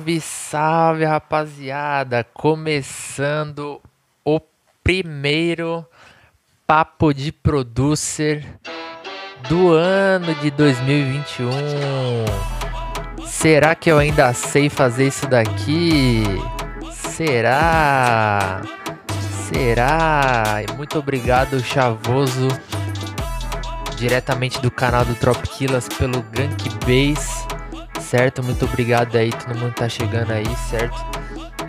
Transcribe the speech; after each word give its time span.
Salve, 0.00 0.20
salve, 0.20 1.04
rapaziada! 1.04 2.24
Começando 2.32 3.78
o 4.24 4.40
primeiro 4.82 5.84
papo 6.66 7.12
de 7.12 7.30
producer 7.30 8.46
do 9.46 9.74
ano 9.74 10.34
de 10.36 10.50
2021. 10.52 11.50
Será 13.26 13.74
que 13.74 13.92
eu 13.92 13.98
ainda 13.98 14.32
sei 14.32 14.70
fazer 14.70 15.08
isso 15.08 15.26
daqui? 15.26 16.22
Será? 16.90 18.62
Será? 19.52 20.62
Muito 20.78 20.98
obrigado, 20.98 21.62
Chavoso, 21.62 22.48
diretamente 23.98 24.62
do 24.62 24.70
canal 24.70 25.04
do 25.04 25.14
Tropiquilas 25.14 25.88
pelo 25.90 26.22
Gank 26.22 26.70
Base 26.86 27.49
certo? 28.10 28.42
Muito 28.42 28.64
obrigado 28.64 29.14
aí, 29.14 29.30
todo 29.30 29.56
mundo 29.56 29.72
tá 29.72 29.88
chegando 29.88 30.32
aí, 30.32 30.56
certo? 30.68 30.96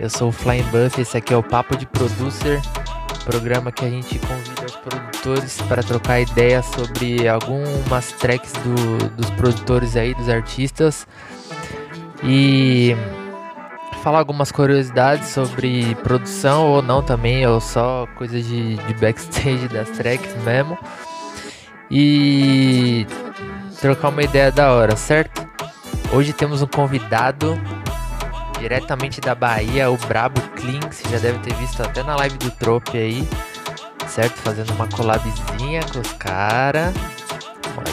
Eu 0.00 0.10
sou 0.10 0.30
o 0.30 0.32
Flying 0.32 0.64
Buff, 0.64 1.00
esse 1.00 1.16
aqui 1.16 1.32
é 1.32 1.36
o 1.36 1.42
Papo 1.42 1.76
de 1.76 1.86
Producer, 1.86 2.60
programa 3.24 3.70
que 3.70 3.84
a 3.84 3.88
gente 3.88 4.18
convida 4.18 4.66
os 4.66 4.74
produtores 4.74 5.62
para 5.68 5.84
trocar 5.84 6.20
ideias 6.20 6.66
sobre 6.66 7.28
algumas 7.28 8.10
tracks 8.12 8.52
do, 8.54 9.08
dos 9.10 9.30
produtores 9.30 9.96
aí, 9.96 10.14
dos 10.14 10.28
artistas. 10.28 11.06
E 12.24 12.96
falar 14.02 14.18
algumas 14.18 14.50
curiosidades 14.50 15.28
sobre 15.28 15.94
produção 16.02 16.66
ou 16.72 16.82
não 16.82 17.02
também, 17.02 17.46
ou 17.46 17.60
só 17.60 18.08
coisas 18.16 18.44
de, 18.44 18.78
de 18.78 18.94
backstage 18.94 19.68
das 19.68 19.90
tracks 19.90 20.34
mesmo. 20.42 20.76
E 21.88 23.06
trocar 23.80 24.08
uma 24.08 24.24
ideia 24.24 24.50
da 24.50 24.72
hora, 24.72 24.96
certo? 24.96 25.51
Hoje 26.12 26.34
temos 26.34 26.60
um 26.60 26.66
convidado 26.66 27.58
diretamente 28.60 29.18
da 29.18 29.34
Bahia, 29.34 29.90
o 29.90 29.96
Brabo 29.96 30.42
Clean, 30.56 30.80
que 30.80 30.94
você 30.94 31.08
já 31.08 31.18
deve 31.18 31.38
ter 31.38 31.54
visto 31.54 31.82
até 31.82 32.02
na 32.02 32.14
live 32.16 32.36
do 32.36 32.50
Trope 32.50 32.98
aí, 32.98 33.26
certo? 34.06 34.36
Fazendo 34.42 34.74
uma 34.74 34.86
collabzinha 34.88 35.80
com 35.90 36.00
os 36.00 36.12
caras. 36.12 36.92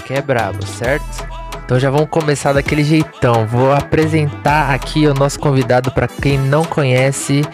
que 0.06 0.14
é 0.14 0.22
brabo, 0.22 0.66
certo? 0.66 1.06
Então 1.64 1.80
já 1.80 1.90
vamos 1.90 2.10
começar 2.10 2.52
daquele 2.52 2.84
jeitão. 2.84 3.48
Vou 3.48 3.72
apresentar 3.72 4.74
aqui 4.74 5.08
o 5.08 5.14
nosso 5.14 5.40
convidado 5.40 5.90
para 5.90 6.08
quem 6.08 6.38
não 6.38 6.66
conhece. 6.66 7.46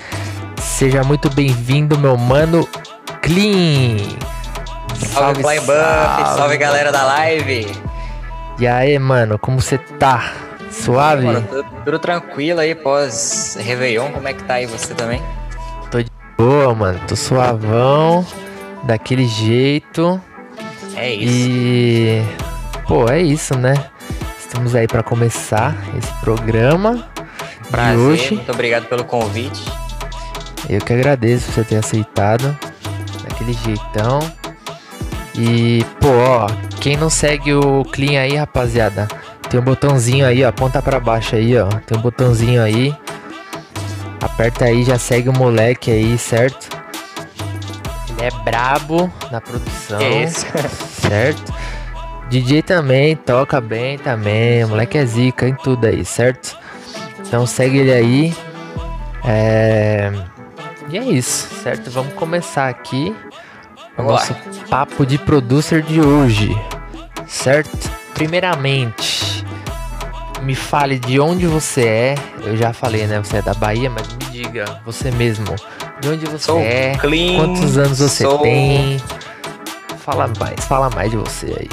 Seja 0.57 1.03
muito 1.03 1.29
bem-vindo, 1.29 1.95
meu 1.95 2.17
mano 2.17 2.67
Clean. 3.21 3.97
Salve, 4.95 5.43
salve 5.43 5.59
Buff, 5.59 6.35
salve 6.35 6.57
galera 6.57 6.91
da 6.91 7.03
live. 7.03 7.67
E 8.57 8.65
aí, 8.65 8.97
mano, 8.97 9.37
como 9.37 9.61
você 9.61 9.77
tá? 9.77 10.31
Suave? 10.83 11.25
Mano, 11.25 11.47
tudo, 11.49 11.65
tudo, 11.83 11.99
tranquilo 11.99 12.59
aí 12.59 12.75
pós 12.75 13.57
Réveillon. 13.59 14.11
Como 14.11 14.27
é 14.27 14.33
que 14.33 14.43
tá 14.43 14.55
aí 14.55 14.65
você 14.65 14.93
também? 14.93 15.21
Tô 15.89 16.01
de 16.01 16.11
boa, 16.37 16.73
mano. 16.75 16.99
Tô 17.07 17.15
suavão. 17.15 18.25
Daquele 18.83 19.25
jeito. 19.25 20.21
É 20.95 21.13
isso. 21.13 21.49
E. 21.49 22.21
Pô, 22.87 23.09
é 23.09 23.21
isso, 23.21 23.57
né? 23.57 23.73
Estamos 24.37 24.75
aí 24.75 24.87
para 24.87 25.01
começar 25.01 25.75
esse 25.97 26.13
programa. 26.21 27.09
Prazer, 27.71 27.97
de 27.97 28.01
hoje. 28.01 28.35
muito 28.35 28.51
obrigado 28.51 28.85
pelo 28.85 29.03
convite. 29.03 29.65
Eu 30.69 30.81
que 30.81 30.93
agradeço 30.93 31.51
você 31.51 31.63
ter 31.63 31.77
aceitado. 31.77 32.55
Daquele 33.27 33.53
jeitão. 33.53 34.19
E, 35.37 35.83
pô, 35.99 36.07
ó, 36.07 36.47
quem 36.79 36.95
não 36.95 37.09
segue 37.09 37.53
o 37.53 37.83
Clean 37.83 38.21
aí, 38.21 38.35
rapaziada, 38.35 39.07
tem 39.55 39.61
um 39.61 39.63
botãozinho 39.63 40.25
aí, 40.25 40.43
ó. 40.43 40.49
Aponta 40.49 40.81
pra 40.81 40.99
baixo 40.99 41.35
aí, 41.35 41.57
ó. 41.57 41.67
Tem 41.67 41.97
um 41.97 42.01
botãozinho 42.01 42.61
aí. 42.61 42.93
Aperta 44.21 44.65
aí, 44.65 44.83
já 44.83 44.99
segue 44.99 45.29
o 45.29 45.33
moleque 45.33 45.89
aí, 45.89 46.17
certo? 46.17 46.67
Ele 48.09 48.27
é 48.27 48.31
brabo 48.43 49.11
na 49.31 49.39
produção. 49.39 49.99
Isso. 50.01 50.45
Certo? 51.05 51.53
DJ 52.29 52.63
também, 52.63 53.15
toca 53.15 53.61
bem 53.61 53.99
também. 53.99 54.63
O 54.63 54.69
moleque 54.69 54.97
é 54.97 55.05
zica 55.05 55.47
em 55.47 55.53
tudo 55.53 55.85
aí, 55.85 56.03
certo? 56.03 56.57
Então 57.19 57.45
segue 57.45 57.77
ele 57.77 57.93
aí. 57.93 58.35
É... 59.23 60.11
E 60.89 60.97
é 60.97 61.03
isso, 61.03 61.47
certo? 61.61 61.91
Vamos 61.91 62.13
começar 62.15 62.67
aqui 62.67 63.15
o 63.95 64.01
nosso 64.01 64.35
papo 64.69 65.05
de 65.05 65.19
producer 65.19 65.83
de 65.83 66.01
hoje, 66.01 66.59
certo? 67.27 67.91
Primeiramente, 68.15 69.24
me 70.41 70.55
fale 70.55 70.99
de 70.99 71.19
onde 71.19 71.47
você 71.47 71.85
é. 71.85 72.15
Eu 72.43 72.55
já 72.57 72.73
falei, 72.73 73.05
né? 73.07 73.19
Você 73.19 73.37
é 73.37 73.41
da 73.41 73.53
Bahia, 73.53 73.89
mas 73.89 74.07
me 74.07 74.25
diga, 74.31 74.81
você 74.85 75.11
mesmo. 75.11 75.55
De 76.01 76.09
onde 76.09 76.25
você 76.25 76.45
sou 76.45 76.59
é? 76.59 76.95
Clean, 76.97 77.37
quantos 77.37 77.77
anos 77.77 77.99
você 77.99 78.23
sou... 78.23 78.39
tem? 78.39 78.97
Fala 79.99 80.31
mais, 80.39 80.65
fala 80.65 80.89
mais 80.91 81.09
de 81.09 81.17
você 81.17 81.47
aí. 81.47 81.69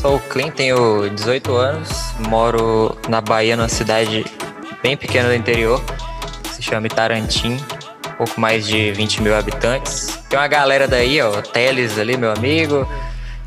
Sou 0.00 0.16
o 0.16 0.20
Clean, 0.20 0.50
tenho 0.50 1.08
18 1.08 1.56
anos, 1.56 2.14
moro 2.28 2.96
na 3.08 3.20
Bahia, 3.20 3.56
numa 3.56 3.68
cidade 3.68 4.24
bem 4.82 4.96
pequena 4.96 5.28
do 5.28 5.34
interior, 5.34 5.82
se 6.52 6.62
chama 6.62 6.86
Itarantim, 6.86 7.56
pouco 8.18 8.38
mais 8.38 8.66
de 8.66 8.92
20 8.92 9.22
mil 9.22 9.34
habitantes. 9.34 10.22
Tem 10.28 10.38
uma 10.38 10.46
galera 10.46 10.86
daí, 10.86 11.20
ó, 11.22 11.40
Teles 11.40 11.98
ali, 11.98 12.16
meu 12.16 12.30
amigo, 12.30 12.86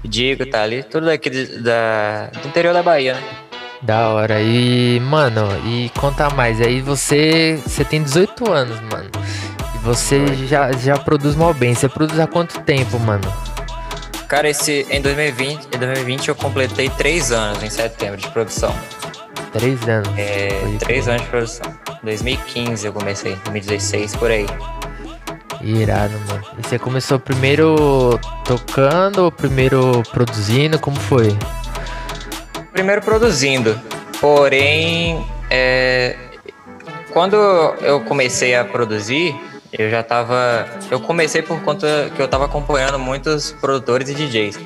Diego 0.03 0.45
tá 0.45 0.63
ali, 0.63 0.83
tudo 0.83 1.05
daqui 1.05 1.29
da, 1.29 2.31
do 2.41 2.47
interior 2.47 2.73
da 2.73 2.81
Bahia, 2.81 3.13
né? 3.13 3.46
Da 3.87 4.09
hora. 4.09 4.41
E, 4.41 4.99
mano, 4.99 5.47
e 5.65 5.89
conta 5.97 6.29
mais. 6.29 6.59
Aí 6.59 6.81
você, 6.81 7.57
você 7.65 7.85
tem 7.85 8.03
18 8.03 8.51
anos, 8.51 8.77
mano. 8.81 9.09
E 9.73 9.77
você 9.77 10.27
já, 10.45 10.73
já 10.73 10.97
produz 10.97 11.35
mal 11.35 11.53
bem. 11.53 11.73
Você 11.73 11.87
produz 11.87 12.19
há 12.19 12.27
quanto 12.27 12.59
tempo, 12.63 12.99
mano? 12.99 13.23
Cara, 14.27 14.49
esse 14.49 14.85
em 14.89 15.01
2020, 15.01 15.69
em 15.73 15.79
2020 15.79 16.27
eu 16.27 16.35
completei 16.35 16.89
3 16.89 17.31
anos 17.31 17.63
em 17.63 17.69
setembro 17.69 18.17
de 18.17 18.27
produção. 18.27 18.75
3 19.53 19.87
anos? 19.87 20.09
É, 20.17 20.49
3 20.79 21.07
anos 21.07 21.21
de 21.21 21.27
produção. 21.29 21.73
2015 22.03 22.85
eu 22.85 22.91
comecei, 22.91 23.35
2016 23.45 24.17
por 24.17 24.29
aí. 24.29 24.45
Irado, 25.61 26.13
mano. 26.27 26.43
E 26.57 26.67
você 26.67 26.77
começou 26.77 27.17
primeiro 27.19 28.19
tocando 28.43 29.23
ou 29.23 29.31
primeiro 29.31 30.03
produzindo? 30.11 30.77
Como 30.77 30.99
foi? 30.99 31.33
Primeiro 32.71 33.01
produzindo. 33.01 33.79
Porém, 34.19 35.25
é, 35.49 36.15
quando 37.11 37.35
eu 37.81 38.01
comecei 38.01 38.55
a 38.55 38.65
produzir, 38.65 39.35
eu 39.71 39.89
já 39.89 40.01
estava. 40.01 40.67
Eu 40.89 40.99
comecei 40.99 41.41
por 41.41 41.61
conta 41.61 42.11
que 42.15 42.21
eu 42.21 42.25
estava 42.25 42.45
acompanhando 42.45 42.99
muitos 42.99 43.51
produtores 43.53 44.09
e 44.09 44.13
DJs. 44.13 44.59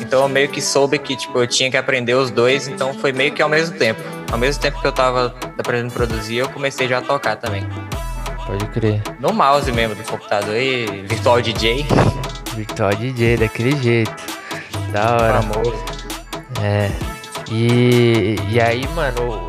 Então 0.00 0.22
eu 0.22 0.28
meio 0.28 0.48
que 0.48 0.60
soube 0.60 0.98
que 0.98 1.16
tipo, 1.16 1.38
eu 1.38 1.46
tinha 1.46 1.70
que 1.70 1.76
aprender 1.76 2.14
os 2.14 2.30
dois, 2.30 2.68
então 2.68 2.92
foi 2.94 3.12
meio 3.12 3.32
que 3.32 3.42
ao 3.42 3.48
mesmo 3.48 3.76
tempo. 3.78 4.00
Ao 4.30 4.38
mesmo 4.38 4.60
tempo 4.60 4.80
que 4.80 4.86
eu 4.86 4.90
estava 4.90 5.34
aprendendo 5.58 5.90
a 5.90 5.94
produzir, 5.94 6.36
eu 6.36 6.48
comecei 6.48 6.86
já 6.86 6.98
a 6.98 7.02
tocar 7.02 7.36
também. 7.36 7.66
Pode 8.46 8.66
crer. 8.66 9.02
No 9.18 9.32
mouse 9.32 9.70
mesmo 9.72 9.94
do 9.94 10.04
computador 10.04 10.54
aí, 10.54 10.86
Virtual 11.08 11.40
DJ. 11.40 11.86
Virtual 12.54 12.94
DJ, 12.94 13.36
daquele 13.36 13.76
jeito. 13.82 14.14
Da 14.92 15.14
hora. 15.14 15.42
Famoso. 15.42 15.84
É. 16.62 17.15
E, 17.50 18.36
e 18.48 18.60
aí, 18.60 18.86
mano, 18.88 19.48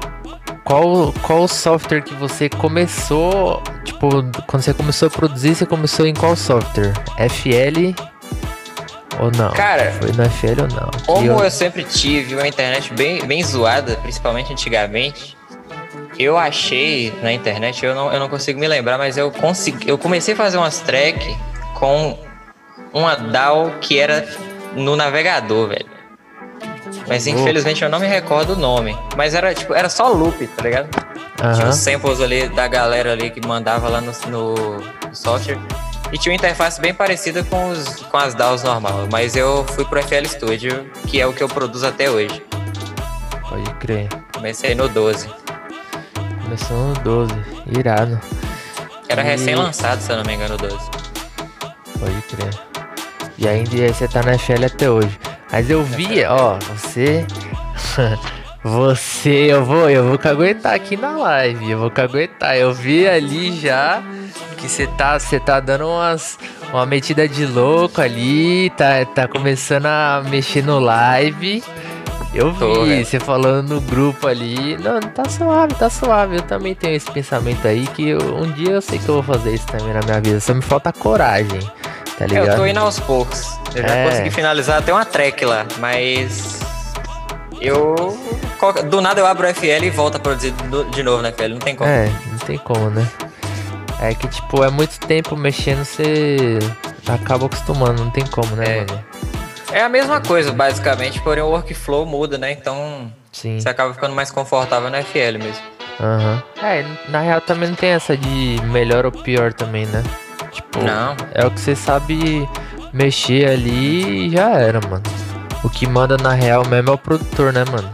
qual, 0.64 1.14
qual 1.22 1.48
software 1.48 2.02
que 2.02 2.14
você 2.14 2.50
começou? 2.50 3.62
Tipo, 3.84 4.24
quando 4.46 4.62
você 4.62 4.74
começou 4.74 5.08
a 5.08 5.12
produzir, 5.12 5.56
você 5.56 5.66
começou 5.66 6.06
em 6.06 6.14
qual 6.14 6.36
software? 6.36 6.94
FL 7.30 7.96
ou 9.20 9.32
não? 9.32 9.52
Cara, 9.54 9.92
foi 9.94 10.12
no 10.12 10.30
FL 10.30 10.62
ou 10.62 10.68
não? 10.68 10.92
Como 11.06 11.26
eu... 11.26 11.44
eu... 11.44 11.52
sempre 11.52 11.84
tive 11.84 12.36
uma 12.36 12.48
internet 12.48 12.94
bem, 12.94 13.26
bem 13.26 13.44
zoada, 13.44 13.96
principalmente 13.98 14.52
antigamente, 14.52 15.38
eu 16.20 16.38
achei 16.38 17.14
na 17.22 17.32
internet, 17.32 17.86
eu 17.86 17.96
não, 17.96 18.12
eu 18.12 18.20
não 18.20 18.28
consigo 18.28 18.60
me 18.60 18.68
lembrar, 18.68 18.98
mas 18.98 19.18
eu 19.18 19.32
consegui, 19.32 19.88
eu 19.88 19.98
comecei 19.98 20.34
a 20.34 20.38
fazer 20.38 20.58
umas 20.58 20.80
track 20.80 21.36
com 21.76 22.18
uma 22.94 23.16
DAW 23.16 23.76
que 23.80 23.98
era 24.00 24.28
no 24.76 24.96
navegador, 24.96 25.70
velho. 25.70 25.97
Mas 27.08 27.26
infelizmente 27.26 27.84
eu 27.84 27.90
não 27.90 28.00
me 28.00 28.08
recordo 28.08 28.54
o 28.54 28.56
nome. 28.56 28.98
Mas 29.16 29.34
era 29.34 29.54
tipo, 29.54 29.74
era 29.74 29.90
só 29.90 30.10
loop, 30.10 30.46
tá 30.48 30.64
ligado? 30.64 30.90
Uhum. 31.44 31.54
Tinha 31.54 31.70
os 31.70 31.76
samples 31.76 32.20
ali 32.20 32.50
da 32.50 32.68
galera 32.68 33.14
ali 33.14 33.30
que 33.30 33.46
mandava 33.46 33.88
lá 33.88 34.02
no, 34.02 34.12
no 34.30 35.16
software. 35.16 35.60
E 36.12 36.18
tinha 36.18 36.32
uma 36.32 36.38
interface 36.38 36.80
bem 36.80 36.94
parecida 36.94 37.44
com, 37.44 37.70
os, 37.70 38.04
com 38.04 38.18
as 38.18 38.34
DAWs 38.34 38.64
normal. 38.64 39.08
Mas 39.12 39.36
eu 39.36 39.66
fui 39.66 39.86
pro 39.86 40.02
FL 40.02 40.26
Studio, 40.26 40.90
que 41.06 41.20
é 41.20 41.28
o 41.28 41.34
que 41.34 41.44
eu 41.44 41.48
produzo 41.48 41.86
até 41.86 42.10
hoje. 42.10 42.42
Pode 43.50 43.70
crer. 43.76 44.10
Comecei 44.34 44.74
no 44.76 44.88
12. 44.88 45.30
Começou 46.44 46.78
no 46.78 46.94
12, 46.96 47.34
irado. 47.78 48.20
Era 49.10 49.22
e... 49.22 49.26
recém-lançado, 49.26 50.02
se 50.02 50.12
eu 50.12 50.18
não 50.18 50.24
me 50.24 50.34
engano, 50.34 50.56
o 50.56 50.58
12. 50.58 50.76
Pode 52.00 52.22
crer. 52.24 52.54
E 53.38 53.48
ainda 53.48 53.94
você 53.94 54.08
tá 54.08 54.24
na 54.24 54.38
FL 54.38 54.66
até 54.66 54.90
hoje. 54.90 55.20
Mas 55.52 55.70
eu 55.70 55.84
vi, 55.84 56.24
ó, 56.26 56.58
você. 56.76 57.26
Você, 58.64 59.48
eu 59.50 59.64
vou, 59.64 59.90
eu 59.90 60.10
vou 60.10 60.18
caguetar 60.18 60.74
aqui 60.74 60.98
na 60.98 61.12
live, 61.12 61.72
eu 61.72 61.80
vou 61.80 61.90
caguetar. 61.90 62.58
Eu 62.58 62.74
vi 62.74 63.08
ali 63.08 63.58
já 63.58 64.04
que 64.58 64.68
você 64.68 64.88
tá, 64.88 65.18
você 65.18 65.40
tá 65.40 65.62
dando 65.62 65.88
umas 65.88 66.38
uma 66.74 66.86
metida 66.86 67.28
de 67.28 67.46
louco 67.46 68.02
ali, 68.02 68.70
tá, 68.72 69.06
tá 69.06 69.28
começando 69.28 69.86
a 69.86 70.24
mexer 70.30 70.64
no 70.64 70.80
live. 70.80 71.64
Eu 72.34 72.52
vi 72.52 73.06
você 73.06 73.20
falando 73.20 73.70
no 73.70 73.82
grupo 73.82 74.28
ali. 74.28 74.78
Não, 74.78 75.00
tá 75.00 75.28
suave, 75.30 75.74
tá 75.76 75.90
suave. 75.90 76.36
Eu 76.36 76.42
também 76.42 76.76
tenho 76.76 76.96
esse 76.96 77.10
pensamento 77.10 77.66
aí 77.68 77.88
que 77.88 78.10
eu, 78.10 78.20
um 78.36 78.52
dia 78.52 78.74
eu 78.74 78.82
sei 78.82 79.00
que 79.00 79.08
eu 79.08 79.22
vou 79.22 79.24
fazer 79.24 79.54
isso 79.54 79.66
também 79.68 79.94
na 79.94 80.02
minha 80.02 80.20
vida. 80.20 80.40
Só 80.40 80.54
me 80.54 80.62
falta 80.62 80.92
coragem, 80.92 81.60
tá 82.18 82.26
ligado? 82.26 82.50
É, 82.50 82.52
eu 82.52 82.56
tô 82.56 82.66
indo 82.66 82.80
aos 82.80 83.00
poucos. 83.00 83.58
Eu 83.76 83.88
já 83.88 83.96
é. 83.96 84.10
consegui 84.10 84.32
finalizar 84.32 84.80
até 84.80 84.92
uma 84.92 85.06
track 85.06 85.46
lá, 85.46 85.66
mas 85.80 86.60
eu. 87.62 88.18
Do 88.90 89.02
nada 89.02 89.20
eu 89.20 89.26
abro 89.26 89.48
o 89.48 89.54
FL 89.54 89.84
e 89.84 89.90
volto 89.90 90.16
a 90.16 90.20
produzir 90.20 90.54
de 90.92 91.04
novo 91.04 91.22
na 91.22 91.32
FL, 91.32 91.50
não 91.50 91.60
tem 91.60 91.76
como. 91.76 91.90
É, 91.90 92.10
não 92.32 92.40
tem 92.40 92.58
como, 92.58 92.90
né? 92.90 93.08
É 94.02 94.14
que, 94.14 94.28
tipo, 94.28 94.64
é 94.64 94.70
muito 94.70 95.00
tempo 95.00 95.36
mexendo, 95.36 95.84
você 95.84 96.60
acaba 97.08 97.48
acostumando, 97.48 98.04
não 98.04 98.12
tem 98.12 98.26
como, 98.28 98.56
né, 98.56 98.80
é. 98.80 98.86
mano? 98.86 99.06
É 99.72 99.82
a 99.82 99.90
mesma 99.90 100.22
coisa, 100.22 100.52
basicamente, 100.52 101.20
porém 101.22 101.44
o 101.44 101.48
workflow 101.48 102.06
muda, 102.06 102.38
né? 102.38 102.52
Então 102.52 103.12
Sim. 103.32 103.60
você 103.60 103.68
acaba 103.68 103.94
ficando 103.94 104.16
mais 104.16 104.32
confortável 104.32 104.90
na 104.90 105.02
FL 105.02 105.38
mesmo. 105.40 105.64
Aham. 106.00 106.44
Uhum. 106.62 106.66
É, 106.66 106.86
na 107.10 107.22
real 107.22 107.42
também 107.42 107.70
não 107.70 107.76
tem 107.76 107.90
essa 107.90 108.16
de 108.16 108.62
melhor 108.66 109.06
ou 109.06 109.12
pior 109.12 109.52
também, 109.52 109.86
né? 109.88 110.04
Tipo, 110.58 110.82
não. 110.82 111.16
é 111.36 111.46
o 111.46 111.52
que 111.52 111.60
você 111.60 111.76
sabe 111.76 112.50
mexer 112.92 113.48
ali 113.48 114.26
e 114.26 114.32
já 114.32 114.50
era, 114.50 114.82
mano. 114.82 115.04
O 115.64 115.70
que 115.70 115.88
manda 115.88 116.18
na 116.18 116.34
real 116.34 116.66
mesmo 116.66 116.90
é 116.90 116.94
o 116.94 116.98
produtor, 116.98 117.54
né, 117.54 117.64
mano? 117.72 117.88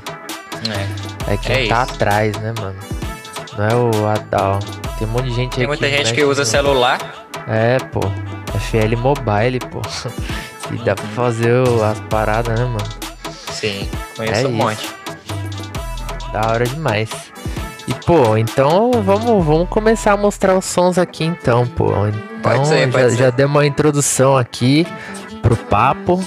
É. 1.28 1.34
É 1.34 1.38
quem 1.38 1.66
é 1.66 1.68
tá 1.68 1.84
isso. 1.84 1.94
atrás, 1.94 2.38
né, 2.38 2.54
mano? 2.58 2.80
Não 3.58 3.68
é 3.68 3.76
o 3.76 4.08
Adal. 4.08 4.60
Tem 4.98 5.06
um 5.06 5.12
monte 5.12 5.26
de 5.26 5.36
gente 5.36 5.58
Tem 5.58 5.68
muita 5.68 5.90
gente 5.90 6.14
que 6.14 6.24
usa 6.24 6.46
celular. 6.46 7.28
É, 7.48 7.78
pô. 7.92 8.00
FL 8.58 8.96
Mobile, 8.98 9.60
pô. 9.60 9.82
e 10.72 10.78
dá 10.86 10.96
pra 10.96 11.06
fazer 11.08 11.52
as 11.84 12.00
paradas, 12.10 12.58
né, 12.58 12.66
mano? 12.66 12.88
Sim, 13.52 13.90
conheço 14.16 14.36
é 14.36 14.48
um 14.48 14.50
isso. 14.50 14.52
monte. 14.52 14.90
Da 16.32 16.50
hora 16.50 16.66
demais. 16.66 17.10
E, 17.88 17.94
pô, 18.06 18.38
então 18.38 18.92
vamos, 19.04 19.46
vamos 19.46 19.68
começar 19.70 20.14
a 20.14 20.18
mostrar 20.18 20.58
os 20.58 20.66
sons 20.66 20.98
aqui, 20.98 21.26
então, 21.26 21.68
pô. 21.68 21.92
Então, 22.08 22.22
pode 22.42 22.68
ser, 22.68 22.90
pode 22.90 23.04
já, 23.04 23.10
ser. 23.10 23.18
já 23.18 23.30
deu 23.30 23.48
uma 23.48 23.66
introdução 23.66 24.38
aqui 24.38 24.88
pro 25.42 25.56
papo, 25.58 26.24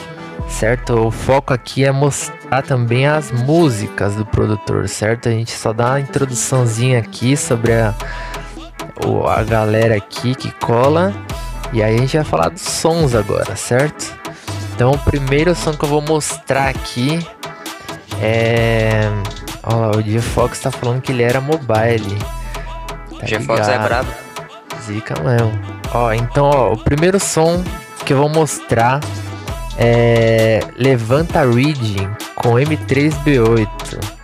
certo? 0.49 1.07
O 1.07 1.11
foco 1.11 1.55
aqui 1.55 1.85
é 1.85 1.91
mostrar 1.91 2.63
também 2.63 3.07
as 3.07 3.33
músicas 3.33 4.15
do 4.15 4.27
produtor, 4.27 4.89
certo? 4.89 5.29
A 5.29 5.33
gente 5.33 5.53
só 5.53 5.73
dá 5.73 5.93
uma 5.93 6.01
introduçãozinha 6.01 6.99
aqui 6.99 7.37
sobre 7.37 7.73
a, 7.73 7.95
a 9.29 9.43
galera 9.43 9.97
aqui 9.97 10.35
que 10.35 10.51
cola. 10.53 11.15
E 11.73 11.83
aí 11.83 11.97
a 11.97 11.99
gente 11.99 12.17
vai 12.17 12.25
falar 12.25 12.49
dos 12.51 12.63
sons 12.63 13.15
agora, 13.15 13.57
certo? 13.57 14.15
Então 14.75 14.91
o 14.91 14.99
primeiro 14.99 15.55
som 15.55 15.73
que 15.73 15.85
eu 15.85 15.89
vou 15.89 16.03
mostrar 16.03 16.69
aqui 16.69 17.19
é. 18.21 19.11
Ó, 19.67 19.97
o 19.97 20.03
G 20.03 20.21
Fox 20.21 20.61
tá 20.61 20.71
falando 20.71 21.03
que 21.03 21.13
ele 21.13 21.23
era 21.23 21.41
mobile. 21.41 22.17
Tá 23.21 23.41
Fox 23.41 23.69
é 23.69 23.79
brabo. 23.79 24.09
Zica 24.83 25.21
mesmo. 25.21 25.53
Ó, 25.93 26.13
então 26.13 26.45
ó, 26.47 26.73
o 26.73 26.79
primeiro 26.79 27.19
som 27.19 27.63
que 28.05 28.13
eu 28.13 28.19
vou 28.19 28.29
mostrar 28.29 29.01
é 29.77 30.61
Levanta 30.77 31.41
Reading 31.41 32.09
com 32.37 32.55
M3B8. 32.55 34.17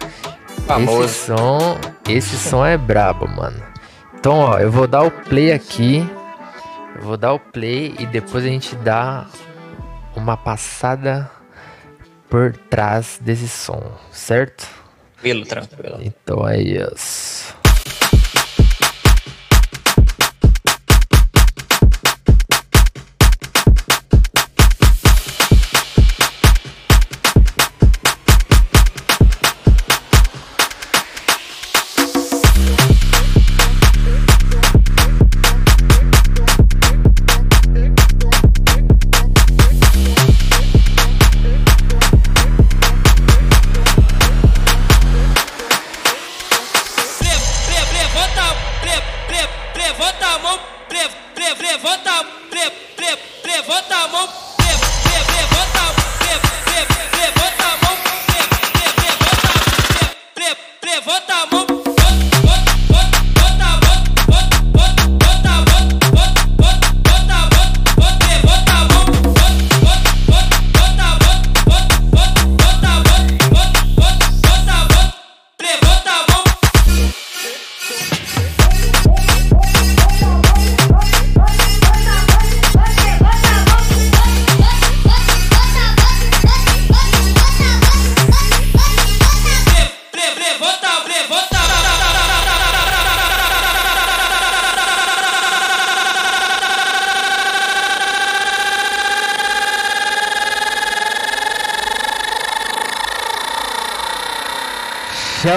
Famoso. 0.66 1.04
Esse 1.04 1.26
som, 1.26 1.78
esse 2.08 2.36
som 2.36 2.64
é 2.64 2.76
brabo, 2.76 3.26
mano. 3.28 3.60
Então, 4.14 4.38
ó, 4.38 4.58
eu 4.58 4.70
vou 4.70 4.86
dar 4.86 5.02
o 5.02 5.10
play 5.10 5.52
aqui. 5.52 6.08
Eu 6.94 7.02
vou 7.02 7.16
dar 7.16 7.32
o 7.32 7.40
play 7.40 7.96
e 7.98 8.06
depois 8.06 8.44
a 8.44 8.48
gente 8.48 8.76
dá 8.76 9.26
uma 10.14 10.36
passada 10.36 11.28
por 12.30 12.52
trás 12.70 13.18
desse 13.20 13.48
som, 13.48 13.82
certo? 14.12 14.81
Tranquilo, 15.22 15.46
tranquilo. 15.46 15.98
Então 16.02 16.48
é 16.48 16.60
isso. 16.60 17.54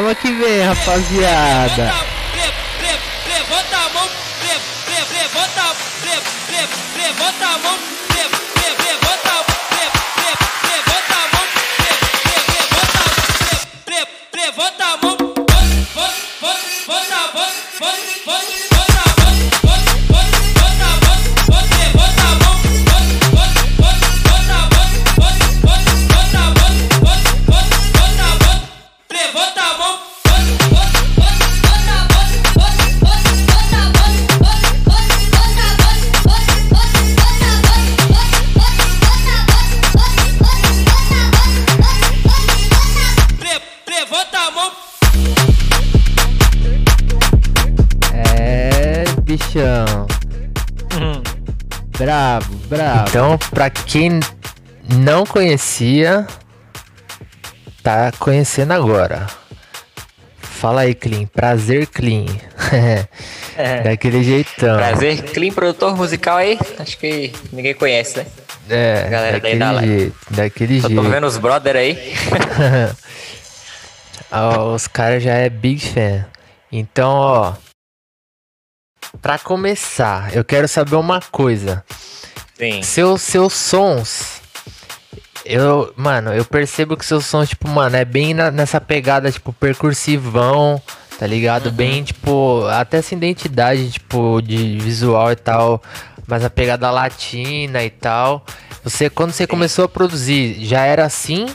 Chama 0.05 0.13
que 0.13 0.31
vem, 0.31 0.61
rapaziada. 0.61 2.04
Quem 53.95 54.19
não 54.99 55.25
conhecia, 55.25 56.27
tá 57.81 58.11
conhecendo 58.19 58.73
agora. 58.73 59.25
Fala 60.37 60.81
aí, 60.81 60.93
Clean. 60.93 61.25
Prazer, 61.27 61.87
Clean. 61.87 62.25
é. 63.55 63.83
Daquele 63.83 64.21
jeitão. 64.21 64.75
Prazer, 64.75 65.23
Clean, 65.31 65.53
produtor 65.53 65.95
musical 65.95 66.35
aí. 66.35 66.59
Acho 66.77 66.97
que 66.97 67.31
ninguém 67.53 67.73
conhece, 67.73 68.17
né? 68.17 68.25
É, 68.69 69.07
galera 69.09 69.39
daquele 69.39 69.59
daí 69.59 69.75
da 69.75 69.81
jeito, 69.81 70.17
daquele 70.29 70.81
Só 70.81 70.87
jeito. 70.89 71.01
tô 71.01 71.09
vendo 71.09 71.27
os 71.27 71.37
brother 71.37 71.77
aí. 71.77 71.97
Ah, 74.31 74.63
os 74.63 74.87
caras 74.87 75.23
já 75.23 75.35
é 75.35 75.49
big 75.49 75.79
fan. 75.79 76.25
Então, 76.69 77.09
ó. 77.11 77.53
Pra 79.21 79.39
começar, 79.39 80.35
eu 80.35 80.43
quero 80.43 80.67
saber 80.67 80.95
uma 80.95 81.21
coisa. 81.21 81.85
Sim. 82.57 82.81
Seus, 82.81 83.21
seus 83.21 83.53
sons. 83.53 84.41
Eu, 85.43 85.93
mano, 85.95 86.33
eu 86.33 86.43
percebo 86.43 86.97
que 86.97 87.05
seus 87.05 87.25
sons, 87.25 87.49
tipo, 87.49 87.67
mano, 87.67 87.95
é 87.95 88.03
bem 88.05 88.33
na- 88.33 88.49
nessa 88.49 88.81
pegada, 88.81 89.31
tipo, 89.31 89.53
percursivão, 89.53 90.81
tá 91.19 91.27
ligado? 91.27 91.71
Bem, 91.71 92.03
tipo, 92.03 92.65
até 92.67 92.97
essa 92.97 93.13
identidade, 93.13 93.91
tipo, 93.91 94.41
de 94.41 94.77
visual 94.79 95.31
e 95.31 95.35
tal, 95.35 95.83
mas 96.25 96.43
a 96.43 96.49
pegada 96.49 96.89
latina 96.89 97.83
e 97.83 97.89
tal. 97.91 98.43
Você, 98.83 99.09
quando 99.09 99.31
você 99.31 99.45
começou 99.45 99.85
a 99.85 99.89
produzir, 99.89 100.65
já 100.65 100.81
era 100.85 101.05
assim 101.05 101.45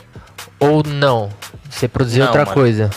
ou 0.60 0.84
não? 0.86 1.30
Você 1.68 1.88
produziu 1.88 2.20
Não, 2.20 2.26
outra 2.28 2.44
mano. 2.44 2.54
coisa? 2.54 2.90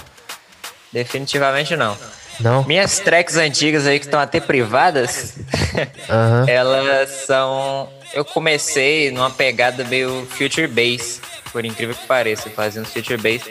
Definitivamente 0.91 1.75
não. 1.75 1.97
Não? 2.39 2.63
Minhas 2.65 2.99
tracks 2.99 3.35
antigas 3.37 3.85
aí 3.85 3.99
que 3.99 4.05
estão 4.05 4.19
até 4.19 4.39
privadas, 4.39 5.35
Aham. 6.09 6.45
elas 6.47 7.09
são. 7.27 7.89
Eu 8.13 8.23
comecei 8.25 9.11
numa 9.11 9.29
pegada 9.29 9.83
meio 9.83 10.27
future 10.31 10.67
bass, 10.67 11.19
por 11.51 11.63
incrível 11.65 11.95
que 11.95 12.05
pareça, 12.05 12.49
fazendo 12.49 12.85
future 12.85 13.17
bass. 13.17 13.43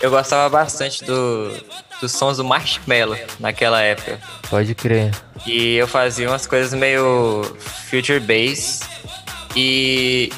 Eu 0.00 0.10
gostava 0.10 0.48
bastante 0.48 1.04
do, 1.04 1.52
dos 2.00 2.12
sons 2.12 2.38
do 2.38 2.44
Marshmallow 2.44 3.18
naquela 3.38 3.80
época. 3.82 4.18
Pode 4.48 4.74
crer. 4.74 5.10
E 5.46 5.76
eu 5.76 5.86
fazia 5.86 6.28
umas 6.28 6.46
coisas 6.46 6.72
meio 6.74 7.42
future 7.90 8.20
bass. 8.20 8.80
E 9.56 10.30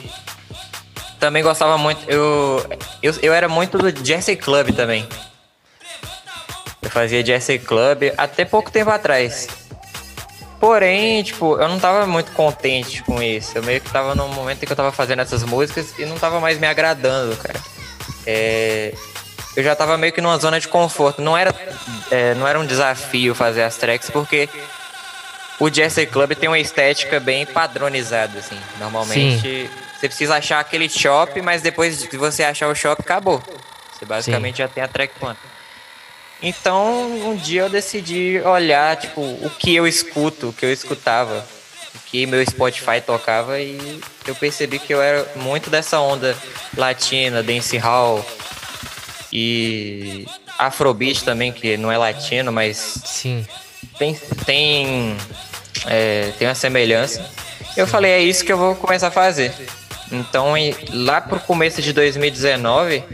também 1.21 1.43
gostava 1.43 1.77
muito. 1.79 2.03
Eu, 2.09 2.65
eu, 3.03 3.15
eu 3.23 3.33
era 3.35 3.49
muito 3.49 3.79
do 3.79 4.05
Jesse 4.05 4.35
Club 4.37 4.75
também. 4.75 5.07
Eu 6.83 6.91
fazia 6.91 7.25
Jesse 7.25 7.59
Club 7.59 8.13
até 8.17 8.45
pouco 8.45 8.71
tempo 8.71 8.91
atrás. 8.91 9.49
Porém, 10.61 11.23
tipo, 11.23 11.57
eu 11.61 11.69
não 11.69 11.81
tava 11.81 12.07
muito 12.07 12.31
contente 12.33 13.03
com 13.03 13.23
isso. 13.23 13.57
Eu 13.57 13.63
meio 13.63 13.81
que 13.81 13.91
tava 13.91 14.15
num 14.15 14.29
momento 14.29 14.63
em 14.63 14.67
que 14.67 14.73
eu 14.73 14.77
tava 14.77 14.93
fazendo 14.93 15.21
essas 15.21 15.43
músicas 15.43 15.99
e 15.99 16.05
não 16.05 16.19
tava 16.19 16.39
mais 16.41 16.59
me 16.59 16.67
agradando, 16.67 17.37
cara. 17.37 17.61
É, 18.27 18.95
eu 19.57 19.63
já 19.63 19.75
tava 19.75 19.97
meio 19.99 20.13
que 20.13 20.21
numa 20.21 20.39
zona 20.39 20.61
de 20.61 20.69
conforto. 20.69 21.21
Não 21.21 21.37
era, 21.37 21.55
é, 22.11 22.35
não 22.35 22.47
era 22.47 22.59
um 22.59 22.67
desafio 22.67 23.35
fazer 23.35 23.63
as 23.63 23.77
tracks, 23.77 24.09
porque 24.11 24.49
o 25.59 25.69
Jesse 25.69 26.07
Club 26.07 26.33
tem 26.35 26.49
uma 26.49 26.59
estética 26.59 27.21
bem 27.21 27.45
padronizada, 27.45 28.39
assim. 28.39 28.59
Normalmente, 28.79 29.69
você 29.99 30.09
precisa 30.09 30.37
achar 30.37 30.61
aquele 30.61 30.89
shop, 30.89 31.41
mas 31.43 31.63
depois 31.63 32.03
de 32.03 32.17
você 32.17 32.43
achar 32.43 32.69
o 32.69 32.75
shop, 32.75 33.03
acabou. 33.03 33.43
Você 33.93 34.05
basicamente 34.05 34.59
já 34.59 34.69
tem 34.69 34.83
a 34.83 34.89
track 34.89 35.15
pronta. 35.19 35.52
Então, 36.43 37.31
um 37.31 37.37
dia 37.37 37.63
eu 37.63 37.71
decidi 37.71 38.41
olhar, 38.45 38.97
tipo, 38.97 39.21
o 39.21 39.51
que 39.51 39.75
eu 39.75 39.87
escuto, 39.87 40.49
o 40.49 40.53
que 40.53 40.67
eu 40.67 40.73
escutava, 40.73 41.47
o 41.95 41.99
que 42.11 42.27
meu 42.27 42.45
Spotify 42.45 43.01
tocava 43.01 43.61
e 43.61 44.01
eu 44.27 44.35
percebi 44.35 44.81
que 44.81 44.93
eu 44.93 45.01
era 45.01 45.25
muito 45.37 45.71
dessa 45.71 46.01
onda 46.01 46.37
latina, 46.77 47.45
dancehall 47.45 48.27
e 49.33 50.27
afrobeat 50.59 51.25
também, 51.25 51.53
que 51.53 51.77
não 51.77 51.93
é 51.93 51.97
latino, 51.97 52.51
mas 52.51 52.77
Sim. 52.77 53.47
tem, 53.97 54.15
tem, 54.45 55.17
é, 55.87 56.33
tem 56.39 56.49
uma 56.49 56.57
semelhança. 56.57 57.25
Eu 57.77 57.87
falei, 57.87 58.11
é 58.11 58.21
isso 58.21 58.45
que 58.45 58.53
eu 58.53 58.59
vou 58.59 58.75
começar 58.75 59.09
a 59.09 59.13
fazer. 59.13 59.55
Então, 60.11 60.55
lá 60.93 61.21
pro 61.21 61.39
começo 61.39 61.81
de 61.81 61.93
2019, 61.93 63.05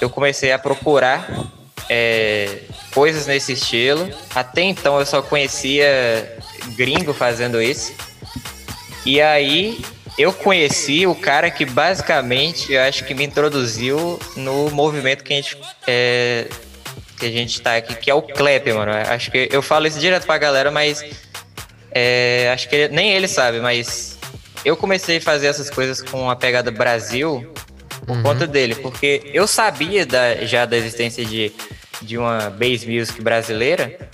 eu 0.00 0.08
comecei 0.08 0.52
a 0.52 0.58
procurar 0.58 1.28
é, 1.92 2.58
coisas 2.94 3.26
nesse 3.26 3.52
estilo. 3.54 4.08
Até 4.32 4.62
então 4.62 4.98
eu 5.00 5.04
só 5.04 5.20
conhecia 5.20 6.38
gringo 6.76 7.12
fazendo 7.12 7.60
isso. 7.60 7.92
E 9.04 9.20
aí 9.20 9.80
eu 10.16 10.32
conheci 10.32 11.06
o 11.06 11.14
cara 11.14 11.50
que 11.50 11.64
basicamente 11.64 12.72
eu 12.72 12.80
acho 12.82 13.04
que 13.04 13.12
me 13.12 13.24
introduziu 13.24 14.18
no 14.36 14.70
movimento 14.70 15.24
que 15.24 15.32
a 15.32 15.36
gente 15.36 15.58
é, 15.86 16.46
que 17.18 17.26
a 17.26 17.30
gente 17.30 17.60
tá 17.60 17.76
aqui, 17.76 17.94
que 17.96 18.10
é 18.10 18.14
o 18.14 18.22
clap, 18.22 18.72
mano. 18.72 18.92
Acho 18.92 19.30
que 19.30 19.48
eu 19.50 19.60
falo 19.60 19.86
isso 19.86 19.98
direto 19.98 20.24
pra 20.26 20.38
galera, 20.38 20.70
mas 20.70 21.04
é, 21.90 22.50
acho 22.54 22.68
que 22.68 22.76
ele- 22.76 22.94
nem 22.94 23.10
ele 23.12 23.26
sabe, 23.26 23.58
mas 23.60 24.16
eu 24.64 24.76
comecei 24.76 25.16
a 25.16 25.20
fazer 25.20 25.48
essas 25.48 25.68
coisas 25.68 26.00
com 26.02 26.30
a 26.30 26.36
pegada 26.36 26.70
Brasil 26.70 27.52
por 28.06 28.22
conta 28.22 28.46
dele, 28.46 28.74
porque 28.76 29.22
eu 29.34 29.46
sabia 29.46 30.06
da- 30.06 30.36
já 30.46 30.64
da 30.66 30.76
existência 30.76 31.24
de, 31.24 31.52
de 32.02 32.18
uma 32.18 32.50
bass 32.50 32.84
music 32.84 33.20
brasileira, 33.22 34.10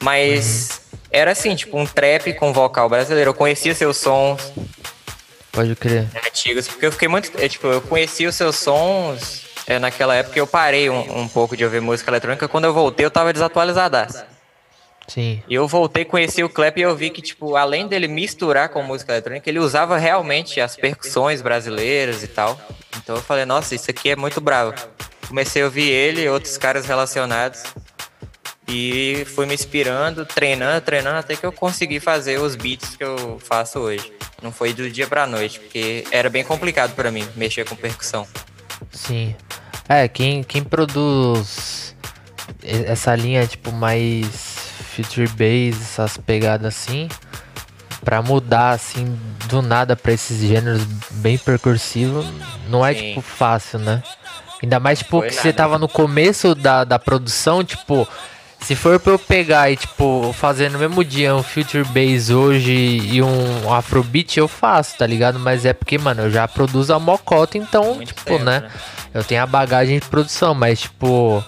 mas 0.00 0.82
era 1.10 1.32
assim, 1.32 1.54
tipo 1.54 1.78
um 1.78 1.86
trap 1.86 2.32
com 2.34 2.52
vocal 2.52 2.88
brasileiro. 2.88 3.30
Eu 3.30 3.34
conhecia 3.34 3.74
seus 3.74 3.96
sons 3.96 4.52
Pode 5.52 5.74
crer. 5.76 6.06
antigos, 6.26 6.68
porque 6.68 6.86
eu 6.86 6.92
fiquei 6.92 7.08
muito. 7.08 7.30
é, 7.38 7.48
tipo, 7.48 7.66
eu 7.66 7.80
conhecia 7.80 8.28
os 8.28 8.34
seus 8.34 8.56
sons 8.56 9.48
é, 9.68 9.78
naquela 9.78 10.14
época 10.14 10.38
eu 10.38 10.46
parei 10.46 10.88
um, 10.88 11.20
um 11.20 11.28
pouco 11.28 11.54
de 11.54 11.62
ouvir 11.62 11.82
música 11.82 12.10
eletrônica. 12.10 12.48
Quando 12.48 12.64
eu 12.64 12.72
voltei, 12.72 13.04
eu 13.04 13.10
tava 13.10 13.34
desatualizadaço. 13.34 14.24
Sim. 15.06 15.42
E 15.46 15.54
eu 15.54 15.68
voltei, 15.68 16.06
conheci 16.06 16.42
o 16.42 16.48
Clap 16.48 16.78
e 16.78 16.82
eu 16.82 16.96
vi 16.96 17.10
que, 17.10 17.20
tipo, 17.20 17.54
além 17.54 17.86
dele 17.86 18.08
misturar 18.08 18.70
com 18.70 18.82
música 18.82 19.12
eletrônica, 19.12 19.48
ele 19.48 19.58
usava 19.58 19.98
realmente 19.98 20.58
as 20.58 20.74
percussões 20.74 21.42
brasileiras 21.42 22.22
e 22.22 22.28
tal. 22.28 22.58
Então 22.96 23.16
eu 23.16 23.22
falei, 23.22 23.44
nossa, 23.44 23.74
isso 23.74 23.90
aqui 23.90 24.10
é 24.10 24.16
muito 24.16 24.40
bravo. 24.40 24.72
Comecei 25.28 25.62
a 25.62 25.66
ouvir 25.66 25.88
ele 25.88 26.22
e 26.22 26.28
outros 26.28 26.56
caras 26.56 26.86
relacionados. 26.86 27.62
E 28.66 29.24
fui 29.34 29.46
me 29.46 29.54
inspirando, 29.54 30.26
treinando, 30.26 30.80
treinando, 30.80 31.18
até 31.18 31.36
que 31.36 31.44
eu 31.44 31.52
consegui 31.52 32.00
fazer 32.00 32.38
os 32.40 32.54
beats 32.56 32.96
que 32.96 33.04
eu 33.04 33.38
faço 33.42 33.78
hoje. 33.78 34.12
Não 34.42 34.52
foi 34.52 34.72
do 34.72 34.90
dia 34.90 35.06
pra 35.06 35.26
noite, 35.26 35.58
porque 35.58 36.04
era 36.10 36.28
bem 36.28 36.44
complicado 36.44 36.94
pra 36.94 37.10
mim 37.10 37.26
mexer 37.34 37.66
com 37.66 37.74
percussão. 37.74 38.26
Sim. 38.90 39.34
É, 39.88 40.06
quem, 40.06 40.42
quem 40.42 40.62
produz 40.62 41.96
essa 42.62 43.14
linha, 43.14 43.46
tipo, 43.46 43.72
mais 43.72 44.26
future 44.94 45.28
bass, 45.28 45.80
essas 45.80 46.16
pegadas 46.18 46.76
assim, 46.76 47.08
pra 48.04 48.20
mudar, 48.22 48.70
assim, 48.70 49.18
do 49.48 49.62
nada 49.62 49.96
pra 49.96 50.12
esses 50.12 50.40
gêneros 50.40 50.84
bem 51.10 51.38
percursivos, 51.38 52.26
não 52.68 52.84
é, 52.84 52.94
Sim. 52.94 53.08
tipo, 53.08 53.20
fácil, 53.22 53.78
né? 53.78 54.02
Ainda 54.62 54.80
mais, 54.80 54.98
tipo, 54.98 55.20
Foi 55.20 55.28
que 55.28 55.36
nada. 55.36 55.42
você 55.42 55.52
tava 55.52 55.78
no 55.78 55.88
começo 55.88 56.54
da, 56.54 56.82
da 56.84 56.98
produção, 56.98 57.62
tipo, 57.62 58.08
se 58.60 58.74
for 58.74 58.98
pra 58.98 59.12
eu 59.12 59.18
pegar 59.18 59.70
e, 59.70 59.76
tipo, 59.76 60.34
fazer 60.36 60.70
no 60.70 60.78
mesmo 60.78 61.04
dia 61.04 61.34
um 61.34 61.42
future 61.42 61.84
bass 61.84 62.28
hoje 62.28 62.72
e 62.72 63.22
um 63.22 63.72
afrobeat, 63.72 64.36
eu 64.38 64.48
faço, 64.48 64.96
tá 64.96 65.06
ligado? 65.06 65.38
Mas 65.38 65.64
é 65.64 65.72
porque, 65.72 65.96
mano, 65.96 66.22
eu 66.22 66.30
já 66.30 66.46
produzo 66.48 66.92
a 66.92 66.98
mocota, 66.98 67.56
então, 67.56 67.94
Muito 67.94 68.08
tipo, 68.08 68.24
tempo, 68.24 68.44
né? 68.44 68.60
né? 68.60 68.70
Eu 69.14 69.22
tenho 69.22 69.42
a 69.42 69.46
bagagem 69.46 69.98
de 70.00 70.06
produção, 70.06 70.54
mas, 70.54 70.80
tipo, 70.80 71.42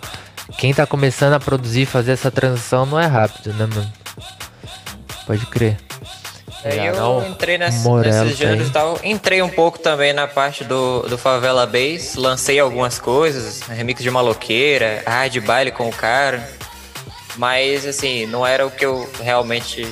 quem 0.57 0.73
tá 0.73 0.87
começando 0.87 1.33
a 1.35 1.40
produzir, 1.40 1.87
fazer 1.87 2.12
essa 2.12 2.31
transição 2.31 2.87
não 2.87 2.99
é 2.99 3.07
rápido, 3.07 3.52
né, 3.55 3.67
mano? 3.67 3.93
Pode 5.26 5.45
crer. 5.47 5.79
Já 6.62 6.85
eu 6.85 7.19
um 7.19 7.26
entrei 7.26 7.57
nesses 7.57 8.37
gêneros 8.37 8.69
e 8.69 8.71
tal. 8.71 9.00
Entrei 9.02 9.40
um 9.40 9.49
pouco 9.49 9.79
também 9.79 10.12
na 10.12 10.29
parte 10.29 10.62
do, 10.64 11.02
do 11.02 11.17
Favela 11.17 11.67
Bass. 11.67 12.17
Lancei 12.17 12.59
algumas 12.59 12.99
coisas, 12.99 13.62
remix 13.62 14.02
de 14.02 14.11
maloqueira, 14.11 15.02
hard 15.07 15.40
baile 15.40 15.71
com 15.71 15.88
o 15.88 15.93
cara. 15.93 16.47
Mas, 17.37 17.87
assim, 17.87 18.26
não 18.26 18.47
era 18.47 18.67
o 18.67 18.71
que 18.71 18.85
eu 18.85 19.09
realmente 19.21 19.87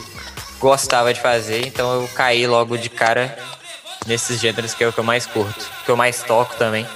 gostava 0.58 1.14
de 1.14 1.20
fazer. 1.20 1.66
Então 1.66 2.02
eu 2.02 2.08
caí 2.08 2.46
logo 2.46 2.76
de 2.76 2.90
cara 2.90 3.36
nesses 4.06 4.40
gêneros 4.40 4.74
que 4.74 4.84
é 4.84 4.88
o 4.88 4.92
que 4.92 4.98
eu 4.98 5.04
mais 5.04 5.24
curto. 5.24 5.70
Que 5.84 5.90
eu 5.90 5.96
mais 5.96 6.22
toco 6.22 6.54
também. 6.56 6.86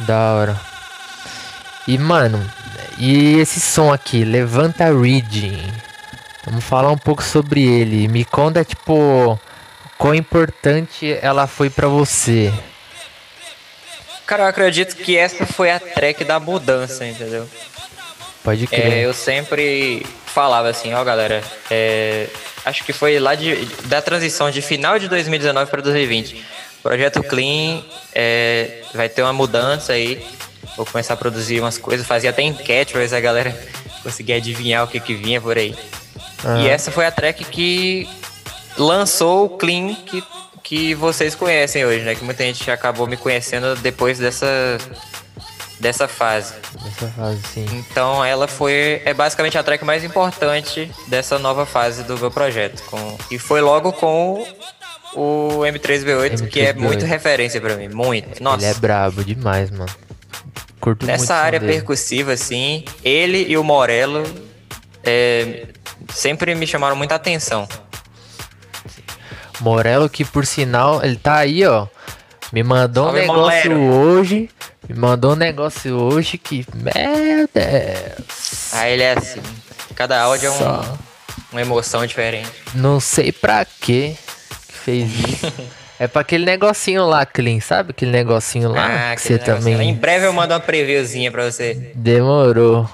Da 0.00 0.34
hora. 0.34 0.60
E, 1.88 1.98
mano, 1.98 2.48
e 2.98 3.38
esse 3.38 3.60
som 3.60 3.92
aqui, 3.92 4.24
Levanta 4.24 4.84
Reading. 4.92 5.87
Vamos 6.48 6.64
falar 6.64 6.90
um 6.90 6.96
pouco 6.98 7.22
sobre 7.22 7.62
ele. 7.62 8.08
Me 8.08 8.24
conta, 8.24 8.64
tipo, 8.64 9.38
quão 9.98 10.14
importante 10.14 11.18
ela 11.20 11.46
foi 11.46 11.68
pra 11.68 11.88
você. 11.88 12.52
Cara, 14.26 14.44
eu 14.44 14.46
acredito 14.48 14.96
que 14.96 15.16
essa 15.16 15.44
foi 15.46 15.70
a 15.70 15.78
track 15.78 16.24
da 16.24 16.40
mudança, 16.40 17.06
entendeu? 17.06 17.46
Pode 18.42 18.64
É, 18.64 18.66
crer. 18.66 18.92
eu 19.04 19.12
sempre 19.12 20.06
falava 20.26 20.68
assim, 20.68 20.94
ó 20.94 21.02
galera, 21.04 21.42
é, 21.70 22.28
acho 22.64 22.84
que 22.84 22.92
foi 22.92 23.18
lá 23.18 23.34
de, 23.34 23.64
da 23.86 24.00
transição 24.00 24.50
de 24.50 24.62
final 24.62 24.98
de 24.98 25.08
2019 25.08 25.70
para 25.70 25.82
2020. 25.82 26.44
Projeto 26.82 27.22
Clean 27.22 27.82
é, 28.14 28.82
vai 28.94 29.08
ter 29.08 29.22
uma 29.22 29.32
mudança 29.32 29.92
aí. 29.92 30.24
Vou 30.76 30.86
começar 30.86 31.14
a 31.14 31.16
produzir 31.16 31.60
umas 31.60 31.76
coisas, 31.76 32.06
fazia 32.06 32.30
até 32.30 32.42
enquete 32.42 32.92
pra 32.92 33.00
ver 33.02 33.08
se 33.08 33.16
a 33.16 33.20
galera 33.20 33.54
conseguia 34.02 34.36
adivinhar 34.36 34.84
o 34.84 34.88
que 34.88 35.00
que 35.00 35.14
vinha 35.14 35.40
por 35.40 35.56
aí. 35.58 35.74
Ah. 36.44 36.60
E 36.60 36.68
essa 36.68 36.90
foi 36.90 37.06
a 37.06 37.10
track 37.10 37.44
que 37.44 38.08
lançou 38.76 39.46
o 39.46 39.48
Clean 39.50 39.94
que, 39.94 40.22
que 40.62 40.94
vocês 40.94 41.34
conhecem 41.34 41.84
hoje, 41.84 42.04
né? 42.04 42.14
Que 42.14 42.24
muita 42.24 42.44
gente 42.44 42.70
acabou 42.70 43.06
me 43.06 43.16
conhecendo 43.16 43.74
depois 43.76 44.18
dessa 44.18 44.78
dessa 45.80 46.08
fase. 46.08 46.54
Dessa 46.82 47.08
fase, 47.08 47.40
sim. 47.42 47.66
Então 47.72 48.24
ela 48.24 48.48
foi 48.48 49.02
é 49.04 49.14
basicamente 49.14 49.56
a 49.58 49.62
track 49.62 49.84
mais 49.84 50.04
importante 50.04 50.90
dessa 51.06 51.38
nova 51.38 51.64
fase 51.64 52.02
do 52.02 52.18
meu 52.18 52.30
projeto. 52.30 52.82
Com, 52.84 53.18
e 53.30 53.38
foi 53.38 53.60
logo 53.60 53.92
com 53.92 54.46
o 55.14 55.60
M3B8, 55.60 56.34
M3B8. 56.34 56.48
que 56.48 56.60
é 56.60 56.72
muito 56.72 57.04
referência 57.04 57.60
para 57.60 57.76
mim, 57.76 57.88
muito. 57.88 58.42
Nossa. 58.42 58.64
Ele 58.64 58.66
é 58.66 58.74
brabo 58.74 59.24
demais, 59.24 59.70
mano. 59.70 59.90
Curto 60.80 61.06
Nessa 61.06 61.34
área 61.34 61.60
percussiva, 61.60 62.32
assim, 62.32 62.84
ele 63.02 63.44
e 63.48 63.56
o 63.56 63.64
Morello 63.64 64.22
é, 65.02 65.66
sempre 66.12 66.54
me 66.54 66.66
chamaram 66.66 66.96
muita 66.96 67.14
atenção. 67.14 67.68
Morello, 69.60 70.08
que 70.08 70.24
por 70.24 70.46
sinal, 70.46 71.04
ele 71.04 71.16
tá 71.16 71.36
aí, 71.36 71.66
ó. 71.66 71.86
Me 72.52 72.62
mandou 72.62 73.04
Salve, 73.04 73.18
um 73.18 73.22
negócio 73.22 73.80
hoje. 73.92 74.50
Me 74.88 74.94
mandou 74.94 75.32
um 75.32 75.36
negócio 75.36 75.94
hoje 75.96 76.38
que. 76.38 76.64
Meu 76.74 77.48
Deus. 77.52 78.72
Ah, 78.72 78.88
ele 78.88 79.02
é 79.02 79.12
assim. 79.12 79.42
Cada 79.94 80.20
áudio 80.22 80.46
é 80.46 80.50
um, 80.50 80.98
uma 81.52 81.60
emoção 81.60 82.06
diferente. 82.06 82.50
Não 82.74 83.00
sei 83.00 83.32
pra 83.32 83.64
quê 83.64 84.16
que 84.66 84.72
fez 84.72 85.10
isso. 85.12 85.52
É 86.00 86.06
pra 86.06 86.20
aquele 86.20 86.44
negocinho 86.44 87.04
lá, 87.04 87.26
Clean, 87.26 87.58
sabe? 87.60 87.90
Aquele 87.90 88.12
negocinho 88.12 88.70
lá 88.70 89.10
ah, 89.10 89.16
que 89.16 89.20
você 89.20 89.36
também. 89.36 89.74
Em 89.82 89.94
breve 89.94 90.26
eu 90.26 90.32
mando 90.32 90.54
uma 90.54 90.60
previewzinha 90.60 91.28
pra 91.32 91.50
você. 91.50 91.90
Demorou. 91.92 92.88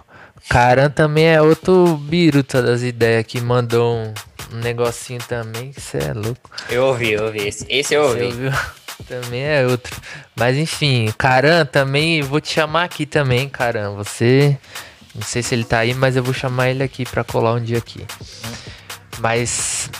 Caran 0.48 0.90
também 0.90 1.26
é 1.26 1.40
outro 1.40 1.96
biruta 1.96 2.62
das 2.62 2.82
ideias 2.82 3.24
que 3.26 3.40
mandou 3.40 3.96
um, 3.96 4.14
um 4.52 4.56
negocinho 4.58 5.20
também, 5.26 5.72
que 5.72 5.80
você 5.80 5.98
é 5.98 6.12
louco. 6.12 6.50
Eu 6.68 6.84
ouvi, 6.86 7.12
eu 7.12 7.24
ouvi. 7.24 7.48
Esse, 7.48 7.66
esse 7.68 7.94
eu 7.94 8.02
ouvi. 8.02 8.30
Também 9.08 9.42
é 9.42 9.66
outro. 9.66 9.94
Mas 10.36 10.56
enfim, 10.56 11.12
Caran 11.18 11.66
também, 11.66 12.22
vou 12.22 12.40
te 12.40 12.54
chamar 12.54 12.84
aqui 12.84 13.04
também, 13.04 13.48
Caran. 13.48 13.90
Você. 13.96 14.56
Não 15.14 15.22
sei 15.22 15.42
se 15.42 15.54
ele 15.54 15.64
tá 15.64 15.80
aí, 15.80 15.92
mas 15.92 16.16
eu 16.16 16.22
vou 16.22 16.32
chamar 16.32 16.70
ele 16.70 16.82
aqui 16.82 17.04
pra 17.04 17.24
colar 17.24 17.54
um 17.54 17.60
dia 17.60 17.78
aqui. 17.78 18.06
Mas. 19.18 19.90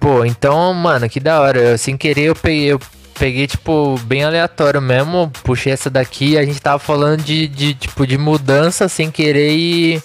Pô, 0.00 0.24
então, 0.24 0.72
mano, 0.72 1.08
que 1.08 1.20
da 1.20 1.40
hora. 1.40 1.58
Eu, 1.58 1.78
sem 1.78 1.96
querer 1.96 2.24
eu 2.24 2.34
peguei, 2.34 2.72
eu 2.72 2.80
peguei, 3.18 3.46
tipo, 3.46 3.98
bem 4.04 4.24
aleatório 4.24 4.80
mesmo. 4.80 5.30
Puxei 5.42 5.72
essa 5.72 5.90
daqui. 5.90 6.38
A 6.38 6.44
gente 6.44 6.60
tava 6.60 6.78
falando 6.78 7.22
de, 7.22 7.48
de 7.48 7.74
tipo, 7.74 8.06
de 8.06 8.16
mudança 8.16 8.88
sem 8.88 9.10
querer 9.10 9.52
e. 9.52 10.02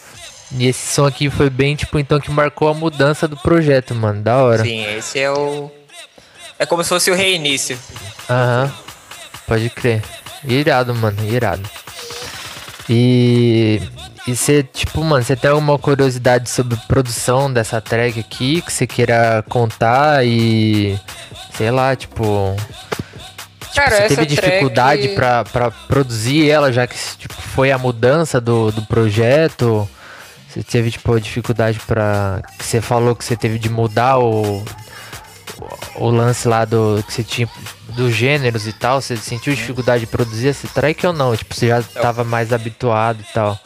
E 0.55 0.67
esse 0.67 0.93
som 0.93 1.05
aqui 1.05 1.31
foi 1.31 1.49
bem, 1.49 1.75
tipo, 1.75 1.97
então 1.97 2.19
que 2.19 2.29
marcou 2.29 2.67
a 2.69 2.73
mudança 2.75 3.27
do 3.27 3.35
projeto, 3.37 3.95
mano. 3.95 4.21
Da 4.21 4.37
hora. 4.37 4.63
Sim, 4.63 4.85
esse 4.95 5.19
é 5.19 5.31
o. 5.31 5.71
É 6.59 6.65
como 6.65 6.83
se 6.83 6.89
fosse 6.89 7.09
o 7.09 7.15
reinício. 7.15 7.77
Aham. 8.29 8.71
Pode 9.47 9.69
crer. 9.69 10.03
Irado, 10.45 10.93
mano. 10.93 11.17
Irado. 11.27 11.67
E. 12.89 13.81
E 14.25 14.35
você, 14.35 14.63
tipo, 14.63 15.03
mano, 15.03 15.21
você 15.21 15.35
tem 15.35 15.51
alguma 15.51 15.77
curiosidade 15.77 16.49
sobre 16.49 16.77
produção 16.87 17.51
dessa 17.51 17.81
track 17.81 18.17
aqui 18.21 18.61
que 18.61 18.71
você 18.71 18.87
queira 18.87 19.43
contar 19.49 20.25
e. 20.25 20.97
Sei 21.57 21.69
lá, 21.71 21.95
tipo. 21.95 22.55
Tipo 23.73 23.89
Cara, 23.89 24.07
você 24.07 24.15
teve 24.15 24.25
dificuldade 24.25 25.01
track... 25.01 25.15
pra, 25.15 25.43
pra 25.43 25.71
produzir 25.71 26.49
ela, 26.49 26.71
já 26.71 26.85
que 26.87 26.95
tipo, 27.17 27.33
foi 27.33 27.71
a 27.71 27.77
mudança 27.77 28.39
do, 28.39 28.71
do 28.71 28.83
projeto? 28.83 29.89
Você 30.53 30.61
teve, 30.61 30.91
tipo, 30.91 31.19
dificuldade 31.19 31.79
pra. 31.79 32.39
Que 32.59 32.63
você 32.63 32.79
falou 32.79 33.15
que 33.15 33.25
você 33.25 33.35
teve 33.35 33.57
de 33.57 33.69
mudar 33.69 34.19
o. 34.19 34.63
O 35.95 36.09
lance 36.09 36.47
lá 36.47 36.63
do. 36.63 37.03
Que 37.07 37.13
você 37.13 37.23
tinha. 37.23 37.49
Dos 37.89 38.13
gêneros 38.13 38.67
e 38.67 38.73
tal. 38.73 39.01
Você 39.01 39.17
sentiu 39.17 39.53
dificuldade 39.55 40.01
de 40.01 40.07
produzir 40.07 40.49
esse 40.49 40.67
track 40.67 41.05
ou 41.07 41.13
não? 41.13 41.35
Tipo, 41.35 41.55
você 41.55 41.67
já 41.67 41.81
tava 41.81 42.23
mais 42.23 42.53
habituado 42.53 43.19
e 43.21 43.33
tal? 43.33 43.59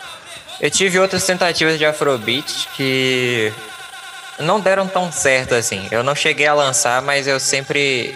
Eu 0.62 0.72
tive 0.72 0.98
outras 0.98 1.26
tentativas 1.26 1.78
de 1.78 1.86
Afrobeat 1.86 2.70
que 2.76 3.52
não 4.40 4.60
deram 4.60 4.88
tão 4.88 5.12
certo 5.12 5.56
assim. 5.56 5.88
Eu 5.92 6.04
não 6.04 6.16
cheguei 6.16 6.48
a 6.48 6.54
lançar, 6.54 7.02
mas 7.02 7.28
eu 7.28 7.40
sempre. 7.40 8.16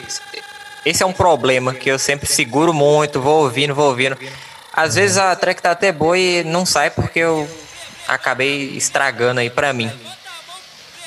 Esse 0.86 1.04
é 1.04 1.06
um 1.06 1.14
problema 1.14 1.74
que 1.74 1.90
eu 1.90 2.00
sempre 2.00 2.28
seguro 2.28 2.74
muito, 2.74 3.22
vou 3.22 3.44
ouvindo, 3.44 3.76
vou 3.76 3.90
ouvindo. 3.90 4.18
Às 4.74 4.96
vezes 4.96 5.18
a 5.18 5.36
track 5.36 5.62
tá 5.62 5.72
até 5.72 5.92
boa 5.92 6.18
e 6.18 6.44
não 6.44 6.66
sai 6.66 6.90
porque 6.90 7.20
eu 7.20 7.48
acabei 8.08 8.76
estragando 8.76 9.40
aí 9.40 9.50
pra 9.50 9.74
mim. 9.74 9.92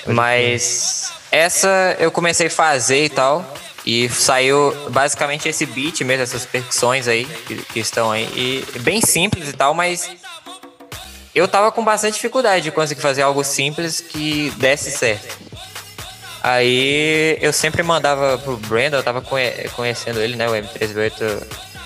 Mas 0.07 1.13
essa 1.31 1.97
eu 1.99 2.11
comecei 2.11 2.47
a 2.47 2.51
fazer 2.51 3.07
e 3.07 3.09
tal. 3.09 3.45
E 3.87 4.09
saiu 4.09 4.75
basicamente 4.91 5.47
esse 5.47 5.67
beat 5.67 6.01
mesmo, 6.01 6.23
essas 6.23 6.47
percussões 6.47 7.07
aí 7.07 7.27
que, 7.47 7.57
que 7.57 7.81
estão 7.81 8.11
aí. 8.11 8.25
E 8.35 8.79
bem 8.79 9.03
simples 9.03 9.49
e 9.49 9.53
tal, 9.53 9.75
mas 9.75 10.11
eu 11.35 11.47
tava 11.47 11.71
com 11.71 11.85
bastante 11.85 12.15
dificuldade 12.15 12.65
de 12.65 12.71
conseguir 12.71 13.03
fazer 13.03 13.23
algo 13.23 13.45
simples 13.45 14.01
que 14.01 14.51
desse 14.57 14.91
certo. 14.91 15.37
Aí 16.47 17.39
eu 17.41 17.55
sempre 17.55 17.83
mandava 17.83 18.37
pro 18.37 18.59
Brandon, 18.59 18.99
eu 18.99 19.03
tava 19.03 19.23
conhecendo 19.75 20.21
ele, 20.21 20.37
né, 20.37 20.47
o 20.47 20.53
M38. 20.53 21.43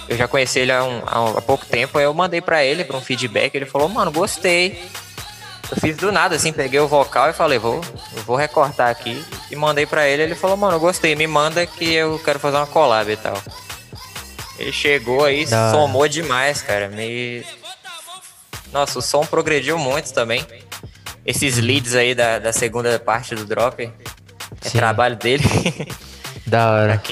Eu 0.09 0.17
já 0.17 0.27
conheci 0.27 0.59
ele 0.59 0.73
há, 0.73 0.83
um, 0.83 1.01
há 1.07 1.41
pouco 1.41 1.65
tempo, 1.65 1.97
aí 1.97 2.05
eu 2.05 2.13
mandei 2.13 2.41
para 2.41 2.65
ele 2.65 2.83
para 2.83 2.97
um 2.97 3.01
feedback, 3.01 3.55
ele 3.55 3.67
falou, 3.67 3.89
mano, 3.89 4.11
gostei. 4.11 4.85
Eu 5.71 5.77
fiz 5.81 5.97
do 5.97 6.11
nada, 6.11 6.35
assim, 6.35 6.53
peguei 6.53 6.81
o 6.81 6.89
vocal 6.89 7.31
e 7.31 7.33
falei, 7.33 7.57
vou, 7.57 7.81
vou 8.27 8.35
recortar 8.35 8.91
aqui. 8.91 9.25
E 9.49 9.55
mandei 9.55 9.87
para 9.87 10.09
ele, 10.09 10.25
ele 10.25 10.35
falou, 10.35 10.57
mano, 10.57 10.81
gostei, 10.81 11.15
me 11.15 11.29
manda 11.29 11.65
que 11.65 11.95
eu 11.95 12.19
quero 12.25 12.41
fazer 12.41 12.57
uma 12.57 12.67
collab 12.67 13.09
e 13.13 13.17
tal. 13.17 13.41
Ele 14.59 14.73
chegou 14.73 15.25
aí, 15.25 15.47
Não. 15.49 15.71
somou 15.71 16.09
demais, 16.09 16.63
cara. 16.63 16.89
Me 16.89 17.47
nossa, 18.73 18.99
o 18.99 19.03
som 19.03 19.25
progrediu 19.25 19.79
muito 19.79 20.13
também. 20.13 20.45
Esses 21.25 21.59
leads 21.59 21.95
aí 21.95 22.13
da, 22.13 22.41
da 22.41 22.53
segunda 22.53 22.99
parte 22.99 23.37
do 23.37 23.45
drop. 23.45 23.91
É 24.65 24.69
Sim. 24.69 24.79
trabalho 24.79 25.17
dele. 25.17 25.45
Da 26.49 26.71
hora. 26.71 27.03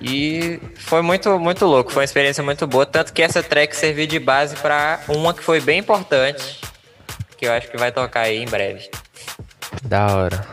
E 0.00 0.60
foi 0.78 1.02
muito, 1.02 1.36
muito 1.36 1.66
louco. 1.66 1.90
Foi 1.90 2.02
uma 2.02 2.04
experiência 2.04 2.44
muito 2.44 2.64
boa. 2.64 2.86
Tanto 2.86 3.12
que 3.12 3.20
essa 3.20 3.42
track 3.42 3.74
serviu 3.76 4.06
de 4.06 4.20
base 4.20 4.54
para 4.56 5.00
uma 5.08 5.34
que 5.34 5.42
foi 5.42 5.60
bem 5.60 5.80
importante. 5.80 6.60
Que 7.36 7.46
eu 7.46 7.52
acho 7.52 7.68
que 7.68 7.76
vai 7.76 7.90
tocar 7.90 8.20
aí 8.20 8.40
em 8.40 8.46
breve. 8.46 8.88
Da 9.82 10.14
hora. 10.14 10.46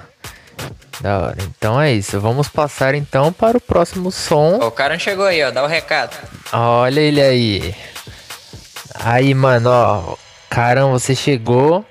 Da 1.02 1.20
hora. 1.20 1.38
Então 1.42 1.80
é 1.80 1.92
isso. 1.94 2.20
Vamos 2.20 2.48
passar 2.48 2.96
então 2.96 3.32
para 3.32 3.58
o 3.58 3.62
próximo 3.62 4.12
som. 4.12 4.56
O 4.56 4.72
cara 4.72 4.98
chegou 4.98 5.26
aí, 5.26 5.44
ó. 5.44 5.52
Dá 5.52 5.62
o 5.62 5.66
um 5.66 5.70
recado. 5.70 6.18
Olha 6.52 7.00
ele 7.00 7.22
aí. 7.22 7.76
Aí, 8.96 9.34
mano, 9.36 9.70
ó. 9.70 10.16
Caramba, 10.50 10.98
você 10.98 11.16
chegou. 11.16 11.86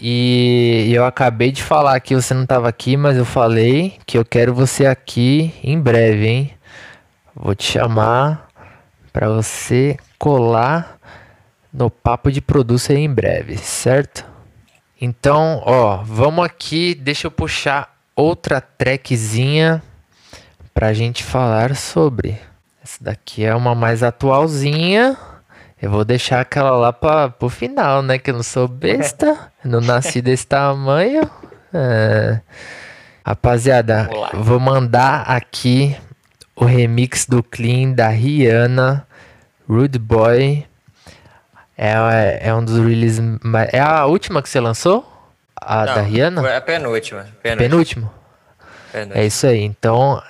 E 0.00 0.92
eu 0.92 1.04
acabei 1.04 1.50
de 1.50 1.62
falar 1.62 1.98
que 2.00 2.14
você 2.14 2.32
não 2.32 2.46
tava 2.46 2.68
aqui, 2.68 2.96
mas 2.96 3.16
eu 3.16 3.24
falei 3.24 3.98
que 4.06 4.16
eu 4.16 4.24
quero 4.24 4.54
você 4.54 4.86
aqui 4.86 5.52
em 5.62 5.80
breve, 5.80 6.26
hein? 6.26 6.54
Vou 7.34 7.54
te 7.54 7.64
chamar 7.64 8.48
para 9.12 9.28
você 9.28 9.96
colar 10.16 10.98
no 11.72 11.90
papo 11.90 12.30
de 12.30 12.40
produção 12.40 12.96
em 12.96 13.12
breve, 13.12 13.56
certo? 13.58 14.24
Então, 15.00 15.62
ó, 15.64 15.96
vamos 16.04 16.44
aqui, 16.44 16.94
deixa 16.94 17.26
eu 17.26 17.30
puxar 17.30 17.96
outra 18.14 18.60
trackzinha 18.60 19.82
pra 20.72 20.92
gente 20.92 21.24
falar 21.24 21.74
sobre. 21.74 22.38
Essa 22.82 23.02
daqui 23.02 23.44
é 23.44 23.54
uma 23.54 23.74
mais 23.74 24.02
atualzinha. 24.02 25.16
Eu 25.80 25.90
vou 25.90 26.04
deixar 26.04 26.40
aquela 26.40 26.72
lá 26.72 26.92
para 26.92 27.28
pro 27.30 27.48
final, 27.48 28.02
né? 28.02 28.18
Que 28.18 28.30
eu 28.30 28.34
não 28.34 28.42
sou 28.42 28.66
besta, 28.66 29.52
não 29.64 29.80
nasci 29.80 30.20
desse 30.20 30.46
tamanho. 30.46 31.28
É. 31.72 32.40
Rapaziada, 33.24 34.08
vou 34.34 34.58
mandar 34.58 35.22
aqui 35.22 35.94
o 36.56 36.64
remix 36.64 37.26
do 37.26 37.42
Clean 37.42 37.92
da 37.92 38.08
Rihanna, 38.08 39.06
Rude 39.68 39.98
Boy. 39.98 40.66
É, 41.76 42.48
é 42.48 42.54
um 42.54 42.64
dos 42.64 42.78
releases. 42.78 43.20
É 43.70 43.78
a 43.80 44.06
última 44.06 44.42
que 44.42 44.48
você 44.48 44.58
lançou? 44.58 45.06
A 45.60 45.84
não, 45.84 45.94
da 45.94 46.00
Rihanna? 46.00 46.48
É 46.48 46.56
a 46.56 46.60
penúltima. 46.60 47.26
Penúltimo. 47.42 48.10
penúltimo. 48.90 49.14
É 49.14 49.26
isso 49.26 49.46
aí. 49.46 49.62
Então, 49.62 50.20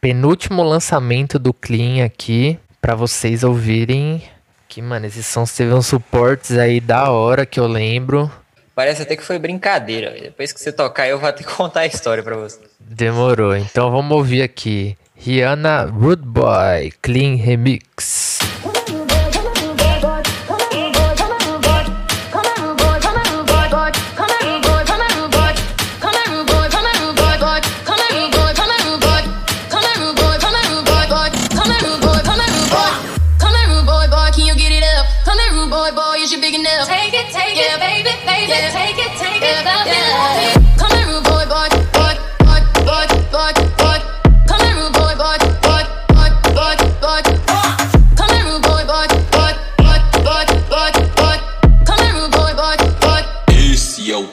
penúltimo 0.00 0.62
lançamento 0.62 1.38
do 1.38 1.52
Clean 1.52 2.04
aqui 2.04 2.58
para 2.80 2.94
vocês 2.94 3.44
ouvirem 3.44 4.22
que, 4.70 4.80
mano, 4.80 5.04
esses 5.04 5.26
sons 5.26 5.52
teve 5.52 5.74
uns 5.74 5.86
suportes 5.86 6.56
aí 6.56 6.80
da 6.80 7.10
hora 7.10 7.44
que 7.44 7.58
eu 7.58 7.66
lembro. 7.66 8.30
Parece 8.72 9.02
até 9.02 9.16
que 9.16 9.24
foi 9.24 9.36
brincadeira. 9.38 10.12
Depois 10.12 10.52
que 10.52 10.60
você 10.60 10.72
tocar, 10.72 11.08
eu 11.08 11.18
vou 11.18 11.30
ter 11.32 11.42
que 11.44 11.50
contar 11.52 11.80
a 11.80 11.86
história 11.86 12.22
pra 12.22 12.36
você. 12.36 12.60
Demorou. 12.78 13.56
Então 13.56 13.90
vamos 13.90 14.16
ouvir 14.16 14.42
aqui. 14.42 14.96
Rihanna 15.16 15.84
Rude 15.84 16.22
Boy 16.22 16.92
Clean 17.02 17.36
Remix. 17.36 18.39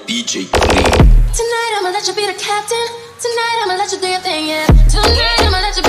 DJ 0.05 0.45
Clean. 0.51 0.85
Tonight 1.33 1.71
I'ma 1.79 1.89
let 1.89 2.07
you 2.07 2.13
be 2.13 2.25
the 2.27 2.37
captain. 2.37 2.87
Tonight 3.17 3.57
I'ma 3.63 3.75
let 3.75 3.91
you 3.91 3.99
do 3.99 4.07
your 4.07 4.19
thing, 4.19 4.47
yeah. 4.47 4.65
Tonight 4.91 5.39
I'ma 5.41 5.59
let 5.63 5.75
you 5.77 5.83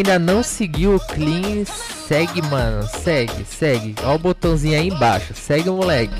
ainda 0.00 0.18
não 0.18 0.42
seguiu 0.42 0.96
o 0.96 1.00
Clean, 1.00 1.64
segue, 2.08 2.40
mano. 2.42 2.88
Segue, 3.02 3.44
segue. 3.44 3.94
Ó 4.02 4.14
o 4.14 4.18
botãozinho 4.18 4.78
aí 4.78 4.88
embaixo. 4.88 5.34
Segue 5.34 5.68
o 5.68 5.76
moleque. 5.76 6.14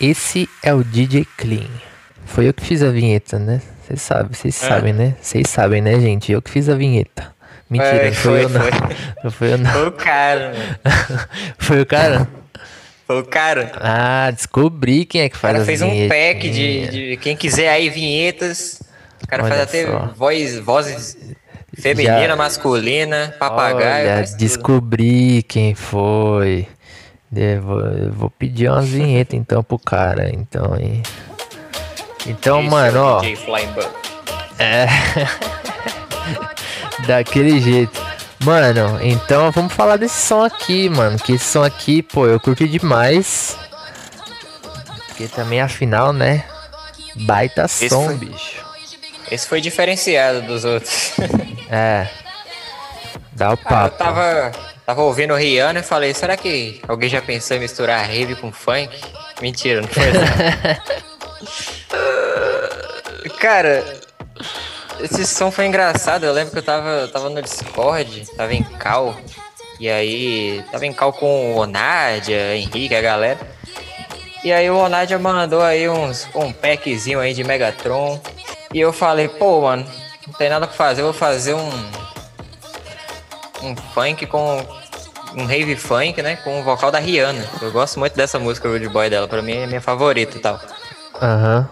Esse 0.00 0.48
é 0.62 0.72
o 0.72 0.84
DJ 0.84 1.26
Clean. 1.36 1.66
Foi 2.26 2.46
eu 2.48 2.54
que 2.54 2.64
fiz 2.64 2.82
a 2.82 2.90
vinheta, 2.90 3.38
né? 3.38 3.60
Vocês 3.88 4.02
sabem, 4.02 4.32
vocês 4.34 4.62
É. 4.62 4.68
sabem, 4.68 4.92
né? 4.92 5.14
Vocês 5.20 5.48
sabem, 5.48 5.80
né, 5.80 5.98
gente? 5.98 6.30
Eu 6.30 6.42
que 6.42 6.50
fiz 6.50 6.68
a 6.68 6.74
vinheta. 6.74 7.32
Mentira, 7.70 7.88
É, 7.96 8.06
não 8.08 8.14
foi, 8.14 8.22
foi, 8.22 8.44
eu 8.44 8.48
não. 8.48 8.60
foi. 8.60 8.70
Não 9.24 9.30
foi 9.30 9.52
eu 9.52 9.58
não. 9.58 9.70
Foi 9.72 9.86
o 9.88 9.92
cara. 9.92 10.52
Foi 11.58 11.80
o 11.82 11.86
cara? 11.86 12.28
Foi 13.06 13.20
o 13.20 13.24
cara. 13.24 13.72
Ah, 13.80 14.30
descobri 14.30 15.04
quem 15.04 15.22
é 15.22 15.28
que 15.28 15.36
O 15.36 15.38
faz 15.38 15.52
cara 15.52 15.62
as 15.62 15.66
fez 15.66 15.82
um 15.82 16.08
pack 16.08 16.50
de, 16.50 16.88
de 16.88 17.16
quem 17.16 17.36
quiser 17.36 17.68
aí 17.70 17.88
vinhetas. 17.90 18.80
O 19.22 19.26
cara 19.26 19.42
Olha 19.42 19.54
faz 19.54 19.62
até 19.68 19.86
só. 19.86 20.12
voz, 20.16 20.58
vozes 20.58 21.16
feminina, 21.78 22.28
Já- 22.28 22.36
masculina, 22.36 23.34
papagaio. 23.38 24.04
Olha, 24.06 24.14
faz 24.16 24.30
tudo. 24.30 24.38
descobri 24.40 25.42
quem 25.42 25.74
foi. 25.74 26.66
Eu 27.34 27.60
vou, 27.62 27.80
eu 27.80 28.12
vou 28.12 28.30
pedir 28.30 28.70
umas 28.70 28.88
vinhetas 28.88 29.38
então 29.38 29.62
pro 29.62 29.78
cara, 29.78 30.30
então, 30.32 30.76
hein? 30.78 31.02
Então, 32.28 32.60
Esse 32.60 32.68
mano, 32.70 32.96
é 32.98 33.00
ó, 33.00 33.20
DJ 33.20 33.36
Flying 33.36 33.74
é 34.58 34.86
daquele 37.06 37.60
jeito. 37.60 38.00
Mano, 38.40 38.98
então 39.02 39.50
vamos 39.50 39.72
falar 39.72 39.96
desse 39.96 40.26
som 40.26 40.44
aqui, 40.44 40.88
mano, 40.88 41.18
que 41.18 41.32
esse 41.32 41.44
som 41.44 41.62
aqui, 41.64 42.02
pô, 42.02 42.26
eu 42.26 42.38
curti 42.38 42.68
demais. 42.68 43.56
Porque 45.08 45.26
também 45.26 45.60
afinal, 45.60 46.12
né? 46.12 46.44
Baita 47.16 47.64
Esse 47.64 47.88
som, 47.88 48.04
foi- 48.06 48.14
bicho. 48.16 48.64
Esse 49.30 49.46
foi 49.48 49.60
diferenciado 49.60 50.42
dos 50.42 50.64
outros. 50.64 51.12
É. 51.70 52.08
Dá 53.32 53.52
o 53.52 53.56
Cara, 53.58 53.88
eu 53.88 53.90
papo. 53.90 53.98
tava, 53.98 54.52
tava 54.86 55.02
ouvindo 55.02 55.34
o 55.34 55.36
Rihanna 55.36 55.80
e 55.80 55.82
falei, 55.82 56.14
será 56.14 56.34
que 56.34 56.80
alguém 56.88 57.10
já 57.10 57.20
pensou 57.20 57.58
em 57.58 57.60
misturar 57.60 58.06
rave 58.06 58.34
com 58.36 58.50
funk? 58.50 58.88
Mentira, 59.42 59.82
não 59.82 59.88
foi. 59.88 60.04
Cara, 63.38 63.84
esse 65.00 65.26
som 65.26 65.50
foi 65.50 65.66
engraçado. 65.66 66.24
Eu 66.24 66.32
lembro 66.32 66.52
que 66.52 66.58
eu 66.58 66.62
tava, 66.62 67.08
tava 67.08 67.30
no 67.30 67.42
Discord, 67.42 68.26
tava 68.36 68.54
em 68.54 68.62
cal. 68.62 69.16
E 69.80 69.88
aí, 69.88 70.64
tava 70.72 70.86
em 70.86 70.92
cal 70.92 71.12
com 71.12 71.54
o 71.54 71.56
Onádia, 71.58 72.56
Henrique, 72.56 72.94
a 72.94 73.00
galera. 73.00 73.38
E 74.42 74.52
aí 74.52 74.68
o 74.70 74.76
Onádia 74.76 75.18
mandou 75.18 75.62
aí 75.62 75.88
uns, 75.88 76.28
um 76.34 76.52
packzinho 76.52 77.20
aí 77.20 77.32
de 77.34 77.44
Megatron. 77.44 78.20
E 78.72 78.80
eu 78.80 78.92
falei, 78.92 79.28
pô, 79.28 79.62
mano, 79.62 79.86
não 80.26 80.34
tem 80.34 80.48
nada 80.48 80.66
pra 80.66 80.76
fazer, 80.76 81.00
eu 81.02 81.06
vou 81.06 81.14
fazer 81.14 81.54
um 81.54 81.70
um 83.62 83.74
funk 83.76 84.26
com 84.26 84.64
um 85.34 85.44
rave 85.44 85.76
funk, 85.76 86.22
né, 86.22 86.36
com 86.36 86.60
o 86.60 86.62
vocal 86.62 86.90
da 86.90 86.98
Rihanna. 86.98 87.44
Eu 87.60 87.70
gosto 87.70 87.98
muito 87.98 88.14
dessa 88.16 88.38
música 88.38 88.68
Rude 88.68 88.88
Boy 88.88 89.10
dela, 89.10 89.28
pra 89.28 89.42
mim 89.42 89.52
é 89.52 89.66
minha 89.66 89.80
favorita 89.80 90.36
e 90.36 90.40
tal. 90.40 90.60
Aham. 91.20 91.68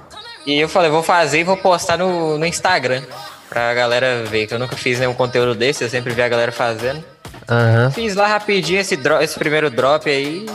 E 0.47 0.61
eu 0.61 0.69
falei, 0.69 0.91
vou 0.91 1.03
fazer 1.03 1.41
e 1.41 1.45
vou 1.45 1.57
postar 1.57 1.97
no, 1.99 2.39
no 2.39 2.47
Instagram 2.47 3.03
pra 3.49 3.75
galera 3.75 4.25
ver, 4.25 4.47
que 4.47 4.55
eu 4.55 4.59
nunca 4.59 4.77
fiz 4.77 4.99
nenhum 5.01 5.15
conteúdo 5.15 5.55
desse, 5.55 5.83
eu 5.85 5.91
sempre 5.91 6.13
vi 6.15 6.23
a 6.23 6.29
galera 6.29 6.53
fazendo. 6.53 7.03
Aham. 7.49 7.91
Fiz 7.91 8.15
lá 8.15 8.27
rapidinho 8.27 8.81
esse, 8.81 8.97
dro- 8.97 9.21
esse 9.21 9.39
primeiro 9.39 9.71
drop 9.71 10.09
aí, 10.09 10.47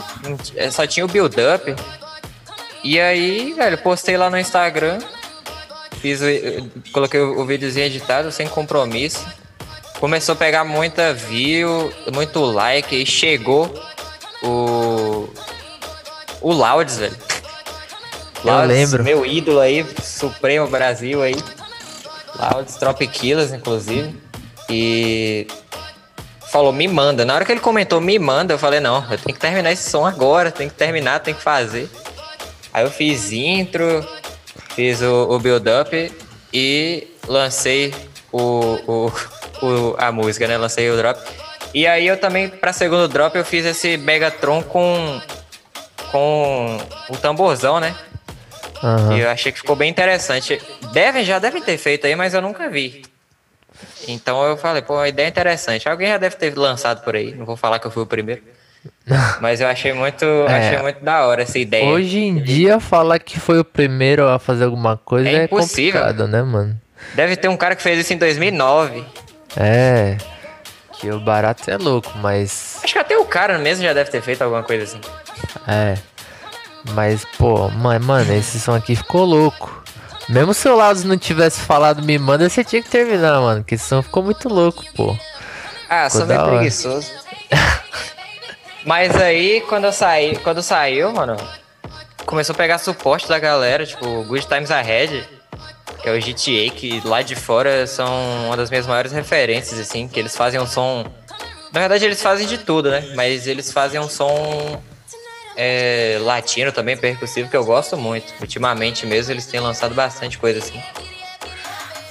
é, 0.56 0.70
só 0.70 0.86
tinha 0.86 1.04
o 1.04 1.08
build 1.08 1.36
up. 1.40 1.74
E 2.84 2.98
aí, 3.00 3.52
velho, 3.52 3.78
postei 3.78 4.16
lá 4.16 4.28
no 4.28 4.38
Instagram, 4.38 4.98
fiz 6.00 6.20
coloquei 6.92 7.20
o, 7.20 7.40
o 7.40 7.46
videozinho 7.46 7.86
editado 7.86 8.30
sem 8.32 8.46
compromisso. 8.48 9.26
Começou 10.00 10.32
a 10.32 10.36
pegar 10.36 10.64
muita 10.64 11.14
view, 11.14 11.92
muito 12.12 12.40
like, 12.44 12.94
e 13.02 13.06
chegou 13.06 13.72
o 14.42 15.28
o 16.40 16.52
Louds, 16.52 16.98
velho. 16.98 17.16
Eu 18.44 18.50
Louds, 18.52 18.68
lembro. 18.68 19.04
meu 19.04 19.24
ídolo 19.26 19.60
aí, 19.60 19.86
Supremo 20.02 20.66
Brasil 20.66 21.22
aí. 21.22 21.36
Louds, 22.38 22.76
Tropiquilas, 22.76 23.52
inclusive. 23.52 24.14
E 24.68 25.46
falou, 26.50 26.72
me 26.72 26.88
manda. 26.88 27.24
Na 27.24 27.34
hora 27.34 27.44
que 27.44 27.52
ele 27.52 27.60
comentou, 27.60 28.00
me 28.00 28.18
manda, 28.18 28.54
eu 28.54 28.58
falei, 28.58 28.80
não, 28.80 28.96
eu 29.10 29.18
tenho 29.18 29.34
que 29.34 29.40
terminar 29.40 29.72
esse 29.72 29.88
som 29.90 30.04
agora, 30.06 30.50
tem 30.50 30.68
que 30.68 30.74
terminar, 30.74 31.20
tem 31.20 31.34
que 31.34 31.42
fazer. 31.42 31.88
Aí 32.72 32.84
eu 32.84 32.90
fiz 32.90 33.30
intro, 33.32 34.06
fiz 34.74 35.02
o, 35.02 35.28
o 35.30 35.38
build-up 35.38 36.12
e 36.52 37.06
lancei 37.28 37.94
o, 38.32 38.40
o, 38.40 39.12
o- 39.66 39.94
a 39.98 40.10
música, 40.10 40.46
né? 40.48 40.56
Lancei 40.56 40.90
o 40.90 40.96
drop. 40.96 41.20
E 41.74 41.86
aí 41.86 42.06
eu 42.06 42.18
também, 42.18 42.48
pra 42.48 42.72
segundo 42.72 43.06
drop, 43.08 43.36
eu 43.36 43.44
fiz 43.44 43.64
esse 43.64 43.96
Megatron 43.96 44.62
com, 44.62 45.20
com 46.10 46.78
o 47.08 47.16
tamborzão, 47.16 47.78
né? 47.80 47.94
Aham. 48.82 49.16
E 49.16 49.20
eu 49.20 49.30
achei 49.30 49.52
que 49.52 49.58
ficou 49.58 49.76
bem 49.76 49.90
interessante. 49.90 50.60
Devem, 50.92 51.24
já 51.24 51.38
devem 51.38 51.62
ter 51.62 51.78
feito 51.78 52.06
aí, 52.06 52.16
mas 52.16 52.34
eu 52.34 52.42
nunca 52.42 52.68
vi. 52.68 53.02
Então 54.08 54.42
eu 54.44 54.56
falei, 54.56 54.82
pô, 54.82 54.94
uma 54.94 55.08
ideia 55.08 55.28
interessante. 55.28 55.88
Alguém 55.88 56.08
já 56.08 56.18
deve 56.18 56.36
ter 56.36 56.56
lançado 56.56 57.02
por 57.02 57.14
aí. 57.14 57.34
Não 57.34 57.44
vou 57.44 57.56
falar 57.56 57.78
que 57.78 57.86
eu 57.86 57.90
fui 57.90 58.02
o 58.02 58.06
primeiro. 58.06 58.42
Mas 59.40 59.60
eu 59.60 59.68
achei 59.68 59.92
muito, 59.92 60.24
achei 60.48 60.78
muito 60.78 61.04
da 61.04 61.24
hora 61.26 61.42
essa 61.42 61.58
ideia. 61.58 61.84
Hoje 61.86 62.18
em 62.18 62.42
dia, 62.42 62.80
falar 62.80 63.18
que 63.20 63.38
foi 63.38 63.60
o 63.60 63.64
primeiro 63.64 64.28
a 64.28 64.38
fazer 64.38 64.64
alguma 64.64 64.96
coisa 64.96 65.28
É 65.28 65.34
é, 65.34 65.44
impossível. 65.44 66.00
complicado, 66.00 66.28
né, 66.28 66.42
mano? 66.42 66.80
Deve 67.14 67.36
ter 67.36 67.48
um 67.48 67.56
cara 67.56 67.76
que 67.76 67.82
fez 67.82 67.98
isso 68.00 68.12
em 68.12 68.16
2009. 68.16 69.04
É. 69.56 70.16
Que 70.98 71.10
o 71.10 71.20
barato 71.20 71.68
é 71.70 71.76
louco, 71.76 72.12
mas. 72.18 72.80
Acho 72.82 72.92
que 72.92 72.98
até 72.98 73.16
o 73.16 73.24
cara 73.24 73.58
mesmo 73.58 73.84
já 73.84 73.92
deve 73.92 74.10
ter 74.10 74.22
feito 74.22 74.42
alguma 74.42 74.62
coisa 74.62 74.84
assim. 74.84 75.00
É. 75.68 75.96
Mas, 76.90 77.24
pô, 77.38 77.68
mano, 77.68 78.04
mano, 78.04 78.32
esse 78.34 78.58
som 78.60 78.74
aqui 78.74 78.96
ficou 78.96 79.24
louco. 79.24 79.82
Mesmo 80.28 80.52
se 80.54 80.68
o 80.68 80.76
Lados 80.76 81.04
não 81.04 81.16
tivesse 81.18 81.60
falado 81.60 82.02
me 82.02 82.18
manda, 82.18 82.48
você 82.48 82.64
tinha 82.64 82.82
que 82.82 82.88
terminar, 82.88 83.40
mano. 83.40 83.64
Que 83.64 83.74
esse 83.74 83.84
som 83.84 84.02
ficou 84.02 84.22
muito 84.22 84.48
louco, 84.48 84.84
pô. 84.94 85.16
Ah, 85.88 86.08
sou 86.08 86.22
Ficou 86.22 86.26
meio 86.28 86.38
da 86.38 86.44
hora. 86.46 86.56
preguiçoso. 86.56 87.10
Mas 88.84 89.14
aí, 89.16 89.60
quando 89.68 89.84
eu 89.84 89.92
saí, 89.92 90.36
quando 90.38 90.62
saiu, 90.62 91.12
mano, 91.12 91.36
começou 92.26 92.52
a 92.54 92.56
pegar 92.56 92.78
suporte 92.78 93.28
da 93.28 93.38
galera, 93.38 93.86
tipo, 93.86 94.24
Good 94.24 94.46
Times 94.48 94.70
Ahead, 94.70 95.28
que 96.02 96.08
é 96.08 96.12
o 96.12 96.18
GTA, 96.20 96.74
que 96.74 97.00
lá 97.04 97.22
de 97.22 97.36
fora 97.36 97.86
são 97.86 98.12
uma 98.46 98.56
das 98.56 98.70
minhas 98.70 98.86
maiores 98.86 99.12
referências, 99.12 99.78
assim, 99.78 100.08
que 100.08 100.18
eles 100.18 100.36
fazem 100.36 100.60
um 100.60 100.66
som. 100.66 101.04
Na 101.72 101.80
verdade, 101.80 102.04
eles 102.04 102.20
fazem 102.20 102.46
de 102.46 102.58
tudo, 102.58 102.90
né? 102.90 103.12
Mas 103.14 103.46
eles 103.46 103.70
fazem 103.72 104.00
um 104.00 104.08
som 104.08 104.82
é, 105.56 106.18
latino 106.20 106.72
também, 106.72 106.96
percussivo, 106.96 107.48
que 107.48 107.56
eu 107.56 107.64
gosto 107.64 107.96
muito. 107.96 108.32
Ultimamente 108.40 109.06
mesmo, 109.06 109.32
eles 109.32 109.46
têm 109.46 109.60
lançado 109.60 109.94
bastante 109.94 110.38
coisa 110.38 110.58
assim. 110.58 110.80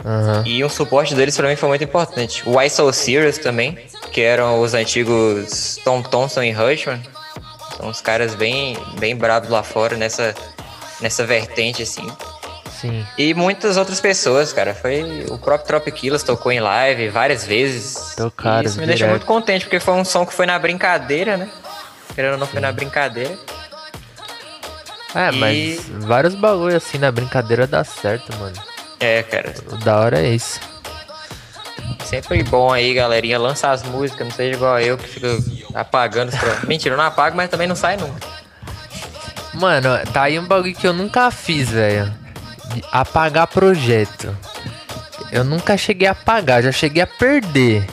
Aham. 0.03 0.43
E 0.45 0.63
um 0.63 0.69
suporte 0.69 1.13
deles 1.13 1.35
pra 1.37 1.47
mim 1.47 1.55
foi 1.55 1.69
muito 1.69 1.83
importante. 1.83 2.41
O 2.47 2.59
I 2.59 2.69
So 2.69 2.91
Serious 2.91 3.37
também, 3.37 3.77
que 4.11 4.21
eram 4.21 4.59
os 4.59 4.73
antigos 4.73 5.79
Tom 5.83 6.01
Thompson 6.01 6.41
e 6.43 6.51
Rushman. 6.51 7.01
São 7.77 7.87
uns 7.89 8.01
caras 8.01 8.33
bem, 8.35 8.77
bem 8.99 9.15
bravos 9.15 9.49
lá 9.49 9.61
fora 9.63 9.95
nessa, 9.95 10.33
nessa 10.99 11.25
vertente, 11.25 11.83
assim. 11.83 12.05
Sim. 12.79 13.05
E 13.15 13.31
muitas 13.35 13.77
outras 13.77 14.01
pessoas, 14.01 14.51
cara. 14.51 14.73
Foi 14.73 15.25
o 15.29 15.37
próprio 15.37 15.67
Trop 15.67 15.91
Killers 15.91 16.23
tocou 16.23 16.51
em 16.51 16.59
live 16.59 17.09
várias 17.09 17.45
vezes. 17.45 18.15
Tocaram 18.17 18.63
E 18.63 18.65
isso 18.65 18.79
me 18.79 18.87
deixa 18.87 18.97
direto. 19.05 19.11
muito 19.11 19.25
contente, 19.27 19.65
porque 19.65 19.79
foi 19.79 19.93
um 19.93 20.03
som 20.03 20.25
que 20.25 20.33
foi 20.33 20.47
na 20.47 20.57
brincadeira, 20.57 21.37
né? 21.37 21.47
Querendo 22.15 22.33
ou 22.33 22.37
não, 22.39 22.47
foi 22.47 22.59
na 22.59 22.71
brincadeira. 22.71 23.37
É, 25.13 25.29
E- 25.29 25.39
mas 25.39 25.89
vários 26.05 26.35
bagulho 26.35 26.75
assim 26.77 26.97
na 26.97 27.11
brincadeira 27.11 27.67
dá 27.67 27.83
certo, 27.83 28.35
mano. 28.37 28.55
É, 28.99 29.23
cara. 29.23 29.53
O 29.71 29.77
da 29.77 29.97
hora 29.97 30.19
é 30.19 30.29
isso. 30.29 30.59
Sempre 32.05 32.43
bom 32.43 32.71
aí, 32.71 32.93
galerinha. 32.93 33.39
Lança 33.39 33.71
as 33.71 33.83
músicas, 33.83 34.27
não 34.27 34.33
seja 34.35 34.55
igual 34.55 34.79
eu 34.79 34.97
que 34.97 35.07
fica 35.07 35.27
apagando 35.73 36.31
Mentira, 36.67 36.93
eu 36.93 36.97
não 36.97 37.05
apago, 37.05 37.35
mas 37.35 37.49
também 37.49 37.67
não 37.67 37.75
sai 37.75 37.97
nunca. 37.97 38.27
Mano, 39.53 39.89
tá 40.13 40.23
aí 40.23 40.39
um 40.39 40.45
bagulho 40.47 40.73
que 40.75 40.87
eu 40.87 40.93
nunca 40.93 41.29
fiz, 41.31 41.69
velho. 41.69 42.13
Apagar 42.91 43.47
projeto. 43.47 44.35
Eu 45.31 45.43
nunca 45.43 45.77
cheguei 45.77 46.07
a 46.07 46.11
apagar, 46.11 46.61
já 46.63 46.71
cheguei 46.71 47.01
a 47.03 47.07
perder. 47.07 47.85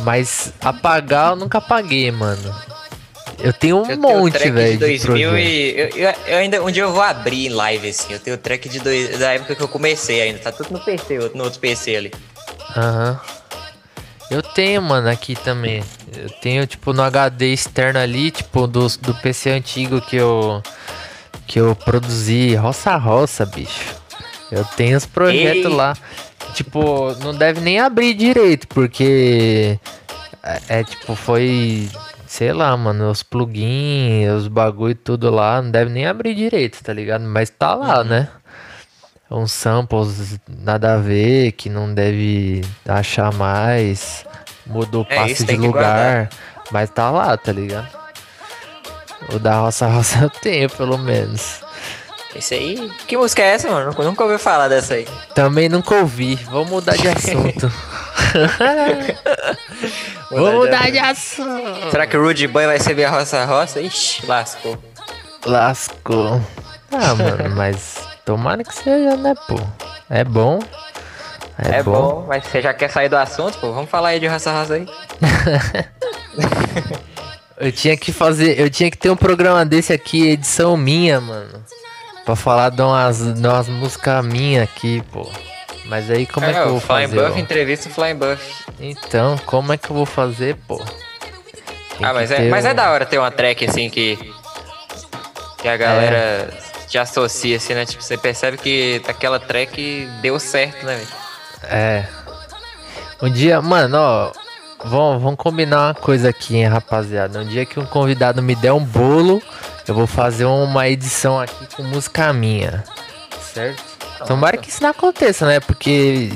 Mas 0.00 0.52
apagar 0.60 1.30
eu 1.30 1.36
nunca 1.36 1.58
apaguei, 1.58 2.10
mano. 2.12 2.54
Eu 3.46 3.52
tenho 3.52 3.76
um 3.76 3.80
Eu 3.80 3.86
tenho 3.86 3.98
o 3.98 4.18
monte, 4.20 4.32
track 4.32 4.50
velho. 4.50 4.66
de 4.72 4.72
de 4.72 4.78
2000 5.06 5.28
projeto. 5.30 5.38
e. 5.38 5.70
Eu, 5.80 5.88
eu- 5.88 6.14
eu 6.26 6.38
ainda. 6.38 6.62
Um 6.64 6.70
dia 6.70 6.82
eu 6.82 6.92
vou 6.92 7.02
abrir 7.02 7.46
em 7.46 7.50
live, 7.50 7.88
assim. 7.88 8.12
Eu 8.12 8.18
tenho 8.18 8.34
o 8.36 8.38
track 8.38 8.68
de 8.68 8.80
dois, 8.80 9.18
da 9.18 9.32
época 9.34 9.54
que 9.54 9.62
eu 9.62 9.68
comecei 9.68 10.20
ainda. 10.22 10.38
Tá 10.40 10.50
tudo 10.52 10.70
no 10.72 10.80
PC, 10.84 11.30
no 11.34 11.44
outro 11.44 11.60
PC 11.60 11.94
ali. 11.96 12.12
Aham. 12.76 13.20
Eu 14.30 14.42
tenho, 14.42 14.82
mano, 14.82 15.08
aqui 15.08 15.36
também. 15.36 15.84
Eu 16.16 16.28
tenho, 16.40 16.66
tipo, 16.66 16.92
no 16.92 17.02
HD 17.02 17.52
externo 17.52 18.00
ali, 18.00 18.32
tipo, 18.32 18.66
do, 18.66 18.88
do 18.98 19.14
PC 19.14 19.50
antigo 19.50 20.00
que 20.00 20.16
eu. 20.16 20.60
Que 21.46 21.60
eu 21.60 21.76
produzi 21.76 22.56
roça 22.56 22.96
roça, 22.96 23.46
bicho. 23.46 23.94
Eu 24.50 24.64
tenho 24.76 24.96
os 24.96 25.06
projetos 25.06 25.64
Ei. 25.66 25.68
lá. 25.70 25.96
Tipo, 26.54 27.14
não 27.22 27.32
deve 27.34 27.60
nem 27.60 27.78
abrir 27.78 28.14
direito, 28.14 28.66
porque. 28.68 29.78
É, 30.42 30.80
é, 30.80 30.84
tipo, 30.84 31.14
foi. 31.14 31.88
Sei 32.36 32.52
lá, 32.52 32.76
mano, 32.76 33.10
os 33.10 33.22
plugins, 33.22 34.30
os 34.30 34.46
bagulho 34.46 34.94
tudo 34.94 35.30
lá, 35.30 35.62
não 35.62 35.70
deve 35.70 35.90
nem 35.90 36.06
abrir 36.06 36.34
direito, 36.34 36.84
tá 36.84 36.92
ligado? 36.92 37.22
Mas 37.22 37.48
tá 37.48 37.74
lá, 37.74 38.04
né? 38.04 38.28
uns 39.30 39.52
samples 39.52 40.38
nada 40.46 40.96
a 40.96 40.98
ver, 40.98 41.52
que 41.52 41.70
não 41.70 41.94
deve 41.94 42.60
achar 42.86 43.32
mais. 43.32 44.26
Mudou 44.66 45.02
o 45.02 45.06
É, 45.08 45.16
passe 45.16 45.46
de 45.46 45.56
lugar. 45.56 46.28
Mas 46.70 46.90
tá 46.90 47.10
lá, 47.10 47.34
tá 47.38 47.52
ligado? 47.52 47.88
O 49.34 49.38
da 49.38 49.60
Roça 49.60 49.86
Roça 49.86 50.18
eu 50.24 50.28
tenho, 50.28 50.68
pelo 50.68 50.98
menos. 50.98 51.62
Esse 52.36 52.54
aí. 52.54 52.90
Que 53.06 53.16
música 53.16 53.42
é 53.42 53.46
essa, 53.54 53.68
mano? 53.70 53.94
Nunca- 53.98 54.24
ouvi 54.24 54.38
falar 54.38 54.68
dessa 54.68 54.94
aí. 54.94 55.06
Também 55.34 55.68
nunca 55.68 55.94
ouvi. 55.96 56.36
Vamos 56.50 56.70
mudar 56.70 56.96
de 56.96 57.08
assunto. 57.08 57.70
Vamos 60.30 60.54
Mudar 60.54 60.90
de 60.90 60.98
assunto. 60.98 61.90
Será 61.90 62.06
que 62.06 62.16
o 62.16 62.22
Rude 62.22 62.46
Boy 62.48 62.66
vai 62.66 62.78
ser 62.80 62.94
minha 62.94 63.10
roça-roça? 63.10 63.80
Ixi, 63.80 64.26
lascou. 64.26 64.78
Lascou. 65.44 66.40
Ah, 66.92 67.14
mano, 67.14 67.50
mas 67.56 67.96
tomara 68.24 68.62
que 68.64 68.74
seja, 68.74 69.16
né, 69.16 69.34
pô? 69.48 69.56
É 70.10 70.24
bom. 70.24 70.58
É, 71.58 71.76
É, 71.78 71.82
bom. 71.82 72.26
mas 72.28 72.44
você 72.44 72.60
já 72.60 72.74
quer 72.74 72.90
sair 72.90 73.08
do 73.08 73.16
assunto, 73.16 73.56
pô? 73.58 73.72
Vamos 73.72 73.88
falar 73.88 74.08
aí 74.10 74.20
de 74.20 74.26
roça-roça 74.26 74.74
aí. 74.74 74.86
Eu 77.58 77.72
tinha 77.72 77.96
que 77.96 78.12
fazer, 78.12 78.60
eu 78.60 78.68
tinha 78.68 78.90
que 78.90 78.98
ter 78.98 79.08
um 79.08 79.16
programa 79.16 79.64
desse 79.64 79.90
aqui, 79.90 80.28
edição 80.28 80.76
minha, 80.76 81.18
mano. 81.22 81.64
Pra 82.26 82.36
falar 82.36 82.70
de 82.70 82.82
umas, 82.82 83.18
de 83.34 83.46
umas 83.46 83.68
músicas 83.68 84.22
minhas 84.24 84.64
aqui, 84.64 85.02
pô. 85.12 85.26
Mas 85.86 86.10
aí 86.10 86.26
como 86.26 86.44
é, 86.44 86.52
que 86.52 86.58
eu 86.58 86.70
vou 86.70 86.80
Flying 86.80 87.06
fazer? 87.08 87.20
Buff, 87.22 87.32
ó? 87.32 87.38
entrevista 87.38 87.88
Flying 87.88 88.16
Buff. 88.16 88.64
Então, 88.80 89.38
como 89.46 89.72
é 89.72 89.76
que 89.78 89.88
eu 89.88 89.96
vou 89.96 90.04
fazer, 90.04 90.56
pô? 90.66 90.76
Tem 91.96 92.04
ah, 92.06 92.12
mas 92.12 92.30
é, 92.30 92.48
mas 92.50 92.64
é 92.66 92.72
um- 92.72 92.74
da 92.74 92.90
hora 92.90 93.06
ter 93.06 93.18
uma 93.18 93.30
track 93.30 93.64
assim 93.64 93.88
que. 93.88 94.18
Que 95.58 95.68
a 95.68 95.76
galera 95.76 96.16
É. 96.16 96.48
te 96.88 96.98
associa, 96.98 97.56
assim, 97.56 97.72
né? 97.74 97.86
Tipo, 97.86 98.02
você 98.02 98.18
percebe 98.18 98.58
que 98.58 99.00
aquela 99.08 99.38
track 99.40 100.06
deu 100.20 100.38
certo, 100.38 100.84
né, 100.84 100.96
velho? 100.96 101.08
É. 101.64 102.04
Um 103.22 103.30
dia, 103.30 103.62
mano, 103.62 103.96
ó. 103.98 104.32
Vamos, 104.84 105.22
vamos 105.22 105.36
combinar 105.38 105.86
uma 105.88 105.94
coisa 105.94 106.28
aqui, 106.28 106.56
hein, 106.56 106.66
rapaziada. 106.66 107.38
Um 107.40 107.46
dia 107.46 107.64
que 107.64 107.80
um 107.80 107.86
convidado 107.86 108.42
me 108.42 108.54
der 108.54 108.72
um 108.72 108.84
bolo, 108.84 109.40
eu 109.86 109.94
vou 109.94 110.06
fazer 110.06 110.44
uma 110.44 110.88
edição 110.88 111.40
aqui 111.40 111.66
com 111.74 111.82
música 111.82 112.32
minha. 112.32 112.84
Certo? 113.52 113.82
Tomara 114.26 114.56
que 114.56 114.70
isso 114.70 114.82
não 114.82 114.90
aconteça, 114.90 115.46
né? 115.46 115.60
Porque 115.60 116.30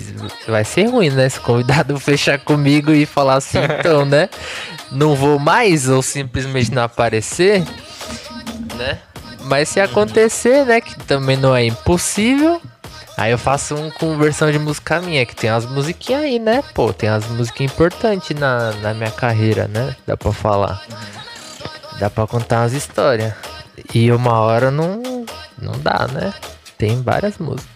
vai 0.47 0.65
ser 0.65 0.85
ruim, 0.85 1.11
né? 1.11 1.29
Se 1.29 1.39
o 1.39 1.43
convidado 1.43 1.99
fechar 2.01 2.39
comigo 2.39 2.93
e 2.93 3.07
falar 3.07 3.35
assim, 3.35 3.59
então, 3.79 4.05
né? 4.05 4.29
Não 4.93 5.15
vou 5.15 5.39
mais 5.39 5.89
ou 5.89 6.03
simplesmente 6.03 6.73
não 6.73 6.83
aparecer, 6.83 7.65
né? 8.77 8.99
Mas 9.43 9.69
se 9.69 9.81
acontecer, 9.81 10.67
né? 10.67 10.81
Que 10.81 10.95
também 11.01 11.37
não 11.37 11.55
é 11.55 11.65
impossível. 11.65 12.61
Aí 13.17 13.33
eu 13.33 13.39
faço 13.39 13.75
um 13.75 13.91
com 13.91 14.17
versão 14.17 14.51
de 14.51 14.59
música 14.59 15.01
minha, 15.01 15.27
que 15.27 15.37
tem 15.37 15.51
umas 15.51 15.67
musiquinhas 15.67 16.23
aí, 16.23 16.39
né? 16.39 16.63
Pô, 16.75 16.93
tem 16.93 17.11
umas 17.11 17.27
musiquinhas 17.27 17.73
importantes 17.73 18.39
na, 18.39 18.73
na 18.77 18.95
minha 18.95 19.11
carreira, 19.11 19.69
né? 19.69 19.95
Dá 20.07 20.17
pra 20.17 20.33
falar. 20.33 20.83
Dá 22.01 22.09
pra 22.09 22.27
contar 22.27 22.63
umas 22.63 22.73
histórias. 22.73 23.35
E 23.95 24.11
uma 24.11 24.41
hora 24.41 24.71
não, 24.71 25.27
não 25.61 25.79
dá, 25.79 26.09
né? 26.11 26.33
Tem 26.79 27.03
várias 27.03 27.37
músicas. 27.37 27.69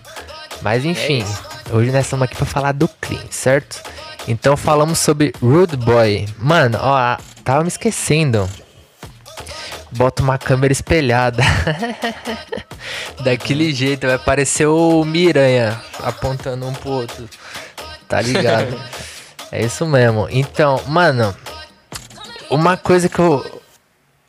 Mas 0.63 0.83
enfim, 0.83 1.23
hoje 1.71 1.93
nós 1.93 2.07
estamos 2.07 2.25
aqui 2.25 2.35
pra 2.35 2.47
falar 2.47 2.73
do 2.73 2.89
Clean, 2.89 3.21
certo? 3.31 3.83
Então 4.27 4.57
falamos 4.57 4.99
sobre 4.99 5.35
Rude 5.43 5.77
Boy. 5.77 6.27
Mano, 6.39 6.79
ó, 6.81 7.19
tava 7.45 7.61
me 7.61 7.69
esquecendo. 7.69 8.49
Bota 9.91 10.23
uma 10.23 10.39
câmera 10.39 10.73
espelhada. 10.73 11.43
Daquele 13.23 13.75
jeito, 13.75 14.07
vai 14.07 14.19
parecer 14.19 14.67
o 14.67 15.05
Miranha 15.05 15.79
apontando 16.03 16.67
um 16.67 16.73
pro 16.73 16.91
outro. 16.91 17.29
Tá 18.09 18.23
ligado? 18.23 18.75
é 19.53 19.63
isso 19.63 19.87
mesmo. 19.87 20.27
Então, 20.31 20.81
mano, 20.87 21.37
uma 22.49 22.79
coisa 22.79 23.07
que 23.07 23.19
eu 23.19 23.54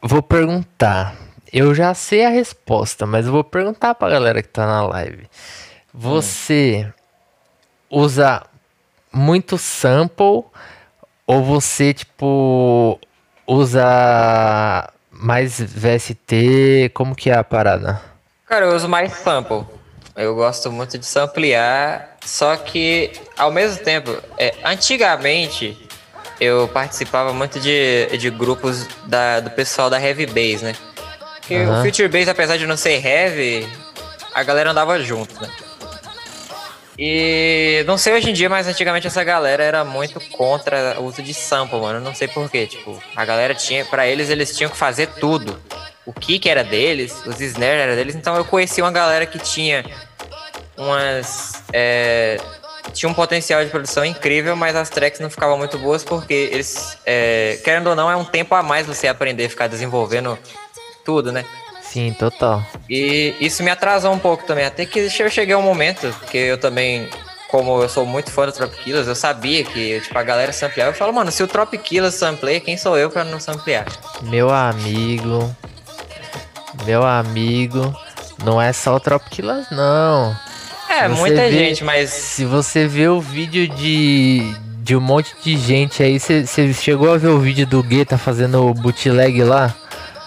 vou 0.06 0.22
perguntar. 0.22 1.16
Eu 1.52 1.74
já 1.74 1.94
sei 1.94 2.26
a 2.26 2.30
resposta, 2.30 3.06
mas 3.06 3.26
eu 3.26 3.32
vou 3.32 3.44
perguntar 3.44 3.96
pra 3.96 4.10
galera 4.10 4.42
que 4.42 4.50
tá 4.50 4.66
na 4.66 4.86
live. 4.86 5.28
Você 5.94 6.88
usa 7.90 8.44
muito 9.12 9.58
sample 9.58 10.44
ou 11.26 11.44
você, 11.44 11.94
tipo, 11.94 13.00
usa 13.48 14.92
mais 15.10 15.60
VST? 15.60 16.92
Como 16.94 17.16
que 17.16 17.30
é 17.30 17.38
a 17.38 17.44
parada? 17.44 18.02
Cara, 18.46 18.66
eu 18.66 18.76
uso 18.76 18.88
mais 18.88 19.12
sample. 19.14 19.66
Eu 20.16 20.36
gosto 20.36 20.72
muito 20.72 20.98
de 20.98 21.06
samplear, 21.06 22.16
só 22.24 22.56
que 22.56 23.12
ao 23.36 23.52
mesmo 23.52 23.84
tempo, 23.84 24.16
é, 24.38 24.56
antigamente 24.64 25.85
eu 26.40 26.68
participava 26.68 27.34
muito 27.34 27.60
de, 27.60 28.08
de 28.18 28.30
grupos 28.30 28.88
da, 29.06 29.40
do 29.40 29.50
pessoal 29.52 29.90
da 29.90 30.02
Heavy 30.02 30.26
Bass, 30.26 30.62
né? 30.62 30.76
Porque 31.40 31.56
Aham. 31.56 31.80
o 31.82 31.86
Future 31.86 32.08
Bass, 32.08 32.28
apesar 32.28 32.58
de 32.58 32.66
não 32.66 32.76
ser 32.76 33.06
heavy, 33.06 33.68
a 34.34 34.44
galera 34.44 34.72
andava 34.72 35.00
junto, 35.00 35.40
né? 35.42 35.50
E 36.98 37.84
não 37.86 37.98
sei 37.98 38.14
hoje 38.14 38.30
em 38.30 38.34
dia, 38.34 38.50
mas 38.50 38.68
antigamente 38.68 39.06
essa 39.06 39.24
galera 39.24 39.62
era 39.64 39.84
muito 39.84 40.20
contra 40.32 40.96
o 41.00 41.04
uso 41.06 41.22
de 41.22 41.34
sample, 41.34 41.80
mano. 41.80 42.00
Eu 42.00 42.02
Não 42.02 42.16
sei 42.16 42.28
porquê. 42.28 42.66
Tipo, 42.66 43.02
a 43.16 43.26
galera 43.26 43.54
tinha. 43.54 43.84
Pra 43.84 44.08
eles, 44.08 44.30
eles 44.30 44.56
tinham 44.56 44.70
que 44.70 44.78
fazer 44.78 45.08
tudo. 45.20 45.60
O 46.06 46.14
kick 46.14 46.48
era 46.48 46.64
deles, 46.64 47.22
os 47.26 47.42
snare 47.42 47.82
era 47.82 47.96
deles. 47.96 48.16
Então 48.16 48.36
eu 48.36 48.46
conheci 48.46 48.82
uma 48.82 48.92
galera 48.92 49.26
que 49.26 49.38
tinha 49.40 49.84
umas. 50.78 51.62
é, 51.74 52.40
tinha 52.96 53.10
um 53.10 53.14
potencial 53.14 53.64
de 53.64 53.70
produção 53.70 54.04
incrível, 54.06 54.56
mas 54.56 54.76
as 54.76 54.90
tracks 54.90 55.20
não 55.20 55.30
ficavam 55.30 55.58
muito 55.58 55.78
boas 55.78 56.04
porque 56.04 56.34
eles, 56.34 56.98
é, 57.06 57.60
querendo 57.64 57.88
ou 57.88 57.96
não, 57.96 58.10
é 58.10 58.16
um 58.16 58.24
tempo 58.24 58.56
a 58.56 58.64
mais 58.64 58.88
você 58.88 59.08
aprender 59.08 59.46
a 59.46 59.50
ficar 59.50 59.68
desenvolvendo 59.68 60.40
tudo, 61.04 61.32
né? 61.32 61.46
Sim, 61.82 62.14
total. 62.18 62.66
E 62.90 63.36
isso 63.40 63.62
me 63.62 63.70
atrasou 63.70 64.12
um 64.12 64.20
pouco 64.20 64.46
também, 64.46 64.66
até 64.66 64.86
que 64.86 65.00
eu 65.00 65.30
cheguei 65.30 65.54
a 65.54 65.58
um 65.58 65.62
momento 65.62 66.12
que 66.32 66.38
eu 66.38 66.58
também, 66.58 67.08
como 67.50 67.82
eu 67.82 67.90
sou 67.90 68.06
muito 68.06 68.32
fã 68.32 68.46
do 68.46 68.52
Trop 68.54 68.76
Killers, 68.76 69.08
eu 69.08 69.16
sabia 69.16 69.64
que 69.64 70.00
tipo, 70.00 70.18
a 70.18 70.24
galera 70.24 70.52
sampleava. 70.54 70.92
Eu 70.92 70.96
falo, 70.96 71.14
mano, 71.14 71.32
se 71.32 71.44
o 71.44 71.48
Trop 71.48 71.78
Killers 71.78 72.16
sampleia, 72.16 72.60
quem 72.60 72.78
sou 72.78 72.98
eu 72.98 73.10
pra 73.10 73.24
não 73.24 73.40
samplear? 73.40 73.86
Meu 74.22 74.50
amigo. 74.50 75.56
Meu 76.86 77.06
amigo. 77.06 77.94
Não 78.44 78.62
é 78.62 78.74
só 78.74 78.96
o 78.96 79.00
Tropiquilas, 79.00 79.70
não. 79.72 80.36
É, 80.96 81.10
Você 81.10 81.16
muita 81.20 81.36
vê- 81.42 81.52
gente, 81.52 81.84
mas 81.84 82.10
Se 82.10 82.46
você 82.46 82.88
vê 82.88 83.08
o 83.08 83.20
vídeo 83.20 83.68
de, 83.68 84.54
de 84.82 84.96
um 84.96 85.02
monte 85.02 85.36
de 85.44 85.58
gente 85.58 86.02
aí, 86.02 86.20
você 86.20 86.74
chegou 86.74 87.14
a 87.14 87.18
ver 87.18 87.28
o 87.28 87.40
vídeo 87.40 87.66
do 87.68 87.82
Guetta 87.84 88.18
fazendo 88.18 88.66
o 88.68 88.74
bootleg 88.74 89.44
lá? 89.44 89.74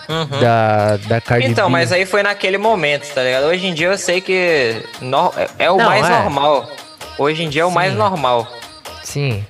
Uhum. 0.09 0.40
Da, 0.40 0.96
da 1.07 1.20
Cardi 1.20 1.48
Então, 1.48 1.66
B? 1.66 1.72
mas 1.72 1.92
aí 1.92 2.07
foi 2.07 2.22
naquele 2.22 2.57
momento, 2.57 3.12
tá 3.12 3.22
ligado? 3.22 3.44
Hoje 3.44 3.66
em 3.66 3.74
dia 3.74 3.88
eu 3.88 3.98
sei 3.98 4.22
que 4.22 4.83
no- 5.02 5.33
é- 5.37 5.48
é 5.66 5.70
o 5.70 5.76
Não, 5.76 5.85
mais 5.85 6.07
é. 6.07 6.09
normal. 6.22 6.66
Hoje 7.18 7.42
em 7.44 7.48
dia 7.50 7.62
é 7.62 7.64
o 7.66 7.70
mais 7.70 7.92
Sim. 7.92 7.98
normal. 7.98 8.48
Sim. 9.04 9.44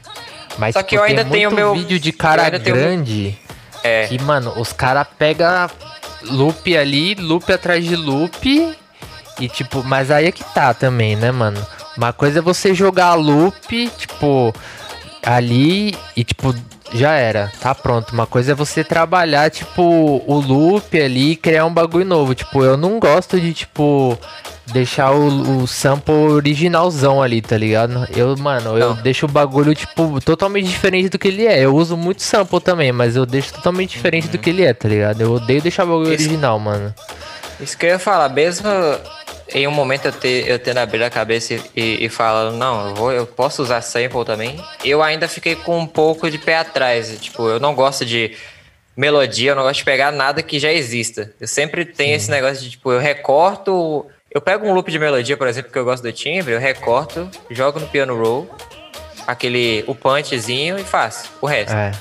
Mas 0.59 0.72
Só 0.72 0.81
tipo, 0.81 0.88
que 0.90 0.96
eu 0.98 1.02
ainda 1.04 1.24
tenho 1.24 1.52
meu- 1.52 1.74
vídeo 1.74 2.00
de 2.00 2.11
cara 2.11 2.42
ainda 2.44 2.59
tenho- 2.59 2.74
grande 2.74 3.38
É. 3.85 4.09
que, 4.09 4.20
mano, 4.20 4.52
os 4.57 4.72
caras 4.72 5.07
pegam 5.16 5.68
loop 6.24 6.76
ali, 6.76 7.14
loop 7.14 7.52
atrás 7.52 7.85
de 7.85 7.94
loop 7.94 8.76
e, 9.38 9.48
tipo, 9.48 9.83
mas 9.85 10.11
aí 10.11 10.27
é 10.27 10.33
que 10.33 10.44
tá 10.44 10.74
também, 10.74 11.16
né, 11.16 11.31
mano? 11.31 11.64
Uma 11.96 12.12
coisa 12.12 12.38
é 12.38 12.42
você 12.42 12.74
jogar 12.74 13.14
loop, 13.14 13.90
tipo, 13.96 14.55
ali 15.24 15.94
e, 16.16 16.24
tipo, 16.24 16.55
já 16.92 17.12
era, 17.12 17.53
tá 17.61 17.74
pronto. 17.74 18.12
Uma 18.12 18.27
coisa 18.27 18.53
é 18.53 18.55
você 18.55 18.83
trabalhar, 18.83 19.51
tipo, 19.51 19.83
o 20.27 20.40
loop 20.40 21.01
ali 21.01 21.33
e 21.33 21.37
criar 21.37 21.64
um 21.66 21.72
bagulho 21.74 22.05
novo. 22.05 22.35
Tipo, 22.35 22.64
eu 22.64 22.77
não 22.77 22.98
gosto 22.98 23.38
de, 23.40 23.53
tipo, 23.53 24.18
deixar 24.72 25.12
o, 25.12 25.62
o 25.62 25.66
sample 25.66 26.12
originalzão 26.14 27.22
ali, 27.22 27.40
tá 27.40 27.57
ligado? 27.57 28.07
Eu, 28.16 28.37
mano, 28.37 28.79
eu 28.79 28.94
Não. 28.94 29.03
deixo 29.03 29.27
o 29.27 29.29
bagulho, 29.29 29.74
tipo, 29.74 30.20
totalmente 30.20 30.68
diferente 30.68 31.09
do 31.09 31.18
que 31.18 31.29
ele 31.29 31.46
é. 31.46 31.64
Eu 31.64 31.74
uso 31.74 31.96
muito 31.96 32.22
sample 32.22 32.61
também, 32.61 32.92
mas 32.92 33.16
eu 33.16 33.27
deixo 33.27 33.53
totalmente 33.55 33.90
diferente 33.90 34.29
do 34.29 34.38
que 34.38 34.51
ele 34.51 34.64
é, 34.64 34.72
tá 34.72 34.88
ligado? 34.88 35.20
Eu 35.20 35.35
odeio 35.35 35.62
deixar 35.62 35.85
o 35.85 35.88
bagulho 35.88 36.09
original, 36.11 36.59
mano. 36.59 36.94
Isso 37.61 37.77
que 37.77 37.87
eu 37.87 37.90
ia 37.90 37.98
falar, 37.98 38.29
mesmo 38.29 38.68
em 39.54 39.66
um 39.66 39.70
momento 39.70 40.06
eu, 40.06 40.12
ter, 40.12 40.48
eu 40.48 40.58
tendo 40.58 40.78
abrido 40.78 41.04
a 41.04 41.11
cabeça 41.11 41.54
e, 41.74 42.04
e, 42.04 42.08
falando, 42.08 42.56
não, 42.56 42.88
eu, 42.88 42.94
vou, 42.94 43.12
eu 43.12 43.26
posso 43.26 43.62
usar 43.62 43.80
sample 43.80 44.24
também, 44.24 44.62
eu 44.84 45.02
ainda 45.02 45.26
fiquei 45.26 45.56
com 45.56 45.78
um 45.78 45.87
pouco 45.87 46.30
de 46.30 46.38
pé 46.38 46.58
atrás. 46.58 47.16
Tipo, 47.20 47.48
eu 47.48 47.61
não 47.61 47.74
gosto 47.74 48.04
de 48.04 48.37
melodia, 48.96 49.52
eu 49.52 49.56
não 49.56 49.62
gosto 49.62 49.78
de 49.78 49.84
pegar 49.84 50.11
nada 50.11 50.42
que 50.42 50.58
já 50.58 50.72
exista. 50.72 51.32
Eu 51.40 51.46
sempre 51.46 51.84
tenho 51.84 52.14
esse 52.14 52.30
negócio 52.30 52.62
de, 52.62 52.70
tipo, 52.70 52.92
eu 52.92 52.98
recorto. 52.98 54.04
Eu 54.30 54.40
pego 54.40 54.66
um 54.66 54.74
loop 54.74 54.90
de 54.90 54.98
melodia, 54.98 55.37
por 55.37 55.48
exemplo, 55.48 55.72
que 55.72 55.78
eu 55.78 55.84
gosto 55.84 56.02
do 56.02 56.12
timbre, 56.12 56.52
eu 56.52 56.61
recorto, 56.61 57.30
jogo 57.50 57.80
no 57.80 57.87
piano 57.87 58.14
roll, 58.14 58.50
aquele, 59.26 59.82
o 59.87 59.94
punchzinho 59.94 60.78
e 60.78 60.84
faço 60.84 61.30
o 61.40 61.46
resto. 61.46 61.74
É. 61.74 61.92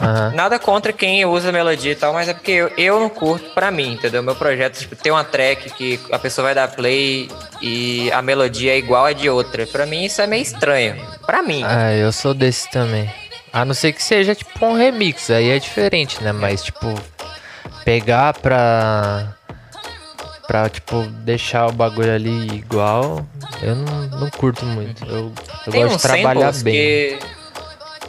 Aham. 0.00 0.32
Nada 0.34 0.58
contra 0.58 0.92
quem 0.92 1.24
usa 1.24 1.50
melodia 1.50 1.92
e 1.92 1.94
tal, 1.96 2.12
mas 2.12 2.28
é 2.28 2.34
porque 2.34 2.52
eu, 2.52 2.68
eu 2.76 3.00
não 3.00 3.08
curto 3.08 3.50
pra 3.50 3.70
mim, 3.70 3.94
entendeu? 3.94 4.22
Meu 4.22 4.34
projeto, 4.36 4.78
tipo, 4.78 4.94
tem 4.94 5.10
uma 5.10 5.24
track 5.24 5.70
que 5.70 5.98
a 6.12 6.18
pessoa 6.18 6.44
vai 6.46 6.54
dar 6.54 6.68
play 6.68 7.28
e 7.60 8.10
a 8.12 8.22
melodia 8.22 8.72
é 8.72 8.78
igual 8.78 9.06
a 9.06 9.12
de 9.12 9.28
outra. 9.28 9.66
Pra 9.66 9.86
mim 9.86 10.04
isso 10.04 10.20
é 10.22 10.26
meio 10.26 10.42
estranho. 10.42 10.96
Pra 11.26 11.42
mim. 11.42 11.62
Ah, 11.64 11.92
eu 11.92 12.12
sou 12.12 12.32
desse 12.34 12.70
também. 12.70 13.12
A 13.52 13.64
não 13.64 13.74
ser 13.74 13.92
que 13.92 14.02
seja 14.02 14.34
tipo 14.34 14.64
um 14.64 14.74
remix, 14.74 15.30
aí 15.30 15.50
é 15.50 15.58
diferente, 15.58 16.22
né? 16.22 16.32
Mas 16.32 16.62
tipo, 16.62 16.94
pegar 17.84 18.34
pra. 18.34 19.34
pra 20.46 20.68
tipo, 20.68 21.02
deixar 21.24 21.66
o 21.66 21.72
bagulho 21.72 22.14
ali 22.14 22.46
igual, 22.54 23.26
eu 23.62 23.74
não, 23.74 24.02
não 24.20 24.30
curto 24.30 24.64
muito. 24.66 25.04
Eu, 25.06 25.32
eu 25.66 25.72
gosto 25.72 25.96
de 25.96 26.02
trabalhar 26.02 26.52
bem. 26.62 26.74
que, 26.74 27.18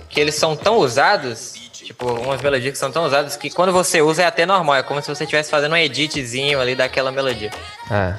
que 0.10 0.20
eles 0.20 0.36
são 0.36 0.56
tão 0.56 0.78
usados, 0.78 1.54
tipo, 1.90 2.06
umas 2.06 2.40
melodias 2.40 2.74
que 2.74 2.78
são 2.78 2.92
tão 2.92 3.04
usadas 3.06 3.36
que 3.36 3.50
quando 3.50 3.74
você 3.74 4.00
usa 4.00 4.22
é 4.22 4.26
até 4.28 4.46
normal. 4.46 4.76
É 4.76 4.84
como 4.84 5.02
se 5.02 5.08
você 5.08 5.24
estivesse 5.24 5.50
fazendo 5.50 5.74
um 5.74 5.78
editzinho 5.78 6.62
ali 6.62 6.76
daquela 6.76 7.12
melodia. 7.12 7.50
É. 7.90 8.14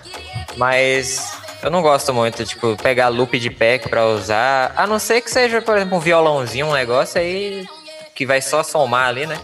Mas 0.56 1.32
eu 1.62 1.70
não 1.70 1.80
gosto 1.80 2.12
muito, 2.12 2.44
tipo, 2.44 2.76
pegar 2.76 3.08
loop 3.08 3.38
de 3.38 3.48
pack 3.48 3.88
pra 3.88 4.06
usar. 4.06 4.72
A 4.76 4.88
não 4.88 4.98
ser 4.98 5.20
que 5.20 5.30
seja, 5.30 5.62
por 5.62 5.76
exemplo, 5.76 5.96
um 5.96 6.00
violãozinho, 6.00 6.66
um 6.66 6.72
negócio 6.72 7.20
aí 7.20 7.64
que 8.12 8.26
vai 8.26 8.42
só 8.42 8.64
somar 8.64 9.06
ali, 9.06 9.24
né? 9.24 9.38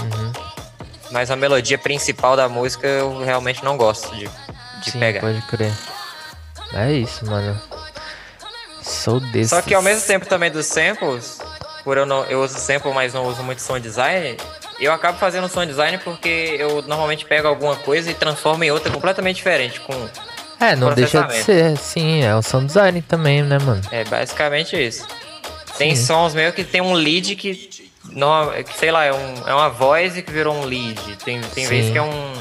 Uhum. 0.00 0.32
Mas 1.10 1.28
a 1.32 1.34
melodia 1.34 1.76
principal 1.76 2.36
da 2.36 2.48
música 2.48 2.86
eu 2.86 3.18
realmente 3.24 3.64
não 3.64 3.76
gosto 3.76 4.14
de, 4.14 4.30
de 4.84 4.90
Sim, 4.92 5.00
pegar. 5.00 5.20
pode 5.20 5.42
crer. 5.42 5.72
É 6.72 6.92
isso, 6.92 7.26
mano. 7.26 7.60
Sou 8.80 9.18
desse. 9.18 9.50
Só 9.50 9.60
que 9.60 9.74
ao 9.74 9.82
mesmo 9.82 10.06
tempo 10.06 10.26
também 10.26 10.52
dos 10.52 10.66
samples, 10.66 11.40
por 11.86 11.96
eu 11.96 12.04
não 12.04 12.24
eu 12.24 12.42
uso 12.42 12.58
sample, 12.58 12.92
mas 12.92 13.14
não 13.14 13.24
uso 13.28 13.44
muito 13.44 13.62
som 13.62 13.78
design, 13.78 14.36
eu 14.80 14.92
acabo 14.92 15.16
fazendo 15.18 15.48
som 15.48 15.64
design 15.64 15.98
porque 15.98 16.56
eu 16.58 16.82
normalmente 16.82 17.24
pego 17.24 17.46
alguma 17.46 17.76
coisa 17.76 18.10
e 18.10 18.14
transformo 18.14 18.64
em 18.64 18.72
outra 18.72 18.90
completamente 18.90 19.36
diferente. 19.36 19.78
Com, 19.78 19.92
É, 20.58 20.74
não 20.74 20.92
deixa 20.92 21.22
de 21.22 21.44
ser. 21.44 21.78
Sim, 21.78 22.24
é 22.24 22.34
o 22.34 22.42
sound 22.42 22.66
design 22.66 23.00
também, 23.02 23.44
né, 23.44 23.56
mano? 23.60 23.80
é 23.92 24.02
basicamente 24.02 24.74
isso. 24.76 25.06
Tem 25.78 25.94
Sim. 25.94 26.06
sons 26.06 26.34
meio 26.34 26.52
que 26.52 26.64
tem 26.64 26.80
um 26.80 26.92
lead 26.92 27.36
que, 27.36 27.70
não, 28.10 28.50
que 28.64 28.76
sei 28.76 28.90
lá, 28.90 29.04
é, 29.04 29.12
um, 29.12 29.34
é 29.46 29.54
uma 29.54 29.68
voz 29.68 30.20
que 30.20 30.32
virou 30.32 30.56
um 30.56 30.64
lead. 30.64 31.00
Tem, 31.24 31.40
tem 31.40 31.66
Sim. 31.66 31.70
vezes 31.70 31.92
que 31.92 31.98
é 31.98 32.02
um, 32.02 32.32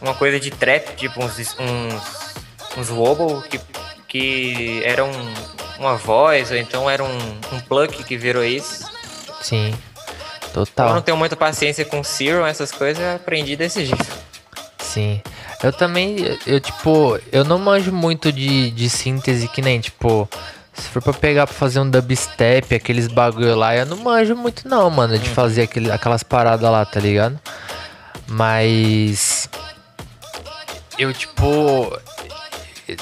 uma 0.00 0.14
coisa 0.14 0.40
de 0.40 0.50
trap, 0.50 0.96
tipo 0.96 1.24
uns, 1.24 1.38
uns, 1.38 2.34
uns 2.76 2.90
wobble 2.90 3.48
que, 3.48 3.60
que 4.08 4.82
era 4.84 5.04
um, 5.04 5.34
uma 5.78 5.96
voz, 5.96 6.50
ou 6.50 6.56
então 6.56 6.88
era 6.88 7.02
um, 7.02 7.18
um 7.52 7.60
plug 7.60 8.02
que 8.04 8.16
virou 8.16 8.44
isso. 8.44 8.84
Sim. 9.40 9.70
Eu 9.70 10.58
não 10.58 10.64
Total. 10.66 11.02
tenho 11.02 11.16
muita 11.16 11.34
paciência 11.36 11.84
com 11.84 12.02
Zero, 12.02 12.44
essas 12.44 12.70
coisas, 12.70 13.02
eu 13.02 13.16
aprendi 13.16 13.56
desse 13.56 13.86
jeito. 13.86 14.06
Sim. 14.78 15.22
Eu 15.62 15.72
também, 15.72 16.16
eu 16.46 16.60
tipo, 16.60 17.18
eu 17.30 17.44
não 17.44 17.58
manjo 17.58 17.92
muito 17.92 18.30
de, 18.32 18.70
de 18.72 18.90
síntese 18.90 19.48
que 19.48 19.62
nem, 19.62 19.80
tipo, 19.80 20.28
se 20.74 20.88
for 20.88 21.00
pra 21.00 21.12
pegar 21.12 21.46
pra 21.46 21.54
fazer 21.54 21.80
um 21.80 21.88
dubstep, 21.88 22.74
aqueles 22.74 23.06
bagulho 23.06 23.54
lá, 23.54 23.74
eu 23.76 23.86
não 23.86 23.96
manjo 23.96 24.34
muito 24.34 24.68
não, 24.68 24.90
mano, 24.90 25.18
de 25.18 25.28
fazer 25.30 25.62
aquele, 25.62 25.90
aquelas 25.90 26.22
paradas 26.22 26.70
lá, 26.70 26.84
tá 26.84 26.98
ligado? 27.00 27.38
Mas 28.26 29.48
eu 30.98 31.12
tipo 31.12 31.96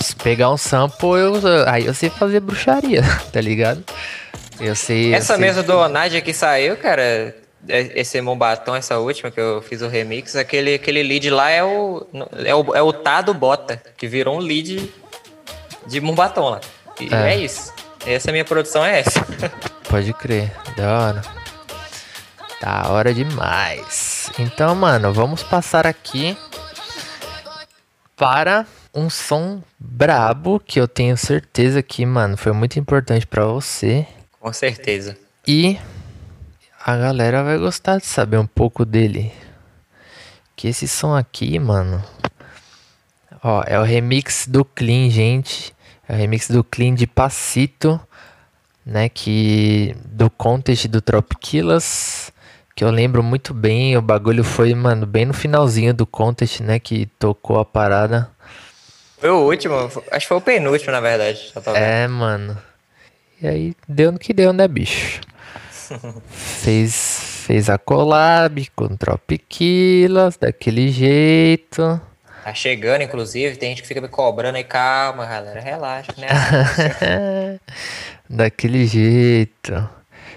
se 0.01 0.15
pegar 0.17 0.51
um 0.51 0.57
sample, 0.57 1.09
eu, 1.19 1.35
aí 1.69 1.87
eu 1.87 1.95
sei 1.95 2.11
fazer 2.11 2.41
bruxaria, 2.41 3.03
tá 3.33 3.41
ligado? 3.41 3.83
Eu 4.61 4.75
sei. 4.77 5.13
eu 5.13 5.17
Essa 5.17 5.35
sei- 5.35 5.39
mesa 5.39 5.63
do 5.63 5.77
Onadia 5.77 6.21
que 6.21 6.33
saiu, 6.35 6.77
cara, 6.77 7.03
é- 7.03 7.35
esse 7.69 8.21
Mombatom, 8.21 8.75
essa 8.77 8.99
última 8.99 9.31
que 9.31 9.41
eu 9.41 9.63
fiz 9.63 9.81
o 9.83 9.89
remix, 9.89 10.37
aquele, 10.37 10.75
aquele 10.75 11.03
lead 11.03 11.31
lá 11.31 11.51
é 11.51 11.63
o, 11.65 12.07
é 12.45 12.55
o, 12.55 12.75
é 12.77 12.83
o 12.83 12.93
Tado 12.93 13.33
Bota, 13.35 13.83
que 13.97 14.07
virou 14.07 14.37
um 14.37 14.41
lead 14.41 14.93
de 15.87 16.01
Mombatom 16.01 16.51
lá. 16.51 16.61
E 17.01 17.13
É. 17.15 17.35
é. 17.35 17.37
isso. 17.39 17.73
Essa 18.07 18.31
minha 18.33 18.45
produção 18.45 18.85
é 18.85 19.01
essa. 19.01 19.21
Pode 19.89 20.13
crer, 20.15 20.53
da 20.77 20.99
hora. 20.99 21.23
Da 22.61 22.89
hora 22.91 23.13
demais. 23.15 24.31
Então, 24.39 24.75
mano, 24.75 25.13
vamos 25.13 25.43
passar 25.43 25.87
aqui 25.87 26.37
para 28.17 28.67
um 28.95 29.09
som 29.09 29.63
brabo 29.79 30.61
que 30.61 30.81
eu 30.81 30.89
tenho 30.89 31.17
certeza 31.17 31.83
que, 31.83 32.05
mano, 32.05 32.37
foi 32.37 32.53
muito 32.53 32.79
importante 32.79 33.27
pra 33.27 33.45
você. 33.45 34.07
Com 34.39 34.53
certeza. 34.53 35.17
E 35.47 35.79
a 36.85 36.97
galera 36.97 37.43
vai 37.43 37.59
gostar 37.59 37.99
de 37.99 38.07
saber 38.07 38.39
um 38.39 38.47
pouco 38.47 38.85
dele. 38.85 39.33
Que 40.57 40.69
esse 40.69 40.89
som 40.89 41.15
aqui, 41.15 41.59
mano. 41.59 42.03
Ó, 43.43 43.63
é 43.67 43.79
o 43.79 43.83
remix 43.83 44.47
do 44.47 44.65
Clean, 44.65 45.09
gente. 45.11 45.75
É 46.09 46.15
o 46.15 46.17
remix 46.17 46.49
do 46.49 46.63
Clean 46.63 46.95
de 46.95 47.07
Passito, 47.07 48.01
né? 48.85 49.09
Que 49.09 49.97
do 50.05 50.29
contest 50.29 50.87
do 50.89 51.01
Tropiquilas. 51.01 52.33
Que 52.75 52.85
eu 52.85 52.91
lembro 52.91 53.23
muito 53.23 53.55
bem. 53.55 53.97
O 53.97 54.03
bagulho 54.03 54.45
foi, 54.45 54.75
mano, 54.75 55.07
bem 55.07 55.25
no 55.25 55.33
finalzinho 55.33 55.95
do 55.95 56.07
contest, 56.07 56.61
né? 56.61 56.79
Que 56.79 57.07
tocou 57.19 57.59
a 57.59 57.65
parada. 57.65 58.31
Foi 59.21 59.29
o 59.29 59.41
último, 59.41 59.77
acho 60.11 60.25
que 60.25 60.29
foi 60.29 60.37
o 60.39 60.41
penúltimo, 60.41 60.91
na 60.91 61.01
verdade. 61.01 61.53
É, 61.75 62.09
mano. 62.09 62.57
E 63.41 63.47
aí 63.47 63.77
deu 63.87 64.11
no 64.11 64.19
que 64.19 64.33
deu, 64.33 64.51
né, 64.51 64.67
bicho? 64.67 65.21
fez, 66.31 67.43
fez 67.47 67.69
a 67.69 67.77
collab 67.77 68.67
com 68.75 68.97
Tropiquilas, 68.97 70.39
daquele 70.39 70.89
jeito. 70.89 72.01
Tá 72.43 72.55
chegando, 72.55 73.03
inclusive, 73.03 73.57
tem 73.57 73.71
gente 73.71 73.83
que 73.83 73.89
fica 73.89 74.01
me 74.01 74.09
cobrando 74.09 74.57
aí. 74.57 74.65
Calma, 74.65 75.27
galera, 75.27 75.61
relaxa, 75.61 76.15
né? 76.17 76.29
Daquele 78.29 78.87
jeito. 78.87 79.89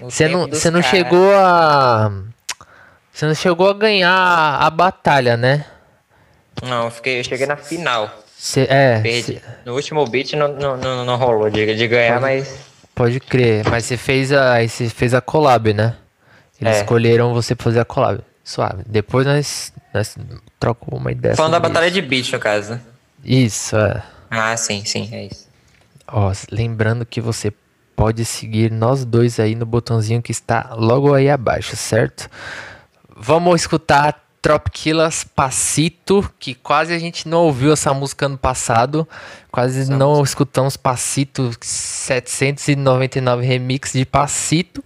Você 0.02 0.28
não, 0.28 0.46
você 0.46 0.70
não 0.70 0.82
chegou 0.82 1.34
a. 1.34 2.12
Você 3.10 3.24
não 3.24 3.34
chegou 3.34 3.70
a 3.70 3.74
ganhar 3.74 4.58
a 4.60 4.68
batalha, 4.68 5.36
né? 5.36 5.64
Não, 6.62 6.84
eu, 6.84 6.90
fiquei, 6.90 7.20
eu 7.20 7.24
cheguei 7.24 7.46
na 7.46 7.56
final. 7.56 8.23
Cê, 8.46 8.66
é, 8.68 9.00
cê- 9.22 9.40
No 9.64 9.72
último 9.74 10.06
beat 10.06 10.34
não, 10.34 10.48
não, 10.48 10.76
não, 10.76 11.02
não 11.06 11.16
rolou 11.16 11.48
de, 11.48 11.74
de 11.74 11.88
ganhar, 11.88 12.20
mas. 12.20 12.54
pode 12.94 13.18
crer. 13.18 13.64
Mas 13.70 13.86
você 13.86 13.96
fez 13.96 14.30
a. 14.32 14.60
Você 14.66 14.90
fez 14.90 15.14
a 15.14 15.20
collab, 15.22 15.72
né? 15.72 15.96
Eles 16.60 16.76
É. 16.76 16.80
escolheram 16.80 17.32
você 17.32 17.54
pra 17.54 17.64
fazer 17.64 17.80
a 17.80 17.86
collab. 17.86 18.20
Suave. 18.44 18.82
Depois 18.86 19.26
nós, 19.26 19.72
nós 19.94 20.14
trocamos 20.60 21.00
uma 21.00 21.10
ideia. 21.10 21.34
Falando 21.34 21.52
da 21.52 21.56
sobre 21.56 21.70
batalha 21.70 21.90
de 21.90 22.02
beat, 22.02 22.30
no 22.34 22.38
caso, 22.38 22.72
né? 22.72 22.80
Isso, 23.24 23.74
é. 23.78 24.02
Ah, 24.30 24.54
sim, 24.58 24.84
sim, 24.84 25.08
é 25.10 25.24
isso. 25.24 25.48
Ó, 26.06 26.30
lembrando 26.52 27.06
que 27.06 27.22
você 27.22 27.50
pode 27.96 28.26
seguir 28.26 28.70
nós 28.70 29.06
dois 29.06 29.40
aí 29.40 29.54
no 29.54 29.64
botãozinho 29.64 30.20
que 30.20 30.32
está 30.32 30.74
logo 30.76 31.14
aí 31.14 31.30
abaixo, 31.30 31.74
certo? 31.76 32.28
Vamos 33.16 33.62
escutar 33.62 34.22
Tropquilas 34.44 35.24
Passito, 35.24 36.30
que 36.38 36.54
quase 36.54 36.92
a 36.92 36.98
gente 36.98 37.26
não 37.26 37.44
ouviu 37.44 37.72
essa 37.72 37.94
música 37.94 38.26
ano 38.26 38.36
passado. 38.36 39.08
Quase 39.50 39.90
não 39.90 40.22
escutamos 40.22 40.76
Passito 40.76 41.50
799 41.62 43.46
remix 43.46 43.94
de 43.94 44.04
Passito. 44.04 44.84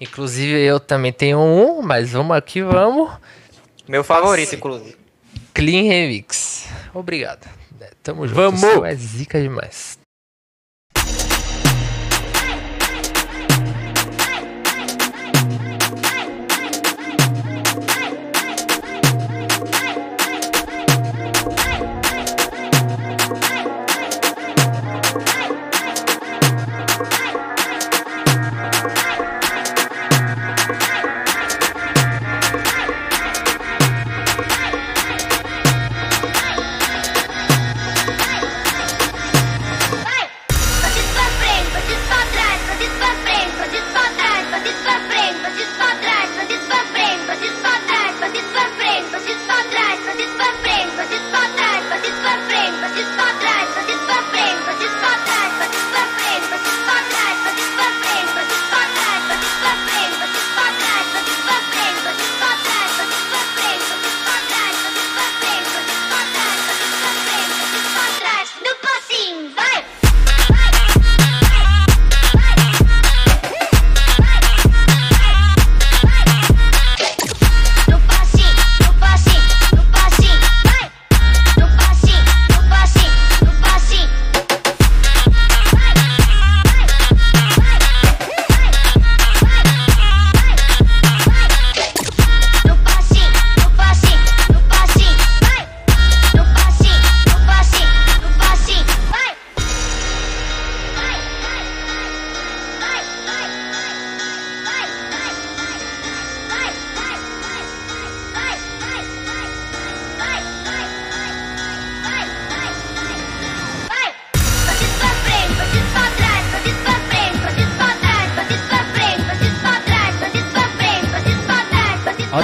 Inclusive 0.00 0.60
eu 0.60 0.80
também 0.80 1.12
tenho 1.12 1.38
um, 1.38 1.80
mas 1.82 2.10
vamos 2.10 2.36
aqui, 2.36 2.62
vamos. 2.62 3.12
Meu 3.86 4.02
favorito, 4.02 4.56
inclusive. 4.56 4.96
Clean 5.54 5.84
Remix. 5.84 6.66
Obrigado. 6.92 7.48
É, 7.80 7.92
Tamo 8.02 8.26
junto. 8.26 8.34
Vamos! 8.34 8.60
O 8.60 8.72
seu 8.72 8.84
É 8.84 8.94
zica 8.96 9.40
demais. 9.40 9.99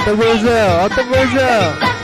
tamborzão, 0.07 0.79
ó 0.81 0.85
o 0.85 0.89
tamborzão. 0.89 1.96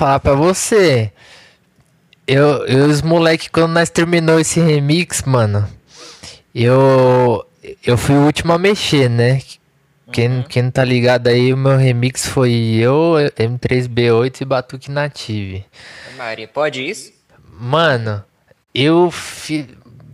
Falar 0.00 0.18
pra 0.20 0.32
você. 0.34 1.12
Eu, 2.26 2.64
eu 2.66 2.86
os 2.86 3.02
moleque, 3.02 3.50
quando 3.50 3.72
nós 3.72 3.90
terminou 3.90 4.40
esse 4.40 4.60
remix, 4.60 5.22
mano, 5.22 5.68
eu 6.54 7.44
eu 7.84 7.98
fui 7.98 8.14
o 8.14 8.24
último 8.24 8.52
a 8.52 8.58
mexer, 8.58 9.10
né? 9.10 9.42
Quem, 10.10 10.42
quem 10.42 10.62
não 10.64 10.70
tá 10.70 10.82
ligado 10.82 11.28
aí, 11.28 11.52
o 11.52 11.56
meu 11.56 11.76
remix 11.76 12.26
foi 12.26 12.52
eu, 12.52 13.14
M3B8 13.38 14.40
e 14.40 14.44
Batuque 14.44 14.90
Native. 14.90 15.64
Maria, 16.16 16.48
pode 16.48 16.82
isso? 16.84 17.12
Mano, 17.60 18.24
eu 18.74 19.10
fi- 19.10 19.68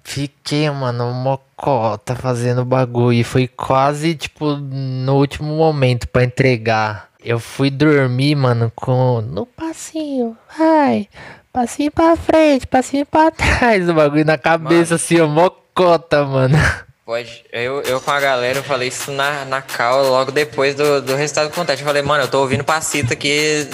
fiquei, 0.04 0.68
mano, 0.70 1.12
mocota 1.14 2.14
fazendo 2.14 2.64
bagulho. 2.64 3.12
E 3.18 3.24
foi 3.24 3.46
quase, 3.48 4.14
tipo, 4.16 4.56
no 4.56 5.14
último 5.16 5.54
momento 5.56 6.08
pra 6.08 6.24
entregar. 6.24 7.08
Eu 7.28 7.40
fui 7.40 7.70
dormir, 7.70 8.36
mano, 8.36 8.70
com. 8.76 9.20
No 9.20 9.44
passinho, 9.46 10.36
vai. 10.56 11.08
Passinho 11.52 11.90
pra 11.90 12.14
frente, 12.16 12.66
passinho 12.68 13.04
pra 13.04 13.30
trás. 13.32 13.88
O 13.88 13.94
bagulho 13.94 14.24
na 14.24 14.38
cabeça, 14.38 14.94
assim, 14.94 15.20
ó, 15.20 15.26
mocota, 15.26 16.22
mano. 16.24 16.56
Pode. 17.04 17.44
Eu, 17.52 17.80
eu 17.82 18.00
com 18.00 18.10
a 18.12 18.20
galera, 18.20 18.58
eu 18.58 18.62
falei 18.62 18.88
isso 18.88 19.10
na, 19.10 19.44
na 19.44 19.60
cal 19.60 20.04
logo 20.06 20.30
depois 20.30 20.74
do, 20.76 21.02
do 21.02 21.16
resultado 21.16 21.48
do 21.48 21.54
contest. 21.54 21.80
Eu 21.80 21.86
falei, 21.86 22.02
mano, 22.02 22.22
eu 22.24 22.28
tô 22.28 22.40
ouvindo 22.40 22.62
passito 22.62 23.12
aqui 23.12 23.68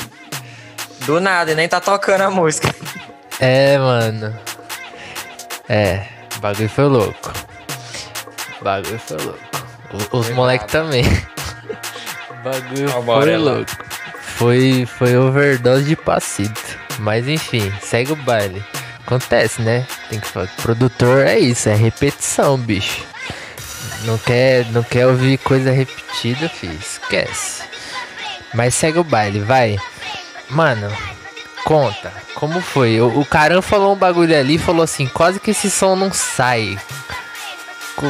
do 1.04 1.20
nada 1.20 1.52
e 1.52 1.54
nem 1.54 1.68
tá 1.68 1.78
tocando 1.80 2.22
a 2.22 2.30
música. 2.30 2.74
É, 3.40 3.76
mano. 3.76 4.38
É, 5.68 6.06
o 6.36 6.38
bagulho 6.38 6.68
foi 6.68 6.84
louco. 6.84 7.32
O 8.60 8.64
bagulho 8.64 8.98
foi 9.00 9.16
louco. 9.16 9.40
O- 10.12 10.18
Os 10.18 10.30
moleques 10.30 10.70
também. 10.70 11.02
Bagulho 12.42 12.88
foi 12.90 13.36
louco. 13.36 13.70
Foi, 14.20 14.86
foi 14.86 15.16
overdose 15.16 15.84
de 15.84 15.96
passito. 15.96 16.78
Mas 16.98 17.28
enfim, 17.28 17.72
segue 17.80 18.12
o 18.12 18.16
baile. 18.16 18.62
Acontece, 19.06 19.62
né? 19.62 19.86
Tem 20.08 20.20
que 20.20 20.26
falar. 20.26 20.48
Produtor 20.62 21.26
é 21.26 21.38
isso, 21.38 21.68
é 21.68 21.74
repetição, 21.74 22.56
bicho. 22.56 23.04
Não 24.04 24.18
quer, 24.18 24.66
não 24.66 24.82
quer 24.82 25.06
ouvir 25.06 25.38
coisa 25.38 25.70
repetida, 25.70 26.48
filho. 26.48 26.78
Esquece. 26.78 27.62
Mas 28.54 28.74
segue 28.74 28.98
o 28.98 29.04
baile, 29.04 29.40
vai. 29.40 29.78
Mano, 30.50 30.90
conta, 31.64 32.12
como 32.34 32.60
foi? 32.60 33.00
O, 33.00 33.20
o 33.20 33.24
Caran 33.24 33.62
falou 33.62 33.94
um 33.94 33.98
bagulho 33.98 34.38
ali, 34.38 34.58
falou 34.58 34.82
assim, 34.82 35.06
quase 35.06 35.40
que 35.40 35.52
esse 35.52 35.70
som 35.70 35.96
não 35.96 36.12
sai. 36.12 36.78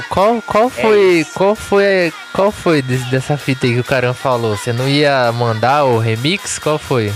Qual, 0.08 0.40
qual 0.42 0.70
foi, 0.70 1.20
isso. 1.20 1.32
qual 1.34 1.54
foi, 1.54 2.12
qual 2.32 2.50
foi 2.50 2.80
dessa 2.82 3.36
fita 3.36 3.66
aí 3.66 3.74
que 3.74 3.80
o 3.80 3.84
Caran 3.84 4.14
falou? 4.14 4.56
Você 4.56 4.72
não 4.72 4.88
ia 4.88 5.30
mandar 5.32 5.84
o 5.84 5.98
remix? 5.98 6.58
Qual 6.58 6.78
foi? 6.78 7.12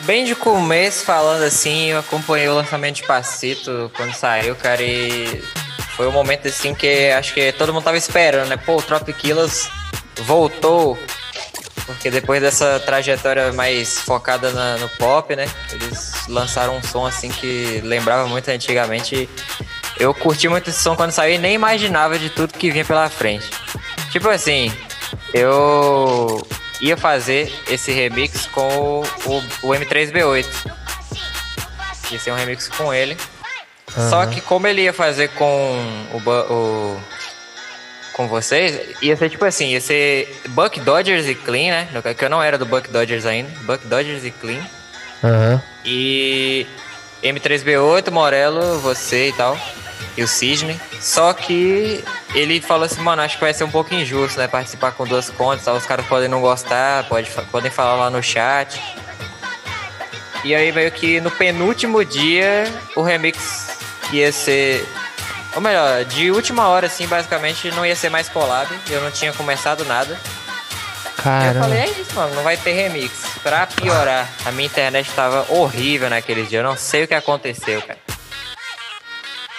Bem 0.00 0.24
de 0.24 0.34
começo, 0.34 1.04
falando 1.04 1.42
assim, 1.42 1.86
eu 1.86 1.98
acompanhei 1.98 2.48
o 2.48 2.54
lançamento 2.54 2.96
de 2.96 3.02
Passito 3.04 3.90
quando 3.96 4.12
saiu, 4.14 4.54
cara, 4.54 4.82
e 4.82 5.42
foi 5.96 6.06
um 6.06 6.12
momento 6.12 6.46
assim 6.46 6.74
que 6.74 7.10
acho 7.10 7.32
que 7.32 7.50
todo 7.52 7.72
mundo 7.72 7.82
tava 7.84 7.96
esperando, 7.96 8.48
né? 8.48 8.56
Pô, 8.58 8.76
o 8.76 8.82
Trop 8.82 9.10
Killers 9.14 9.70
voltou, 10.22 10.98
porque 11.86 12.10
depois 12.10 12.42
dessa 12.42 12.78
trajetória 12.80 13.52
mais 13.54 13.98
focada 14.00 14.50
na- 14.52 14.76
no 14.76 14.88
pop, 14.90 15.34
né? 15.34 15.48
Eles 15.72 16.12
lançaram 16.28 16.76
um 16.76 16.82
som 16.82 17.06
assim 17.06 17.30
que 17.30 17.80
lembrava 17.82 18.28
muito 18.28 18.48
antigamente. 18.50 19.28
Eu 19.98 20.12
curti 20.12 20.48
muito 20.48 20.70
esse 20.70 20.82
som 20.82 20.94
quando 20.94 21.12
saiu 21.12 21.34
e 21.34 21.38
nem 21.38 21.54
imaginava 21.54 22.18
de 22.18 22.30
tudo 22.30 22.52
que 22.52 22.70
vinha 22.70 22.84
pela 22.84 23.08
frente. 23.08 23.50
Tipo 24.10 24.28
assim, 24.28 24.72
eu 25.32 26.46
ia 26.80 26.96
fazer 26.96 27.52
esse 27.68 27.92
remix 27.92 28.46
com 28.46 28.68
o, 28.68 29.02
o, 29.24 29.36
o 29.62 29.70
M3B8. 29.70 30.46
Ia 32.10 32.18
ser 32.18 32.30
um 32.32 32.36
remix 32.36 32.68
com 32.68 32.92
ele. 32.92 33.16
Só 33.88 34.22
Aham. 34.22 34.30
que 34.30 34.40
como 34.42 34.66
ele 34.66 34.82
ia 34.82 34.92
fazer 34.92 35.28
com 35.28 35.82
o, 36.12 36.30
o 36.52 37.00
com 38.12 38.26
vocês, 38.28 38.96
ia 39.02 39.14
ser 39.14 39.28
tipo 39.28 39.44
assim, 39.44 39.72
ia 39.72 39.80
ser 39.80 40.40
Buck 40.48 40.80
Dodgers 40.80 41.26
e 41.26 41.34
Clean, 41.34 41.70
né? 41.70 42.14
Que 42.14 42.24
eu 42.24 42.30
não 42.30 42.42
era 42.42 42.56
do 42.56 42.64
Buck 42.64 42.88
Dodgers 42.90 43.26
ainda. 43.26 43.50
Buck 43.62 43.86
Dodgers 43.86 44.24
e 44.24 44.30
Clean. 44.30 44.64
Aham. 45.22 45.62
E 45.84 46.66
M3B8, 47.22 48.10
Morello, 48.10 48.78
você 48.80 49.28
e 49.28 49.32
tal. 49.32 49.58
E 50.16 50.22
o 50.22 50.28
Cisne. 50.28 50.80
Só 51.00 51.32
que 51.32 52.02
ele 52.34 52.60
falou 52.60 52.84
assim, 52.84 53.00
mano, 53.00 53.22
acho 53.22 53.36
que 53.36 53.44
vai 53.44 53.52
ser 53.52 53.64
um 53.64 53.70
pouco 53.70 53.94
injusto, 53.94 54.38
né? 54.38 54.48
Participar 54.48 54.92
com 54.92 55.04
duas 55.04 55.28
contas, 55.28 55.66
os 55.66 55.84
caras 55.86 56.06
podem 56.06 56.28
não 56.28 56.40
gostar, 56.40 57.04
pode, 57.04 57.30
podem 57.50 57.70
falar 57.70 57.96
lá 57.96 58.10
no 58.10 58.22
chat. 58.22 58.80
E 60.42 60.54
aí 60.54 60.70
veio 60.70 60.90
que 60.90 61.20
no 61.20 61.30
penúltimo 61.30 62.04
dia 62.04 62.72
o 62.94 63.02
remix 63.02 63.78
ia 64.12 64.32
ser. 64.32 64.86
Ou 65.54 65.60
melhor, 65.60 66.04
de 66.04 66.30
última 66.30 66.68
hora, 66.68 66.86
assim, 66.86 67.06
basicamente 67.06 67.70
não 67.72 67.84
ia 67.84 67.96
ser 67.96 68.10
mais 68.10 68.28
collab. 68.28 68.68
Eu 68.88 69.00
não 69.00 69.10
tinha 69.10 69.32
começado 69.32 69.84
nada. 69.84 70.18
Eu 71.18 71.22
Caramba. 71.22 71.60
falei, 71.60 71.78
é 71.80 71.88
isso, 71.88 72.14
mano, 72.14 72.34
não 72.36 72.42
vai 72.42 72.56
ter 72.56 72.72
remix. 72.72 73.12
Pra 73.42 73.66
piorar, 73.66 74.28
a 74.44 74.52
minha 74.52 74.66
internet 74.66 75.10
tava 75.12 75.46
horrível 75.52 76.08
naquele 76.08 76.44
dia. 76.44 76.60
Eu 76.60 76.64
não 76.64 76.76
sei 76.76 77.04
o 77.04 77.08
que 77.08 77.14
aconteceu, 77.14 77.82
cara. 77.82 78.05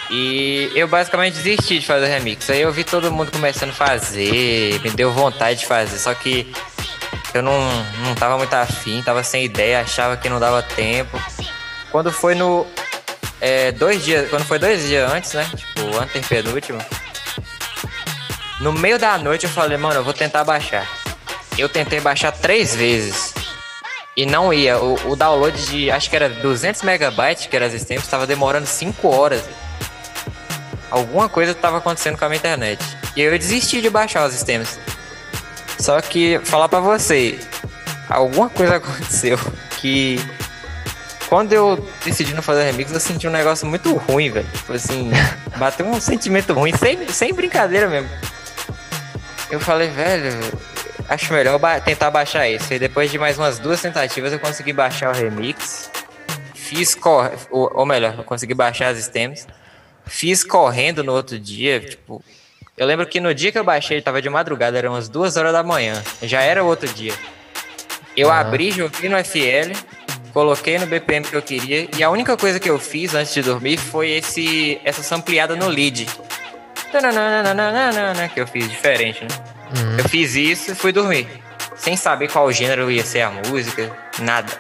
E 0.09 0.71
eu 0.73 0.87
basicamente 0.87 1.35
desisti 1.35 1.79
de 1.79 1.85
fazer 1.85 2.07
remix. 2.07 2.49
Aí 2.49 2.61
eu 2.61 2.71
vi 2.71 2.83
todo 2.83 3.11
mundo 3.11 3.31
começando 3.31 3.71
a 3.71 3.73
fazer, 3.73 4.79
me 4.81 4.89
deu 4.91 5.11
vontade 5.11 5.59
de 5.59 5.65
fazer, 5.65 5.97
só 5.97 6.13
que 6.13 6.51
eu 7.33 7.41
não, 7.41 7.59
não 8.03 8.15
tava 8.15 8.37
muito 8.37 8.53
afim, 8.53 9.01
tava 9.03 9.23
sem 9.23 9.43
ideia, 9.43 9.81
achava 9.81 10.15
que 10.15 10.29
não 10.29 10.39
dava 10.39 10.61
tempo. 10.61 11.21
Quando 11.91 12.11
foi 12.11 12.35
no. 12.35 12.65
é, 13.41 13.71
dois 13.71 14.03
dias. 14.03 14.29
Quando 14.29 14.45
foi 14.45 14.59
dois 14.59 14.87
dias 14.87 15.11
antes, 15.11 15.33
né? 15.33 15.49
Tipo, 15.55 15.97
antepenúltimo. 15.97 16.79
No 18.59 18.73
meio 18.73 18.97
da 18.97 19.17
noite 19.17 19.43
eu 19.43 19.49
falei, 19.49 19.77
mano, 19.77 19.95
eu 19.95 20.03
vou 20.03 20.13
tentar 20.13 20.43
baixar. 20.43 20.87
Eu 21.57 21.69
tentei 21.69 21.99
baixar 21.99 22.31
três 22.31 22.75
vezes. 22.75 23.33
E 24.15 24.25
não 24.25 24.51
ia. 24.53 24.79
O, 24.79 25.11
o 25.11 25.15
download 25.15 25.65
de, 25.67 25.91
acho 25.91 26.09
que 26.09 26.15
era 26.15 26.29
200 26.29 26.81
megabytes, 26.81 27.45
que 27.45 27.55
era 27.55 27.67
as 27.67 27.73
stems, 27.73 28.03
estava 28.03 28.25
demorando 28.25 28.65
5 28.65 29.07
horas. 29.07 29.43
Alguma 30.89 31.27
coisa 31.27 31.51
estava 31.51 31.77
acontecendo 31.77 32.17
com 32.17 32.25
a 32.25 32.29
minha 32.29 32.37
internet. 32.37 32.83
E 33.15 33.21
eu 33.21 33.37
desisti 33.37 33.81
de 33.81 33.89
baixar 33.89 34.27
os 34.27 34.33
stems. 34.33 34.79
Só 35.79 35.99
que, 36.01 36.39
falar 36.43 36.69
pra 36.69 36.79
você, 36.79 37.39
alguma 38.09 38.49
coisa 38.49 38.77
aconteceu 38.77 39.37
que... 39.79 40.19
Quando 41.29 41.51
eu 41.51 41.85
decidi 42.05 42.33
não 42.33 42.41
fazer 42.41 42.63
remix, 42.63 42.89
eu 42.93 43.01
senti 43.01 43.27
um 43.27 43.31
negócio 43.31 43.67
muito 43.67 43.93
ruim, 43.93 44.31
velho. 44.31 44.47
Tipo 44.53 44.71
assim, 44.73 45.11
bateu 45.57 45.85
um 45.85 45.99
sentimento 45.99 46.53
ruim, 46.53 46.73
sem, 46.77 47.05
sem 47.09 47.33
brincadeira 47.33 47.89
mesmo. 47.89 48.09
Eu 49.51 49.59
falei, 49.59 49.89
velho, 49.89 50.31
acho 51.09 51.33
melhor 51.33 51.59
ba- 51.59 51.81
tentar 51.81 52.11
baixar 52.11 52.47
esse. 52.49 52.73
E 52.75 52.79
depois 52.79 53.11
de 53.11 53.17
mais 53.19 53.37
umas 53.37 53.59
duas 53.59 53.81
tentativas, 53.81 54.31
eu 54.31 54.39
consegui 54.39 54.71
baixar 54.71 55.13
o 55.13 55.17
remix. 55.17 55.89
Fiz 56.55 56.97
ou, 57.51 57.71
ou 57.75 57.85
melhor, 57.85 58.15
eu 58.17 58.23
consegui 58.23 58.53
baixar 58.53 58.87
as 58.87 58.97
stems. 59.03 59.45
Fiz 60.07 60.43
correndo 60.43 61.03
no 61.03 61.13
outro 61.13 61.37
dia, 61.39 61.79
tipo. 61.79 62.23
Eu 62.77 62.85
lembro 62.85 63.05
que 63.07 63.19
no 63.19 63.33
dia 63.33 63.51
que 63.51 63.57
eu 63.57 63.63
baixei, 63.63 64.01
tava 64.01 64.21
de 64.21 64.29
madrugada, 64.29 64.77
eram 64.77 64.91
umas 64.93 65.09
duas 65.09 65.35
horas 65.35 65.51
da 65.51 65.63
manhã. 65.63 66.01
Já 66.21 66.41
era 66.41 66.63
o 66.63 66.67
outro 66.67 66.87
dia. 66.87 67.13
Eu 68.15 68.31
Ah. 68.31 68.39
abri, 68.39 68.71
joguei 68.71 69.09
no 69.09 69.17
FL, 69.17 69.73
coloquei 70.33 70.77
no 70.77 70.85
BPM 70.85 71.25
que 71.27 71.35
eu 71.35 71.41
queria, 71.41 71.87
e 71.97 72.03
a 72.03 72.09
única 72.09 72.37
coisa 72.37 72.59
que 72.59 72.69
eu 72.69 72.77
fiz 72.79 73.13
antes 73.15 73.33
de 73.33 73.41
dormir 73.41 73.77
foi 73.77 74.11
esse 74.11 74.79
essa 74.83 75.01
sampleada 75.03 75.55
no 75.55 75.67
lead. 75.67 76.07
Que 78.29 78.39
eu 78.41 78.47
fiz 78.47 78.69
diferente, 78.69 79.21
né? 79.23 79.27
Uhum. 79.75 79.97
Eu 79.97 80.09
fiz 80.09 80.35
isso 80.35 80.71
e 80.71 80.75
fui 80.75 80.91
dormir. 80.91 81.27
Sem 81.75 81.97
saber 81.97 82.31
qual 82.31 82.51
gênero 82.51 82.89
ia 82.89 83.03
ser 83.03 83.21
a 83.21 83.29
música, 83.29 83.91
nada. 84.19 84.51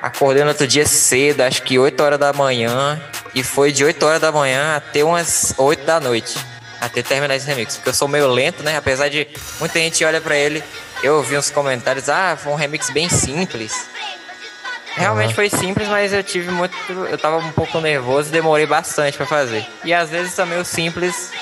Acordei 0.00 0.42
no 0.42 0.50
outro 0.50 0.66
dia 0.66 0.86
cedo, 0.86 1.42
acho 1.42 1.62
que 1.62 1.78
8 1.78 2.02
horas 2.02 2.18
da 2.18 2.32
manhã. 2.32 3.00
E 3.34 3.42
foi 3.42 3.72
de 3.72 3.84
8 3.84 4.04
horas 4.06 4.20
da 4.20 4.30
manhã 4.30 4.76
até 4.76 5.02
umas 5.02 5.54
8 5.56 5.84
da 5.84 5.98
noite. 5.98 6.38
Até 6.80 7.02
terminar 7.02 7.34
esse 7.34 7.46
remix. 7.46 7.76
Porque 7.76 7.88
eu 7.88 7.94
sou 7.94 8.06
meio 8.06 8.28
lento, 8.28 8.62
né? 8.62 8.76
Apesar 8.76 9.08
de 9.08 9.26
muita 9.58 9.78
gente 9.78 10.04
olha 10.04 10.20
pra 10.20 10.36
ele, 10.36 10.62
eu 11.02 11.16
ouvi 11.16 11.36
uns 11.36 11.50
comentários, 11.50 12.08
ah, 12.08 12.36
foi 12.40 12.52
um 12.52 12.56
remix 12.56 12.90
bem 12.90 13.08
simples. 13.08 13.88
Realmente 14.96 15.28
Aham. 15.28 15.34
foi 15.34 15.50
simples, 15.50 15.88
mas 15.88 16.12
eu 16.12 16.22
tive 16.22 16.50
muito. 16.52 16.76
Eu 17.10 17.18
tava 17.18 17.38
um 17.38 17.50
pouco 17.50 17.80
nervoso 17.80 18.28
e 18.28 18.32
demorei 18.32 18.66
bastante 18.66 19.16
pra 19.16 19.26
fazer. 19.26 19.66
E 19.82 19.92
às 19.92 20.10
vezes 20.10 20.34
também 20.34 20.58
o 20.58 20.64
simples 20.64 21.32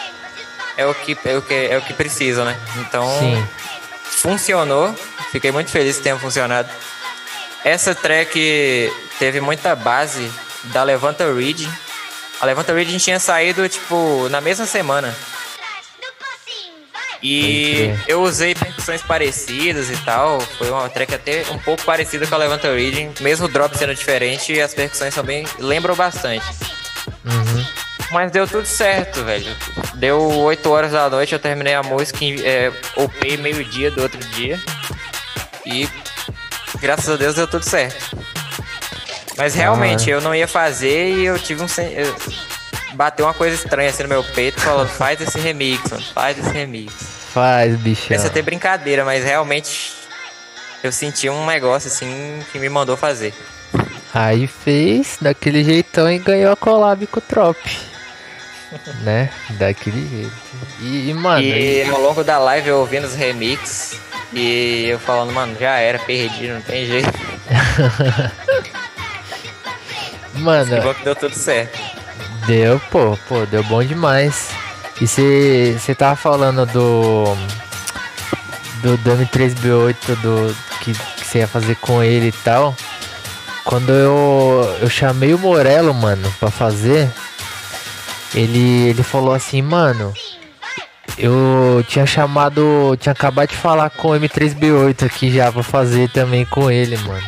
é 0.77 0.87
o 0.87 0.95
que, 0.95 1.17
é 1.25 1.37
o 1.37 1.43
que, 1.43 1.55
é 1.55 1.77
o 1.77 1.83
que 1.83 1.93
precisa, 1.93 2.45
né? 2.45 2.57
Então 2.79 3.07
Sim. 3.19 3.47
funcionou. 4.05 4.95
Fiquei 5.31 5.51
muito 5.51 5.71
feliz 5.71 5.97
que 5.99 6.03
tenha 6.03 6.19
funcionado. 6.19 6.69
Essa 7.65 7.95
track 7.95 8.91
teve 9.19 9.41
muita 9.41 9.77
base 9.77 10.31
da 10.65 10.83
Levanta 10.83 11.33
Reading. 11.33 11.71
A 12.41 12.47
Levanta 12.47 12.73
Reading 12.73 12.99
tinha 12.99 13.19
saído, 13.19 13.69
tipo, 13.69 14.29
na 14.29 14.41
mesma 14.41 14.67
semana. 14.67 15.15
E 17.23 17.95
eu 18.09 18.21
usei 18.23 18.53
percussões 18.55 19.01
parecidas 19.01 19.91
e 19.91 19.97
tal. 19.99 20.41
Foi 20.41 20.69
uma 20.71 20.89
track 20.89 21.15
até 21.15 21.45
um 21.53 21.59
pouco 21.59 21.85
parecida 21.85 22.27
com 22.27 22.35
a 22.35 22.39
Levanta 22.39 22.75
Reading. 22.75 23.13
Mesmo 23.21 23.47
o 23.47 23.49
drop 23.49 23.77
sendo 23.79 23.95
diferente, 23.95 24.61
as 24.61 24.75
percussões 24.75 25.15
também 25.15 25.47
lembram 25.59 25.95
bastante. 25.95 26.45
Uhum. 27.25 27.65
Mas 28.11 28.33
deu 28.33 28.47
tudo 28.47 28.67
certo, 28.67 29.25
velho. 29.25 29.57
Deu 29.95 30.21
8 30.21 30.69
horas 30.69 30.93
da 30.93 31.09
noite, 31.09 31.33
eu 31.33 31.39
terminei 31.39 31.75
a 31.75 31.83
música, 31.83 32.19
é, 32.45 32.73
upei 32.97 33.37
meio-dia 33.37 33.91
do 33.91 34.03
outro 34.03 34.19
dia. 34.19 34.61
E 35.65 35.89
graças 36.81 37.09
a 37.09 37.17
Deus 37.17 37.37
deu 37.37 37.47
tudo 37.47 37.65
certo. 37.65 38.19
Mas 39.37 39.55
realmente, 39.55 40.09
eu 40.11 40.21
não 40.21 40.35
ia 40.35 40.47
fazer 40.49 41.15
e 41.17 41.25
eu 41.25 41.39
tive 41.39 41.63
um. 41.63 41.67
eu- 41.91 42.17
Bateu 42.95 43.25
uma 43.25 43.33
coisa 43.33 43.55
estranha 43.55 43.89
assim 43.89 44.03
no 44.03 44.09
meu 44.11 44.23
peito, 44.23 44.61
falando: 44.61 44.89
faz 44.91 45.19
esse 45.21 45.39
remix, 45.39 45.91
mano, 45.91 46.05
faz 46.15 46.39
esse 46.39 46.51
remix. 46.51 46.93
Faz, 47.33 47.75
bichão. 47.77 48.09
Pensa 48.09 48.27
até 48.27 48.43
brincadeira, 48.43 49.03
mas 49.05 49.25
realmente 49.25 49.93
eu 50.85 50.93
senti 50.93 51.31
um 51.31 51.47
negócio 51.47 51.89
assim 51.89 52.41
que 52.53 52.59
me 52.59 52.69
mandou 52.69 52.95
fazer. 52.97 53.33
Aí 54.13 54.47
fez 54.47 55.17
daquele 55.19 55.65
jeitão 55.65 56.11
e 56.13 56.19
ganhou 56.19 56.53
a 56.53 56.57
collab 56.57 57.07
com 57.07 57.19
o 57.19 57.23
Trop. 57.23 57.59
né? 59.03 59.31
Daquele 59.51 60.07
jeito. 60.07 60.33
E, 60.81 61.09
e, 61.09 61.15
mano, 61.15 61.43
E 61.43 61.83
e- 61.83 61.89
ao 61.91 61.99
longo 61.99 62.23
da 62.23 62.39
live 62.39 62.69
eu 62.69 62.79
ouvindo 62.81 63.07
os 63.07 63.15
remix 63.15 63.97
e 64.35 64.85
eu 64.89 64.99
falando, 64.99 65.33
mano, 65.33 65.57
já 65.59 65.77
era, 65.79 65.99
perdi, 66.01 66.49
não 66.49 66.61
tem 66.61 66.85
jeito. 66.85 67.09
mano, 70.35 70.95
Que 70.95 71.05
deu 71.05 71.15
tudo 71.17 71.35
certo. 71.35 71.79
Deu, 72.47 72.81
pô, 72.91 73.17
pô, 73.29 73.47
deu 73.47 73.63
bom 73.65 73.83
demais. 73.83 74.51
E 75.01 75.07
você 75.07 75.95
tava 75.97 76.17
falando 76.17 76.67
do. 76.67 77.25
Do, 78.83 78.97
do 78.97 79.11
M3B8 79.13 80.17
do, 80.17 80.57
que 80.81 80.93
você 80.93 81.39
ia 81.39 81.49
fazer 81.49 81.77
com 81.77 82.03
ele 82.03 82.29
e 82.29 82.33
tal. 82.33 82.75
Quando 83.65 83.91
eu, 83.93 84.79
eu 84.81 84.91
chamei 84.91 85.33
o 85.33 85.39
Morello, 85.39 85.95
mano, 85.95 86.33
pra 86.41 86.51
fazer, 86.51 87.09
ele, 88.35 88.89
ele 88.89 89.03
falou 89.03 89.33
assim, 89.33 89.63
mano. 89.63 90.13
Eu 91.17 91.85
tinha 91.87 92.07
chamado. 92.07 92.97
Tinha 92.99 93.13
acabado 93.13 93.51
de 93.51 93.57
falar 93.57 93.91
com 93.91 94.09
o 94.09 94.19
M3B8 94.19 95.07
aqui 95.07 95.31
já 95.33 95.53
pra 95.53 95.63
fazer 95.63 96.11
também 96.11 96.45
com 96.45 96.71
ele, 96.71 96.97
mano. 96.99 97.27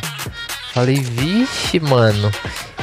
Falei, 0.73 0.95
vixe, 0.95 1.79
mano. 1.79 2.31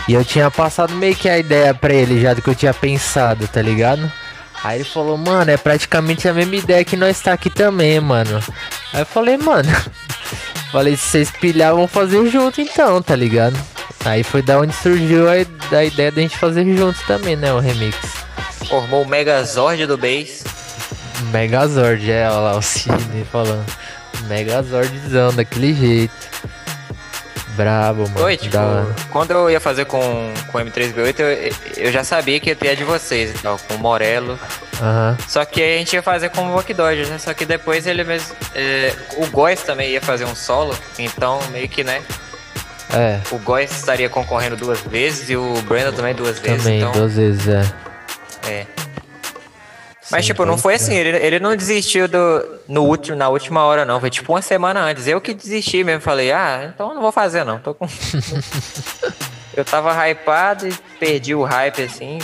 E 0.08 0.14
eu 0.14 0.24
tinha 0.24 0.50
passado 0.50 0.94
meio 0.94 1.14
que 1.14 1.28
a 1.28 1.38
ideia 1.38 1.72
pra 1.72 1.94
ele 1.94 2.20
já 2.20 2.34
do 2.34 2.42
que 2.42 2.48
eu 2.48 2.54
tinha 2.54 2.74
pensado, 2.74 3.46
tá 3.46 3.62
ligado? 3.62 4.10
Aí 4.64 4.78
ele 4.78 4.84
falou, 4.84 5.16
mano, 5.16 5.50
é 5.50 5.56
praticamente 5.56 6.28
a 6.28 6.34
mesma 6.34 6.56
ideia 6.56 6.84
que 6.84 6.96
nós 6.96 7.20
tá 7.20 7.32
aqui 7.32 7.50
também, 7.50 7.98
mano. 8.00 8.42
Aí 8.92 9.00
eu 9.00 9.06
falei, 9.06 9.36
mano. 9.36 9.68
falei, 10.70 10.96
se 10.96 11.02
vocês 11.02 11.30
pilhar, 11.30 11.74
vamos 11.74 11.90
fazer 11.90 12.24
junto 12.30 12.60
então, 12.60 13.02
tá 13.02 13.16
ligado? 13.16 13.58
Aí 14.04 14.22
foi 14.22 14.42
da 14.42 14.58
onde 14.58 14.74
surgiu 14.74 15.28
a, 15.28 15.32
a 15.76 15.84
ideia 15.84 16.10
da 16.10 16.20
gente 16.20 16.36
fazer 16.36 16.64
junto 16.76 16.98
também, 17.06 17.36
né? 17.36 17.52
O 17.52 17.58
remix. 17.58 17.96
Formou 18.68 19.02
o 19.02 19.08
Megazord 19.08 19.86
do 19.86 19.96
Bass. 19.96 20.44
Megazord, 21.32 22.10
é, 22.10 22.28
olha 22.28 22.40
lá 22.40 22.56
o 22.56 22.62
Sidney 22.62 23.24
falando. 23.30 23.64
Megazordzão, 24.28 25.34
daquele 25.34 25.74
jeito. 25.74 26.14
Brabo, 27.54 28.08
mano. 28.08 28.24
Oi, 28.24 28.36
tipo, 28.36 28.56
quando 29.10 29.30
eu 29.32 29.50
ia 29.50 29.60
fazer 29.60 29.84
com, 29.84 30.32
com 30.50 30.58
o 30.58 30.60
M3B8, 30.60 31.20
eu, 31.20 31.84
eu 31.84 31.92
já 31.92 32.02
sabia 32.02 32.40
que 32.40 32.50
ia 32.50 32.56
ter 32.56 32.70
a 32.70 32.74
de 32.74 32.84
vocês 32.84 33.30
e 33.30 33.38
tal, 33.42 33.58
com 33.58 33.74
o 33.74 33.78
Morello. 33.78 34.38
Aham. 34.80 35.16
Só 35.28 35.44
que 35.44 35.62
a 35.62 35.78
gente 35.78 35.92
ia 35.94 36.02
fazer 36.02 36.30
com 36.30 36.42
o 36.42 36.52
Walk 36.52 36.72
né? 36.74 37.18
Só 37.18 37.34
que 37.34 37.44
depois 37.44 37.86
ele 37.86 38.04
mesmo. 38.04 38.34
é, 38.54 38.94
o 39.16 39.26
Góis 39.26 39.62
também 39.62 39.90
ia 39.90 40.00
fazer 40.00 40.24
um 40.24 40.34
solo, 40.34 40.74
então 40.98 41.40
meio 41.50 41.68
que, 41.68 41.84
né? 41.84 42.02
É, 42.94 43.20
O 43.30 43.38
Góis 43.38 43.70
estaria 43.70 44.08
concorrendo 44.08 44.56
duas 44.56 44.80
vezes 44.80 45.30
e 45.30 45.36
o 45.36 45.54
Brandon 45.62 45.92
também 45.92 46.14
duas 46.14 46.38
vezes. 46.38 46.62
também, 46.62 46.78
então, 46.78 46.92
duas 46.92 47.14
vezes, 47.16 47.48
é. 47.48 47.64
é. 48.46 48.66
Mas, 50.10 50.26
tipo, 50.26 50.44
não 50.44 50.58
foi 50.58 50.74
assim, 50.74 50.94
ele, 50.94 51.16
ele 51.16 51.38
não 51.38 51.54
desistiu 51.54 52.08
do, 52.08 52.60
no 52.68 52.82
último, 52.84 53.16
na 53.16 53.28
última 53.28 53.64
hora, 53.64 53.84
não. 53.84 54.00
Foi 54.00 54.10
tipo 54.10 54.32
uma 54.32 54.42
semana 54.42 54.80
antes. 54.80 55.06
Eu 55.06 55.20
que 55.20 55.32
desisti 55.32 55.84
mesmo. 55.84 56.00
Falei, 56.00 56.32
ah, 56.32 56.72
então 56.74 56.92
não 56.94 57.00
vou 57.00 57.12
fazer, 57.12 57.44
não. 57.44 57.58
Tô 57.58 57.72
com. 57.72 57.86
eu 59.56 59.64
tava 59.64 59.94
hypado 60.08 60.66
e 60.66 60.72
perdi 60.98 61.34
o 61.34 61.44
hype, 61.44 61.82
assim. 61.82 62.18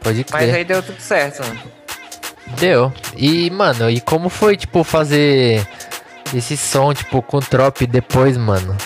Pode 0.00 0.26
Mas 0.30 0.42
crer. 0.42 0.54
aí 0.54 0.64
deu 0.64 0.82
tudo 0.82 1.00
certo, 1.00 1.42
mano. 1.46 1.60
Deu. 2.58 2.92
E, 3.16 3.48
mano, 3.50 3.88
e 3.88 4.00
como 4.00 4.28
foi, 4.28 4.56
tipo, 4.56 4.82
fazer 4.82 5.66
esse 6.34 6.56
som, 6.56 6.92
tipo, 6.92 7.22
com 7.22 7.38
o 7.38 7.40
Trop 7.40 7.86
depois, 7.86 8.36
mano? 8.36 8.76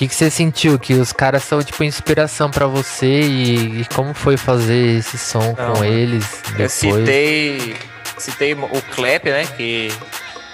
O 0.00 0.02
que, 0.02 0.08
que 0.08 0.14
você 0.14 0.30
sentiu? 0.30 0.78
Que 0.78 0.94
os 0.94 1.12
caras 1.12 1.44
são, 1.44 1.62
tipo, 1.62 1.84
inspiração 1.84 2.50
pra 2.50 2.66
você 2.66 3.20
e, 3.20 3.82
e 3.82 3.84
como 3.94 4.14
foi 4.14 4.38
fazer 4.38 4.96
esse 4.98 5.18
som 5.18 5.54
Não, 5.58 5.74
com 5.74 5.84
eles 5.84 6.24
Eu 6.46 6.52
depois? 6.52 6.72
citei, 6.72 7.76
citei 8.16 8.54
o 8.54 8.82
Clap, 8.94 9.26
né? 9.26 9.46
Que 9.58 9.92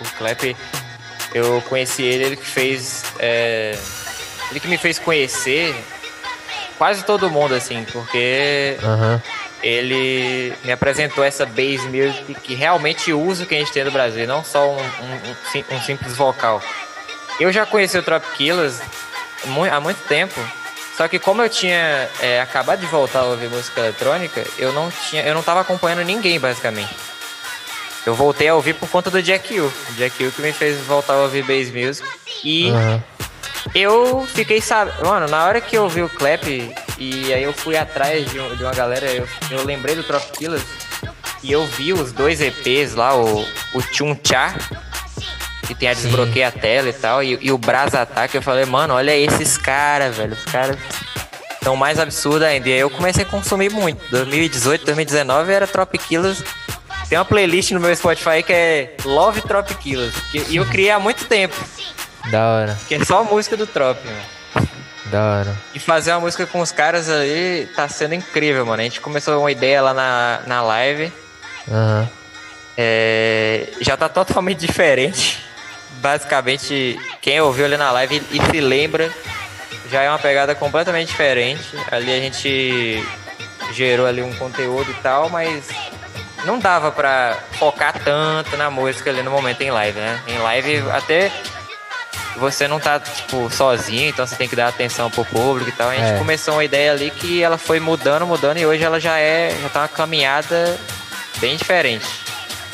o 0.00 0.18
Clap, 0.18 0.42
eu 1.32 1.62
conheci 1.68 2.02
ele, 2.02 2.24
ele 2.24 2.36
que 2.36 2.44
fez. 2.44 3.04
é, 3.20 3.78
ele 4.50 4.58
que 4.58 4.66
me 4.66 4.76
fez 4.76 4.98
conhecer 4.98 5.72
quase 6.76 7.04
todo 7.04 7.30
mundo, 7.30 7.54
assim, 7.54 7.86
porque 7.92 8.76
ele 9.62 10.52
me 10.64 10.72
apresentou 10.72 11.22
essa 11.22 11.46
bass 11.46 11.84
music 11.84 12.34
que 12.42 12.56
realmente 12.56 13.12
usa 13.12 13.44
o 13.44 13.46
que 13.46 13.54
a 13.54 13.58
gente 13.60 13.70
tem 13.72 13.84
no 13.84 13.92
Brasil, 13.92 14.26
não 14.26 14.42
só 14.44 14.72
um, 14.72 14.76
um- 14.76 15.30
um 15.30 15.36
sim- 15.52 15.64
simples 15.86 16.16
vocal. 16.16 16.60
Eu 17.38 17.52
já 17.52 17.64
conheci 17.64 17.96
o 17.96 18.02
Trop 18.02 18.26
Killers 18.36 18.80
há 19.70 19.80
muito 19.80 19.98
tempo, 20.08 20.38
só 20.96 21.06
que 21.08 21.18
como 21.18 21.42
eu 21.42 21.48
tinha 21.48 22.08
é, 22.20 22.40
acabado 22.40 22.80
de 22.80 22.86
voltar 22.86 23.20
a 23.20 23.24
ouvir 23.24 23.48
música 23.48 23.80
eletrônica, 23.80 24.44
eu 24.58 24.72
não 24.72 24.90
tinha, 25.08 25.22
eu 25.22 25.34
não 25.34 25.42
tava 25.42 25.60
acompanhando 25.60 26.02
ninguém 26.04 26.38
basicamente. 26.40 26.94
Eu 28.06 28.14
voltei 28.14 28.46
a 28.48 28.54
ouvir 28.54 28.74
por 28.74 28.88
conta 28.88 29.10
do 29.10 29.20
Jack 29.20 29.58
U. 29.60 29.66
O 29.66 29.92
Jack 29.94 30.24
U 30.24 30.30
que 30.30 30.40
me 30.40 30.52
fez 30.52 30.78
voltar 30.82 31.14
a 31.14 31.16
ouvir 31.18 31.42
bass 31.42 31.70
music. 31.72 32.06
E 32.44 32.70
aham. 32.70 33.02
eu 33.74 34.26
fiquei 34.32 34.60
sabendo. 34.60 35.04
Mano, 35.04 35.26
na 35.26 35.44
hora 35.44 35.60
que 35.60 35.76
eu 35.76 35.88
vi 35.88 36.02
o 36.02 36.08
clap 36.08 36.44
e 36.98 37.34
aí 37.34 37.42
eu 37.42 37.52
fui 37.52 37.76
atrás 37.76 38.30
de, 38.30 38.38
um- 38.38 38.54
de 38.54 38.62
uma 38.62 38.72
galera, 38.72 39.06
eu, 39.06 39.28
eu 39.50 39.64
lembrei 39.64 39.96
do 39.96 40.04
Trop 40.04 40.24
Killers 40.38 40.62
e 41.42 41.50
eu 41.50 41.66
vi 41.66 41.92
os 41.92 42.12
dois 42.12 42.40
EPs 42.40 42.94
lá, 42.94 43.14
o, 43.16 43.40
o 43.74 43.80
Chun 43.92 44.16
Cha, 44.24 44.54
que 45.66 45.74
tem 45.74 45.88
a 45.88 45.94
desbloqueia 45.94 46.48
a 46.48 46.52
tela 46.52 46.88
e 46.88 46.92
tal, 46.92 47.22
e, 47.22 47.38
e 47.42 47.50
o 47.52 47.58
Brasa 47.58 48.02
Attack. 48.02 48.34
Eu 48.34 48.42
falei, 48.42 48.64
mano, 48.64 48.94
olha 48.94 49.16
esses 49.16 49.56
caras, 49.58 50.16
velho. 50.16 50.32
Os 50.34 50.44
caras 50.44 50.76
são 51.62 51.74
mais 51.76 51.98
absurdos 51.98 52.42
ainda. 52.42 52.68
E 52.68 52.72
aí 52.74 52.78
eu 52.80 52.90
comecei 52.90 53.24
a 53.24 53.26
consumir 53.26 53.70
muito. 53.70 54.00
2018, 54.10 54.84
2019 54.84 55.52
era 55.52 55.66
Trop 55.66 55.96
Killers. 55.98 56.42
Tem 57.08 57.18
uma 57.18 57.24
playlist 57.24 57.70
no 57.72 57.80
meu 57.80 57.94
Spotify 57.94 58.42
que 58.44 58.52
é 58.52 58.94
Love 59.04 59.40
Trop 59.42 59.72
Killers. 59.76 60.14
que- 60.30 60.44
e 60.48 60.56
eu 60.56 60.66
criei 60.66 60.90
há 60.90 60.98
muito 60.98 61.24
tempo. 61.26 61.54
Da 62.30 62.44
hora, 62.48 62.78
Que 62.88 62.96
é 62.96 63.04
só 63.04 63.22
música 63.22 63.56
do 63.56 63.66
Trop, 63.66 63.96
mano. 64.04 64.68
da 65.06 65.22
hora. 65.22 65.56
E 65.72 65.78
fazer 65.78 66.10
uma 66.12 66.20
música 66.20 66.44
com 66.46 66.60
os 66.60 66.72
caras 66.72 67.08
ali 67.08 67.68
tá 67.76 67.88
sendo 67.88 68.14
incrível, 68.14 68.66
mano. 68.66 68.80
A 68.80 68.84
gente 68.84 69.00
começou 69.00 69.38
uma 69.38 69.52
ideia 69.52 69.80
lá 69.80 69.94
na, 69.94 70.40
na 70.46 70.62
live. 70.62 71.12
Aham. 71.70 72.08
é, 72.76 73.68
já 73.80 73.96
tá 73.96 74.08
totalmente 74.08 74.58
diferente. 74.66 75.38
Basicamente, 76.06 76.96
quem 77.20 77.40
ouviu 77.40 77.64
ali 77.64 77.76
na 77.76 77.90
live 77.90 78.22
e 78.30 78.40
se 78.40 78.60
lembra, 78.60 79.10
já 79.90 80.02
é 80.02 80.08
uma 80.08 80.20
pegada 80.20 80.54
completamente 80.54 81.08
diferente. 81.08 81.60
Ali 81.90 82.12
a 82.12 82.20
gente 82.20 83.04
gerou 83.72 84.06
ali 84.06 84.22
um 84.22 84.32
conteúdo 84.34 84.88
e 84.88 84.94
tal, 85.02 85.28
mas 85.28 85.64
não 86.44 86.60
dava 86.60 86.92
pra 86.92 87.36
focar 87.58 87.92
tanto 88.04 88.56
na 88.56 88.70
música 88.70 89.10
ali 89.10 89.20
no 89.20 89.32
momento 89.32 89.62
em 89.62 89.70
live, 89.72 89.98
né? 89.98 90.20
Em 90.28 90.38
live 90.38 90.84
até 90.92 91.32
você 92.36 92.68
não 92.68 92.78
tá, 92.78 93.00
tipo, 93.00 93.50
sozinho, 93.50 94.08
então 94.10 94.24
você 94.24 94.36
tem 94.36 94.46
que 94.48 94.54
dar 94.54 94.68
atenção 94.68 95.10
pro 95.10 95.24
público 95.24 95.70
e 95.70 95.72
tal. 95.72 95.90
A 95.90 95.96
gente 95.96 96.14
É. 96.14 96.18
começou 96.18 96.54
uma 96.54 96.64
ideia 96.64 96.92
ali 96.92 97.10
que 97.10 97.42
ela 97.42 97.58
foi 97.58 97.80
mudando, 97.80 98.24
mudando, 98.24 98.58
e 98.58 98.64
hoje 98.66 98.84
ela 98.84 99.00
já 99.00 99.18
é, 99.18 99.50
já 99.60 99.68
tá 99.70 99.80
uma 99.80 99.88
caminhada 99.88 100.78
bem 101.38 101.56
diferente. 101.56 102.06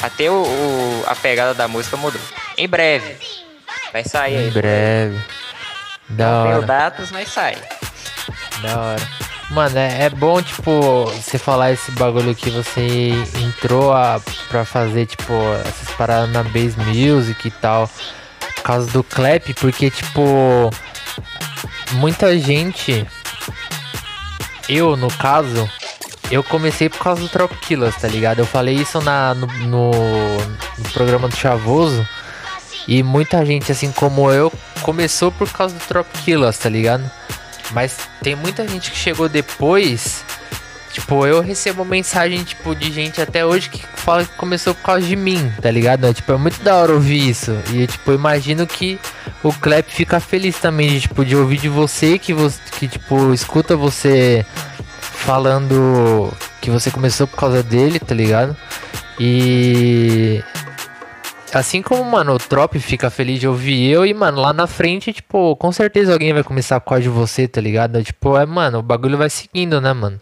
Até 0.02 0.30
o, 0.30 0.34
o- 0.34 1.04
a 1.06 1.14
pegada 1.16 1.54
da 1.54 1.66
música 1.66 1.96
mudou. 1.96 2.20
Em 2.56 2.68
breve. 2.68 3.16
Vai 3.92 4.04
sair 4.04 4.36
aí. 4.36 4.48
Em 4.48 4.52
breve. 4.52 5.20
Da 6.08 6.24
Não 6.26 6.48
hora. 6.48 6.62
datas, 6.62 7.10
mas 7.10 7.28
sai. 7.28 7.56
Da 8.62 8.78
hora. 8.78 9.08
Mano, 9.50 9.78
é, 9.78 10.04
é 10.04 10.10
bom, 10.10 10.40
tipo, 10.40 11.04
você 11.06 11.38
falar 11.38 11.72
esse 11.72 11.90
bagulho 11.92 12.34
que 12.34 12.48
você 12.48 13.10
entrou 13.38 13.92
a, 13.92 14.18
pra 14.48 14.64
fazer, 14.64 15.04
tipo, 15.06 15.32
essas 15.66 15.94
paradas 15.94 16.30
na 16.30 16.42
bass 16.42 16.74
music 16.76 17.48
e 17.48 17.50
tal. 17.50 17.88
Por 18.56 18.62
causa 18.62 18.90
do 18.92 19.02
clap, 19.04 19.52
porque, 19.54 19.90
tipo, 19.90 20.70
muita 21.92 22.38
gente. 22.38 23.06
Eu, 24.68 24.96
no 24.96 25.12
caso, 25.12 25.68
eu 26.30 26.42
comecei 26.42 26.88
por 26.88 27.00
causa 27.00 27.20
do 27.20 27.28
Trop 27.28 27.54
Killers, 27.56 27.96
tá 27.96 28.08
ligado? 28.08 28.38
Eu 28.38 28.46
falei 28.46 28.76
isso 28.76 29.00
na, 29.02 29.34
no, 29.34 29.46
no, 29.46 29.90
no 30.78 30.90
programa 30.94 31.28
do 31.28 31.36
Chavoso. 31.36 32.06
E 32.86 33.02
muita 33.02 33.44
gente, 33.44 33.70
assim 33.70 33.92
como 33.92 34.30
eu, 34.30 34.52
começou 34.82 35.30
por 35.30 35.50
causa 35.50 35.74
do 35.74 35.80
Trop 35.86 36.08
Killers, 36.24 36.58
tá 36.58 36.68
ligado? 36.68 37.08
Mas 37.70 37.96
tem 38.22 38.34
muita 38.34 38.66
gente 38.66 38.90
que 38.90 38.96
chegou 38.96 39.28
depois. 39.28 40.24
Tipo, 40.92 41.26
eu 41.26 41.40
recebo 41.40 41.86
mensagem, 41.86 42.44
tipo, 42.44 42.74
de 42.74 42.92
gente 42.92 43.20
até 43.20 43.46
hoje 43.46 43.70
que 43.70 43.82
fala 43.96 44.24
que 44.26 44.36
começou 44.36 44.74
por 44.74 44.82
causa 44.82 45.06
de 45.06 45.16
mim, 45.16 45.50
tá 45.60 45.70
ligado? 45.70 46.12
Tipo, 46.12 46.32
é 46.32 46.36
muito 46.36 46.62
da 46.62 46.76
hora 46.76 46.92
ouvir 46.92 47.30
isso. 47.30 47.56
E, 47.72 47.86
tipo, 47.86 48.12
imagino 48.12 48.66
que 48.66 48.98
o 49.42 49.52
Clap 49.54 49.88
fica 49.88 50.20
feliz 50.20 50.58
também, 50.58 50.90
de, 50.90 51.00
tipo, 51.02 51.24
de 51.24 51.34
ouvir 51.34 51.58
de 51.58 51.68
você, 51.68 52.18
que, 52.18 52.34
você, 52.34 52.60
que, 52.78 52.88
tipo, 52.88 53.32
escuta 53.32 53.74
você 53.74 54.44
falando 55.00 56.30
que 56.60 56.70
você 56.70 56.90
começou 56.90 57.26
por 57.26 57.38
causa 57.38 57.62
dele, 57.62 57.98
tá 57.98 58.14
ligado? 58.14 58.54
E 59.18 60.42
Assim 61.52 61.82
como, 61.82 62.02
mano, 62.04 62.34
o 62.34 62.38
Trop 62.38 62.78
fica 62.80 63.10
feliz 63.10 63.38
de 63.38 63.46
ouvir 63.46 63.90
eu 63.90 64.06
e, 64.06 64.14
mano, 64.14 64.40
lá 64.40 64.52
na 64.54 64.66
frente, 64.66 65.12
tipo, 65.12 65.54
com 65.56 65.70
certeza 65.70 66.12
alguém 66.12 66.32
vai 66.32 66.42
começar 66.42 66.80
por 66.80 66.90
causa 66.90 67.02
de 67.02 67.08
você, 67.10 67.46
tá 67.46 67.60
ligado? 67.60 68.02
Tipo, 68.02 68.38
é, 68.38 68.46
mano, 68.46 68.78
o 68.78 68.82
bagulho 68.82 69.18
vai 69.18 69.28
seguindo, 69.28 69.80
né, 69.80 69.92
mano? 69.92 70.18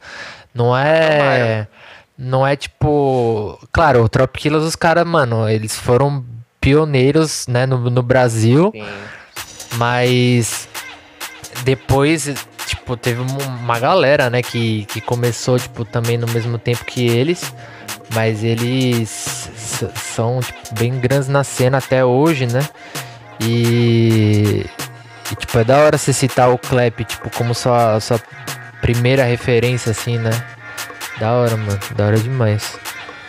Não 0.53 0.77
é. 0.77 1.69
Não 2.19 2.47
é 2.47 2.57
tipo. 2.57 3.59
Claro, 3.73 4.03
o 4.03 4.09
Trop 4.09 4.37
Killers, 4.39 4.65
os 4.65 4.75
caras, 4.77 5.07
mano, 5.07 5.49
eles 5.49 5.79
foram 5.79 6.25
pioneiros, 6.61 7.47
né, 7.47 7.65
no, 7.65 7.79
no 7.91 8.03
Brasil. 8.03 8.71
Sim. 8.75 8.85
Mas 9.77 10.69
depois, 11.65 12.35
tipo, 12.67 12.97
teve 12.97 13.21
um- 13.21 13.39
uma 13.63 13.79
galera, 13.79 14.29
né, 14.29 14.43
que, 14.43 14.85
que 14.87 15.01
começou, 15.01 15.59
tipo, 15.59 15.85
também 15.85 16.19
no 16.19 16.27
mesmo 16.29 16.59
tempo 16.59 16.85
que 16.85 17.07
eles. 17.07 17.55
Mas 18.15 18.43
eles 18.43 19.49
são, 20.15 20.41
tipo, 20.41 20.75
bem 20.75 20.99
grandes 20.99 21.29
na 21.29 21.45
cena 21.45 21.79
até 21.79 22.05
hoje, 22.05 22.47
né? 22.47 22.69
E, 23.41 24.67
e, 25.31 25.37
tipo, 25.37 25.59
é 25.59 25.65
da 25.65 25.79
hora 25.79 25.97
você 25.97 26.13
citar 26.13 26.51
o 26.51 26.59
Clap, 26.59 27.05
tipo, 27.05 27.31
como 27.31 27.55
sua, 27.55 28.01
sua 28.01 28.21
primeira 28.81 29.25
referência, 29.25 29.93
assim, 29.93 30.19
né? 30.19 30.31
Da 31.19 31.33
hora, 31.33 31.57
mano. 31.57 31.79
Da 31.95 32.07
hora 32.07 32.19
demais. 32.19 32.79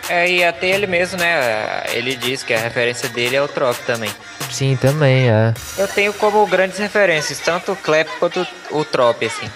É, 0.08 0.28
e 0.28 0.44
até 0.44 0.70
ele 0.70 0.86
mesmo, 0.86 1.18
né? 1.18 1.84
Ele 1.92 2.16
diz 2.16 2.42
que 2.42 2.52
a 2.52 2.58
referência 2.58 3.08
dele 3.08 3.36
é 3.36 3.42
o 3.42 3.48
Trop 3.48 3.78
também. 3.86 4.10
Sim, 4.50 4.76
também, 4.76 5.30
é. 5.30 5.54
Eu 5.78 5.88
tenho 5.88 6.12
como 6.12 6.44
grandes 6.46 6.78
referências, 6.78 7.38
tanto 7.38 7.72
o 7.72 7.76
Clap 7.76 8.08
quanto 8.18 8.46
o 8.70 8.84
Trop, 8.84 9.24
assim. 9.24 9.48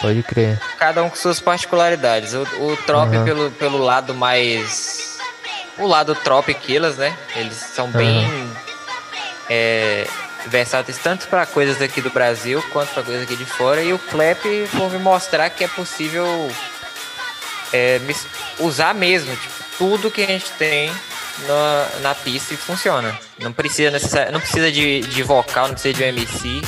Pode 0.00 0.22
crer. 0.22 0.58
Cada 0.78 1.02
um 1.02 1.10
com 1.10 1.16
suas 1.16 1.40
particularidades. 1.40 2.32
O, 2.34 2.42
o 2.42 2.76
Trop 2.86 3.12
Aham. 3.14 3.24
pelo, 3.24 3.50
pelo 3.52 3.78
lado 3.78 4.14
mais. 4.14 5.18
O 5.76 5.86
lado 5.86 6.14
Trop 6.14 6.52
Killers, 6.54 6.96
né? 6.96 7.16
Eles 7.36 7.56
são 7.56 7.88
bem. 7.90 8.26
é, 9.50 10.06
versáteis 10.46 10.98
tanto 10.98 11.26
para 11.28 11.44
coisas 11.46 11.80
aqui 11.82 12.00
do 12.00 12.10
Brasil 12.10 12.62
quanto 12.72 12.90
para 12.94 13.02
coisas 13.02 13.22
aqui 13.24 13.36
de 13.36 13.44
fora. 13.44 13.82
E 13.82 13.92
o 13.92 13.98
Clap 13.98 14.40
por 14.76 14.90
me 14.90 14.98
mostrar 14.98 15.50
que 15.50 15.64
é 15.64 15.68
possível 15.68 16.26
é, 17.72 18.00
usar 18.60 18.94
mesmo, 18.94 19.34
tipo, 19.36 19.54
tudo 19.78 20.10
que 20.10 20.22
a 20.22 20.26
gente 20.26 20.50
tem 20.52 20.90
na, 21.46 21.88
na 22.02 22.14
pista 22.14 22.54
e 22.54 22.56
funciona. 22.56 23.18
Não 23.38 23.52
precisa 23.52 23.90
necessari- 23.90 24.30
não 24.32 24.40
precisa 24.40 24.70
de, 24.72 25.00
de 25.00 25.22
vocal, 25.22 25.66
não 25.68 25.74
precisa 25.74 25.94
de 25.94 26.02
um 26.04 26.06
MC. 26.06 26.62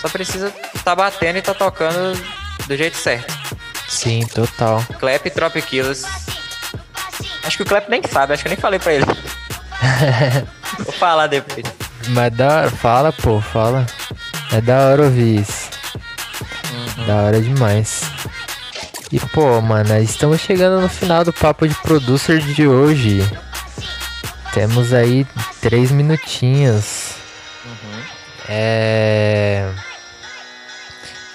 Só 0.00 0.08
precisa 0.08 0.52
tá 0.84 0.94
batendo 0.94 1.38
e 1.38 1.42
tá 1.42 1.54
tocando 1.54 2.16
do 2.66 2.76
jeito 2.76 2.96
certo. 2.96 3.34
Sim, 3.88 4.26
total. 4.26 4.84
Clap 4.98 5.26
e 5.26 5.30
Trop 5.30 5.62
Killers. 5.62 6.04
Acho 7.42 7.56
que 7.56 7.62
o 7.62 7.66
Clap 7.66 7.88
nem 7.88 8.02
sabe, 8.02 8.34
acho 8.34 8.42
que 8.42 8.48
eu 8.48 8.50
nem 8.50 8.60
falei 8.60 8.78
pra 8.78 8.92
ele. 8.92 9.04
Vou 10.84 10.92
falar 10.92 11.26
depois. 11.28 11.64
Mas 12.08 12.32
da 12.34 12.46
hora, 12.46 12.70
fala, 12.70 13.12
pô, 13.12 13.40
fala. 13.40 13.86
É 14.52 14.60
da 14.60 14.88
hora 14.88 15.04
ouvir 15.04 15.40
isso. 15.40 15.70
Da 17.06 17.16
hora 17.16 17.40
demais. 17.40 18.02
E 19.12 19.20
pô, 19.20 19.60
mano, 19.60 19.96
estamos 19.98 20.40
chegando 20.40 20.80
no 20.80 20.88
final 20.88 21.24
do 21.24 21.32
papo 21.32 21.66
de 21.66 21.74
producer 21.76 22.40
de 22.40 22.66
hoje. 22.66 23.24
Temos 24.52 24.92
aí 24.92 25.26
três 25.60 25.90
minutinhos. 25.90 27.14
É. 28.48 29.35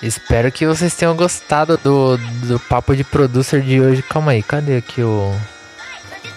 Espero 0.01 0.51
que 0.51 0.65
vocês 0.65 0.95
tenham 0.95 1.15
gostado 1.15 1.77
do, 1.77 2.17
do 2.47 2.59
papo 2.59 2.95
de 2.95 3.03
producer 3.03 3.61
de 3.61 3.79
hoje. 3.79 4.01
Calma 4.01 4.31
aí, 4.31 4.41
cadê 4.41 4.77
aqui 4.77 5.01
o. 5.03 5.33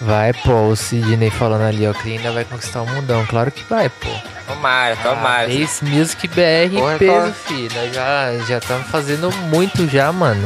Vai, 0.01 0.33
pô, 0.33 0.67
o 0.67 0.75
Sidney 0.75 1.31
falando 1.31 1.63
ali, 1.63 1.87
ó, 1.87 1.93
que 1.93 2.11
ainda 2.17 2.31
vai 2.31 2.43
conquistar 2.43 2.81
o 2.81 2.87
mundão. 2.87 3.25
Claro 3.25 3.49
que 3.49 3.63
vai, 3.63 3.89
pô. 3.89 4.09
Tomara, 4.45 4.95
tomara. 4.97 5.51
Ace 5.51 5.83
Music 5.83 6.27
BR 6.27 6.77
Porra, 6.77 6.97
peso, 6.97 7.11
qual- 7.13 7.31
filho. 7.33 7.71
Nós 7.75 7.93
já 7.95 8.33
já 8.47 8.57
estamos 8.59 8.87
fazendo 8.87 9.31
muito 9.47 9.87
já, 9.89 10.11
mano. 10.11 10.45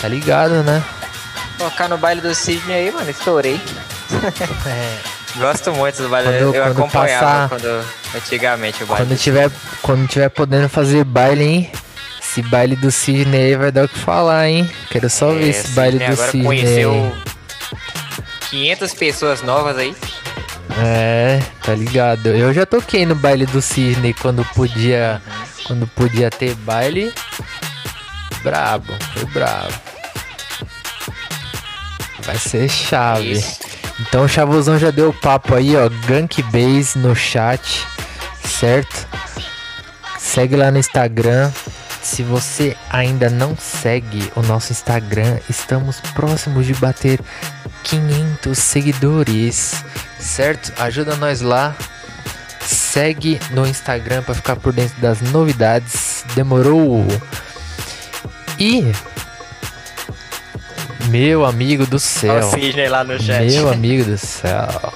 Tá 0.00 0.08
ligado, 0.08 0.62
né? 0.64 0.82
Tocar 1.58 1.88
no 1.88 1.98
baile 1.98 2.20
do 2.20 2.34
Sidney 2.34 2.74
aí, 2.74 2.90
mano, 2.90 3.08
estourei. 3.10 3.60
É, 4.66 4.98
Gosto 5.38 5.72
muito 5.72 6.02
do 6.02 6.08
baile. 6.08 6.28
Quando- 6.28 6.36
eu 6.42 6.52
quando 6.52 6.78
acompanhava 6.78 7.24
passar- 7.26 7.48
quando 7.48 7.84
antigamente 8.16 8.82
o 8.82 8.86
baile. 8.86 9.06
quando 9.06 9.18
tiver 9.18 9.50
quando 9.80 10.06
tiver 10.08 10.28
podendo 10.30 10.68
fazer 10.68 11.04
baile, 11.04 11.44
hein? 11.44 11.72
Esse 12.32 12.40
baile 12.44 12.74
do 12.76 12.90
Sidney 12.90 13.42
aí 13.42 13.56
vai 13.56 13.70
dar 13.70 13.84
o 13.84 13.88
que 13.88 13.98
falar, 13.98 14.48
hein? 14.48 14.70
Quero 14.90 15.10
só 15.10 15.32
ver 15.34 15.44
É, 15.44 15.48
esse 15.48 15.68
baile 15.72 15.98
do 15.98 16.04
agora 16.04 16.30
Sidney. 16.30 16.46
conheceu 16.46 16.90
aí. 16.90 17.12
500 18.48 18.94
pessoas 18.94 19.42
novas 19.42 19.76
aí. 19.76 19.94
É, 20.82 21.42
tá 21.62 21.74
ligado. 21.74 22.28
Eu 22.28 22.50
já 22.54 22.64
toquei 22.64 23.04
no 23.04 23.14
baile 23.14 23.44
do 23.44 23.60
Sidney 23.60 24.14
quando 24.14 24.42
podia. 24.54 25.20
Quando 25.66 25.86
podia 25.88 26.30
ter 26.30 26.54
baile. 26.54 27.12
Brabo, 28.42 28.94
foi 29.12 29.26
brabo. 29.26 29.74
Vai 32.20 32.38
ser 32.38 32.66
chave. 32.66 33.32
Isso. 33.32 33.60
Então 34.00 34.24
o 34.24 34.28
Chavosão 34.28 34.78
já 34.78 34.90
deu 34.90 35.10
o 35.10 35.12
papo 35.12 35.54
aí, 35.54 35.76
ó. 35.76 35.86
Gank 36.06 36.42
Base 36.44 36.98
no 36.98 37.14
chat, 37.14 37.86
certo? 38.42 39.06
Segue 40.18 40.56
lá 40.56 40.70
no 40.70 40.78
Instagram. 40.78 41.52
Se 42.02 42.22
você 42.22 42.76
ainda 42.90 43.30
não 43.30 43.56
segue 43.56 44.30
o 44.34 44.42
nosso 44.42 44.72
Instagram, 44.72 45.38
estamos 45.48 46.00
próximos 46.14 46.66
de 46.66 46.74
bater 46.74 47.20
500 47.84 48.58
seguidores, 48.58 49.84
certo? 50.18 50.72
Ajuda 50.82 51.16
nós 51.16 51.40
lá. 51.40 51.74
Segue 52.60 53.40
no 53.52 53.66
Instagram 53.66 54.22
para 54.22 54.34
ficar 54.34 54.56
por 54.56 54.72
dentro 54.72 55.00
das 55.00 55.20
novidades. 55.20 56.24
Demorou? 56.34 57.06
E 58.58 58.92
meu 61.08 61.44
amigo 61.44 61.86
do 61.86 61.96
Olha 61.96 62.00
céu. 62.00 62.48
o 62.48 62.50
Sidney 62.50 62.88
lá 62.88 63.04
no 63.04 63.20
chat. 63.20 63.44
Meu 63.50 63.70
amigo 63.70 64.04
do 64.04 64.18
céu. 64.18 64.92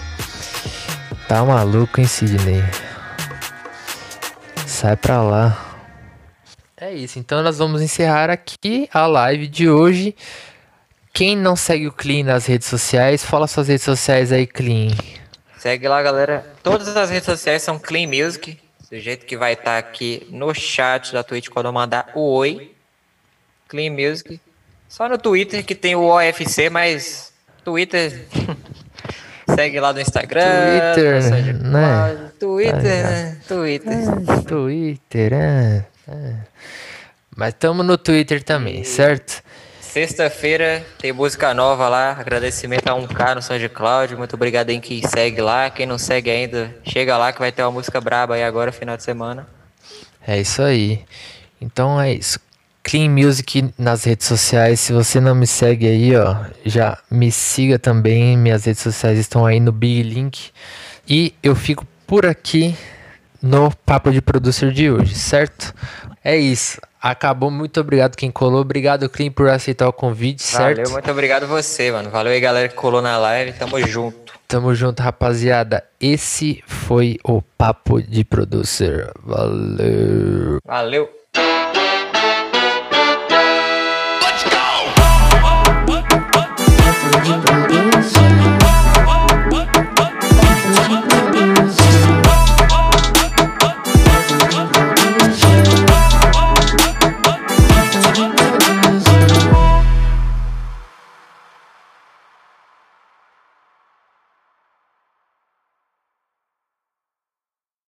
Tá 1.28 1.44
maluco, 1.44 2.00
hein, 2.00 2.07
Sidney? 2.07 2.62
Sai 4.66 4.96
pra 4.96 5.22
lá. 5.22 5.65
É 6.79 6.93
isso, 6.93 7.18
então 7.18 7.43
nós 7.43 7.57
vamos 7.59 7.81
encerrar 7.81 8.29
aqui 8.29 8.89
a 8.93 9.07
live 9.07 9.47
de 9.47 9.68
hoje. 9.68 10.14
Quem 11.12 11.35
não 11.35 11.57
segue 11.57 11.87
o 11.87 11.93
Clean 11.93 12.24
nas 12.24 12.45
redes 12.45 12.68
sociais, 12.68 13.24
fala 13.24 13.47
suas 13.47 13.68
redes 13.68 13.85
sociais 13.85 14.31
aí, 14.31 14.47
Clean. 14.47 14.89
Segue 15.57 15.89
lá, 15.89 16.03
galera. 16.03 16.45
Todas 16.62 16.95
as 16.95 17.09
redes 17.09 17.24
sociais 17.24 17.62
são 17.62 17.79
Clean 17.79 18.07
Music. 18.07 18.59
Do 18.91 19.01
jeito 19.01 19.24
que 19.24 19.37
vai 19.37 19.55
estar 19.55 19.79
aqui 19.79 20.27
no 20.31 20.53
chat 20.55 21.12
da 21.14 21.24
Twitch 21.24 21.49
quando 21.49 21.66
eu 21.66 21.72
mandar 21.72 22.11
o 22.14 22.20
oi. 22.35 22.72
Clean 23.68 23.91
Music. 23.91 24.39
Só 24.87 25.09
no 25.09 25.16
Twitter 25.16 25.64
que 25.64 25.74
tem 25.74 25.97
o 25.97 26.03
OFC, 26.05 26.68
mas 26.68 27.33
Twitter. 27.64 28.27
Segue 29.57 29.81
lá 29.81 29.93
no 29.95 30.01
Instagram. 30.01 30.43
Twitter, 30.95 31.62
né? 31.62 32.31
Twitter, 32.39 32.72
Tá 32.72 33.11
né? 33.11 33.39
Twitter. 33.49 34.45
Twitter, 34.47 35.33
é. 35.33 35.87
É. 36.09 36.34
Mas 37.36 37.54
tamo 37.54 37.82
no 37.82 37.98
Twitter 37.98 38.42
também, 38.42 38.82
certo? 38.84 39.42
Sexta-feira 39.80 40.84
tem 40.98 41.12
música 41.12 41.54
nova 41.54 41.88
lá. 41.88 42.12
Agradecimento 42.12 42.86
a 42.88 42.92
1K 42.92 43.34
no 43.34 43.42
SoundCloud. 43.42 44.16
Muito 44.16 44.34
obrigado 44.34 44.70
em 44.70 44.80
quem 44.80 45.00
segue 45.07 45.40
lá. 45.40 45.70
Quem 45.70 45.86
não 45.86 45.96
segue 45.96 46.30
ainda, 46.30 46.74
chega 46.84 47.16
lá 47.16 47.32
que 47.32 47.38
vai 47.38 47.50
ter 47.50 47.62
uma 47.62 47.72
música 47.72 47.98
braba 48.00 48.34
aí 48.34 48.44
agora, 48.44 48.70
final 48.70 48.96
de 48.96 49.02
semana. 49.02 49.46
É 50.26 50.38
isso 50.38 50.61
aí. 50.61 51.02
Então 51.61 52.00
é 52.00 52.12
isso. 52.12 52.38
Clean 52.82 53.11
Music 53.11 53.72
nas 53.78 54.04
redes 54.04 54.26
sociais. 54.26 54.80
Se 54.80 54.92
você 54.92 55.18
não 55.18 55.34
me 55.34 55.46
segue 55.46 55.88
aí, 55.88 56.14
ó, 56.14 56.44
já 56.64 56.98
me 57.11 57.32
siga 57.32 57.78
também. 57.78 58.36
Minhas 58.36 58.64
redes 58.64 58.82
sociais 58.82 59.18
estão 59.18 59.46
aí 59.46 59.59
no 59.59 59.72
Big 59.72 60.02
Link. 60.02 60.50
E 61.09 61.34
eu 61.42 61.57
fico 61.57 61.86
por 62.07 62.26
aqui 62.26 62.76
no 63.43 63.74
Papo 63.84 64.11
de 64.11 64.20
Producer 64.20 64.70
de 64.72 64.91
hoje, 64.91 65.14
certo? 65.14 65.74
É 66.24 66.37
isso. 66.37 66.80
Acabou. 67.01 67.51
Muito 67.51 67.80
obrigado 67.80 68.16
quem 68.16 68.30
colou. 68.30 68.61
Obrigado, 68.61 69.09
Clean, 69.09 69.30
por 69.30 69.49
aceitar 69.49 69.89
o 69.89 69.93
convite, 69.93 70.43
certo? 70.43 70.78
Valeu, 70.78 70.93
muito 70.93 71.11
obrigado 71.11 71.47
você, 71.47 71.93
mano. 71.93 72.11
Valeu 72.11 72.32
aí, 72.32 72.41
galera 72.41 72.68
que 72.68 72.74
colou 72.74 73.01
na 73.01 73.16
live. 73.16 73.53
Tamo 73.53 73.80
junto. 73.87 74.34
Tamo 74.49 74.74
junto, 74.74 75.03
rapaziada. 75.03 75.84
Esse 76.01 76.62
foi 76.66 77.18
o 77.24 77.43
Papo 77.43 78.03
de 78.03 78.24
Producer. 78.24 79.12
Valeu. 79.22 80.59
Valeu. 80.64 81.15